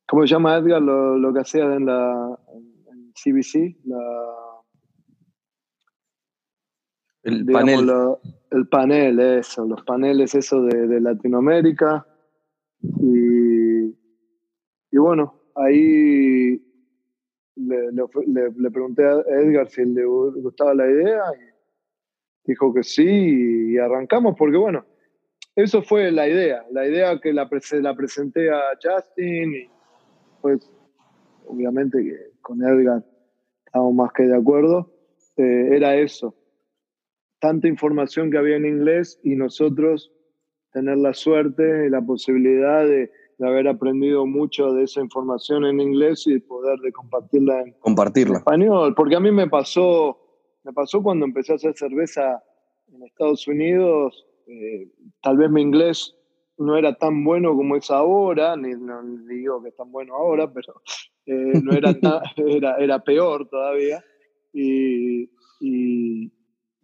[0.07, 0.83] ¿cómo se llama Edgar?
[0.83, 2.39] Lo, lo que hacía en la
[2.93, 4.35] en CBC, la
[7.23, 7.91] el panel.
[8.55, 12.07] El panel, eso, los paneles, eso de, Latinoamérica.
[12.83, 13.87] Y,
[14.91, 16.63] y, bueno, ahí
[17.57, 23.79] le, le, pregunté a Edgar si le gustaba la idea y dijo que sí y
[23.79, 24.85] arrancamos porque bueno,
[25.57, 27.49] eso fue la idea, la idea que la,
[27.81, 29.71] la presenté a Justin
[30.31, 30.71] después,
[31.47, 33.05] obviamente que con Edgar
[33.65, 34.93] estamos más que de acuerdo,
[35.37, 36.35] eh, era eso.
[37.45, 40.11] Tanta información que había en inglés y nosotros
[40.73, 43.11] tener la suerte y la posibilidad de,
[43.41, 48.39] haber aprendido mucho de esa información en inglés y poder de compartirla en, Compartirla.
[48.39, 48.95] español.
[48.95, 50.19] Porque a mí me pasó,
[50.63, 52.43] me pasó cuando empecé a hacer cerveza
[52.91, 54.89] en Estados Unidos, eh,
[55.21, 56.17] tal vez mi inglés
[56.57, 60.51] no era tan bueno como es ahora, ni, no digo que es tan bueno ahora,
[60.51, 60.81] pero
[61.27, 61.93] eh, no era,
[62.37, 64.03] era, era peor todavía.
[64.55, 65.29] Y,
[65.61, 66.33] y,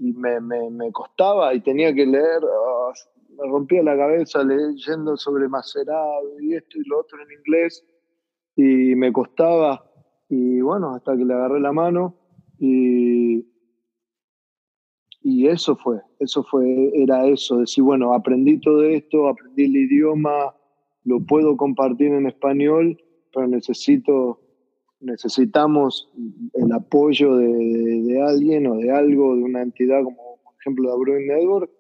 [0.01, 2.93] me, me, me, costaba y tenía que leer, ah,
[3.36, 7.85] me rompía la cabeza leyendo sobre macerado y esto y lo otro en inglés
[8.56, 9.85] y me costaba
[10.28, 12.16] y bueno, hasta que le agarré la mano
[12.59, 13.47] y,
[15.22, 20.55] y eso fue, eso fue, era eso, decir, bueno, aprendí todo esto, aprendí el idioma,
[21.05, 23.02] lo puedo compartir en español,
[23.32, 24.40] pero necesito,
[25.01, 26.10] necesitamos
[26.55, 31.28] el apoyo de, alguien o de algo, de una entidad como por ejemplo la Brewing
[31.28, 31.70] Network.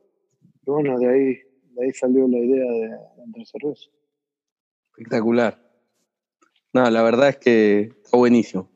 [0.66, 1.38] Y bueno, de ahí,
[1.74, 2.88] de ahí salió la idea de,
[3.26, 3.90] de cerveza.
[4.90, 5.58] Espectacular.
[6.72, 8.70] No, la verdad es que está buenísimo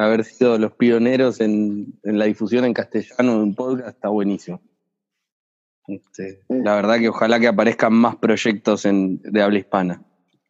[0.00, 4.60] haber sido los pioneros en, la difusión en castellano de un podcast está buenísimo.
[5.86, 10.02] Este, la verdad que ojalá que aparezcan más proyectos de habla hispana.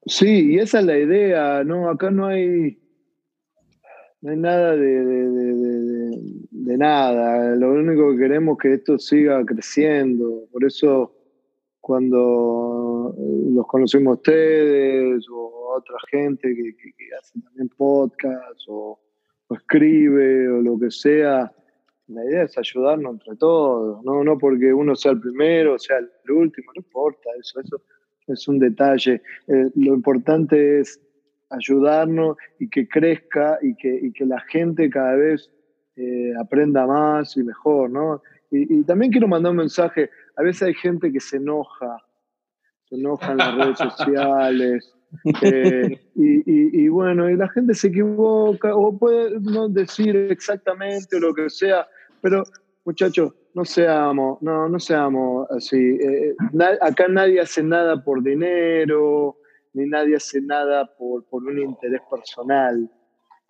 [0.06, 1.88] Sí, y esa es la idea, ¿no?
[1.88, 2.78] Acá no hay,
[4.22, 5.04] no hay nada de,
[6.50, 7.56] de, nada.
[7.56, 10.44] Lo único que queremos es que esto siga creciendo.
[10.52, 11.12] Por eso
[11.80, 19.00] cuando los conocimos ustedes o otra gente que, que, hace también podcast o
[19.50, 21.52] escribe o lo que sea,
[22.06, 26.08] la idea es ayudarnos entre todos, no, no porque uno sea el primero, sea el
[26.30, 27.82] último, no importa eso, eso
[28.28, 29.20] es un detalle.
[29.48, 31.00] Eh, lo importante es
[31.52, 35.50] ayudarnos y que crezca y que, que la gente cada vez
[35.96, 38.22] eh, aprenda más y mejor, ¿no?
[38.50, 41.98] Y, y, también quiero mandar un mensaje, a veces hay gente que se enoja,
[42.84, 44.92] se enoja en las redes sociales,
[45.42, 51.50] eh, y, bueno, y la gente se equivoca o puede no decir exactamente lo que
[51.50, 51.86] sea,
[52.20, 52.44] pero
[52.84, 55.76] muchachos, no seamos, no, no seamos así.
[55.76, 56.34] Eh,
[56.80, 59.36] acá nadie hace nada por dinero,
[59.74, 62.90] ni nadie hace nada por, por un interés personal,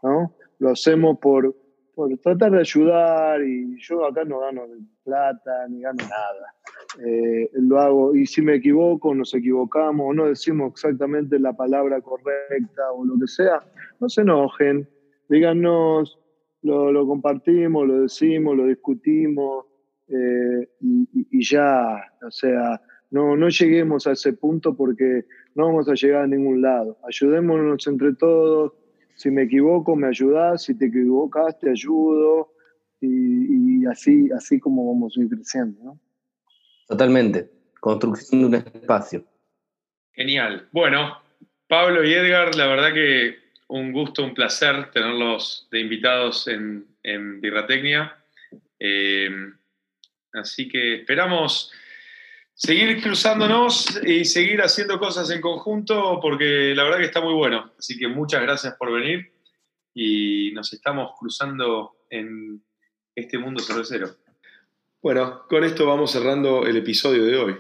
[0.03, 0.35] ¿no?
[0.59, 1.55] Lo hacemos por,
[1.95, 4.63] por tratar de ayudar y yo acá no gano
[5.05, 6.55] plata ni gano nada.
[7.05, 12.01] Eh, lo hago y si me equivoco, nos equivocamos o no decimos exactamente la palabra
[12.01, 13.63] correcta o lo que sea,
[13.99, 14.89] no se enojen,
[15.29, 16.19] díganos,
[16.63, 19.67] lo, lo compartimos, lo decimos, lo discutimos
[20.09, 21.97] eh, y, ya,
[22.27, 22.81] o sea,
[23.13, 26.99] no, no lleguemos a ese punto porque no vamos a llegar a ningún lado.
[27.07, 28.73] Ayudémonos entre todos
[29.15, 32.53] si me equivoco, me ayudas, si te equivocas, te ayudo,
[33.01, 35.79] y, así, así como vamos a ir creciendo.
[35.83, 36.01] ¿no?
[36.89, 39.25] Totalmente, construcción de un espacio.
[40.13, 40.69] Genial.
[40.73, 41.19] Bueno,
[41.69, 43.37] Pablo y Edgar, la verdad que
[43.69, 48.17] un gusto, un placer tenerlos de invitados en, en Birratecnia.
[48.79, 49.31] Eh,
[50.33, 51.73] así que esperamos
[52.65, 57.73] seguir cruzándonos y seguir haciendo cosas en conjunto porque la verdad que está muy bueno.
[57.77, 59.33] Así que muchas gracias por venir
[59.93, 62.63] y nos estamos cruzando en
[63.17, 64.15] este mundo cervecero.
[65.03, 67.57] Bueno, con esto vamos cerrando el episodio de hoy.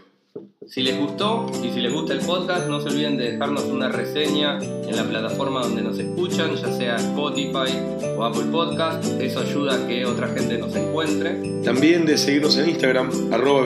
[0.66, 3.90] Si les gustó y si les gusta el podcast, no se olviden de dejarnos una
[3.90, 7.76] reseña en la plataforma donde nos escuchan, ya sea Spotify
[8.16, 9.04] o Apple Podcast.
[9.20, 11.62] Eso ayuda a que otra gente nos encuentre.
[11.62, 13.62] También de seguirnos en Instagram, arroba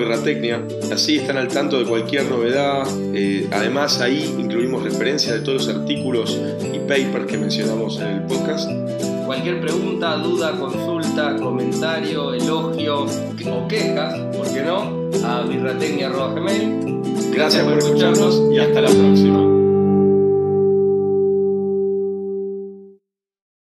[0.92, 2.84] Así están al tanto de cualquier novedad.
[3.14, 6.40] Eh, además, ahí incluimos referencias de todos los artículos
[6.72, 8.68] y papers que mencionamos en el podcast.
[9.26, 15.05] Cualquier pregunta, duda, consulta, comentario, elogio o quejas, ¿por qué no?
[15.24, 17.32] A birratecnia.gmail.
[17.32, 19.55] Gracias por escucharnos y hasta la próxima.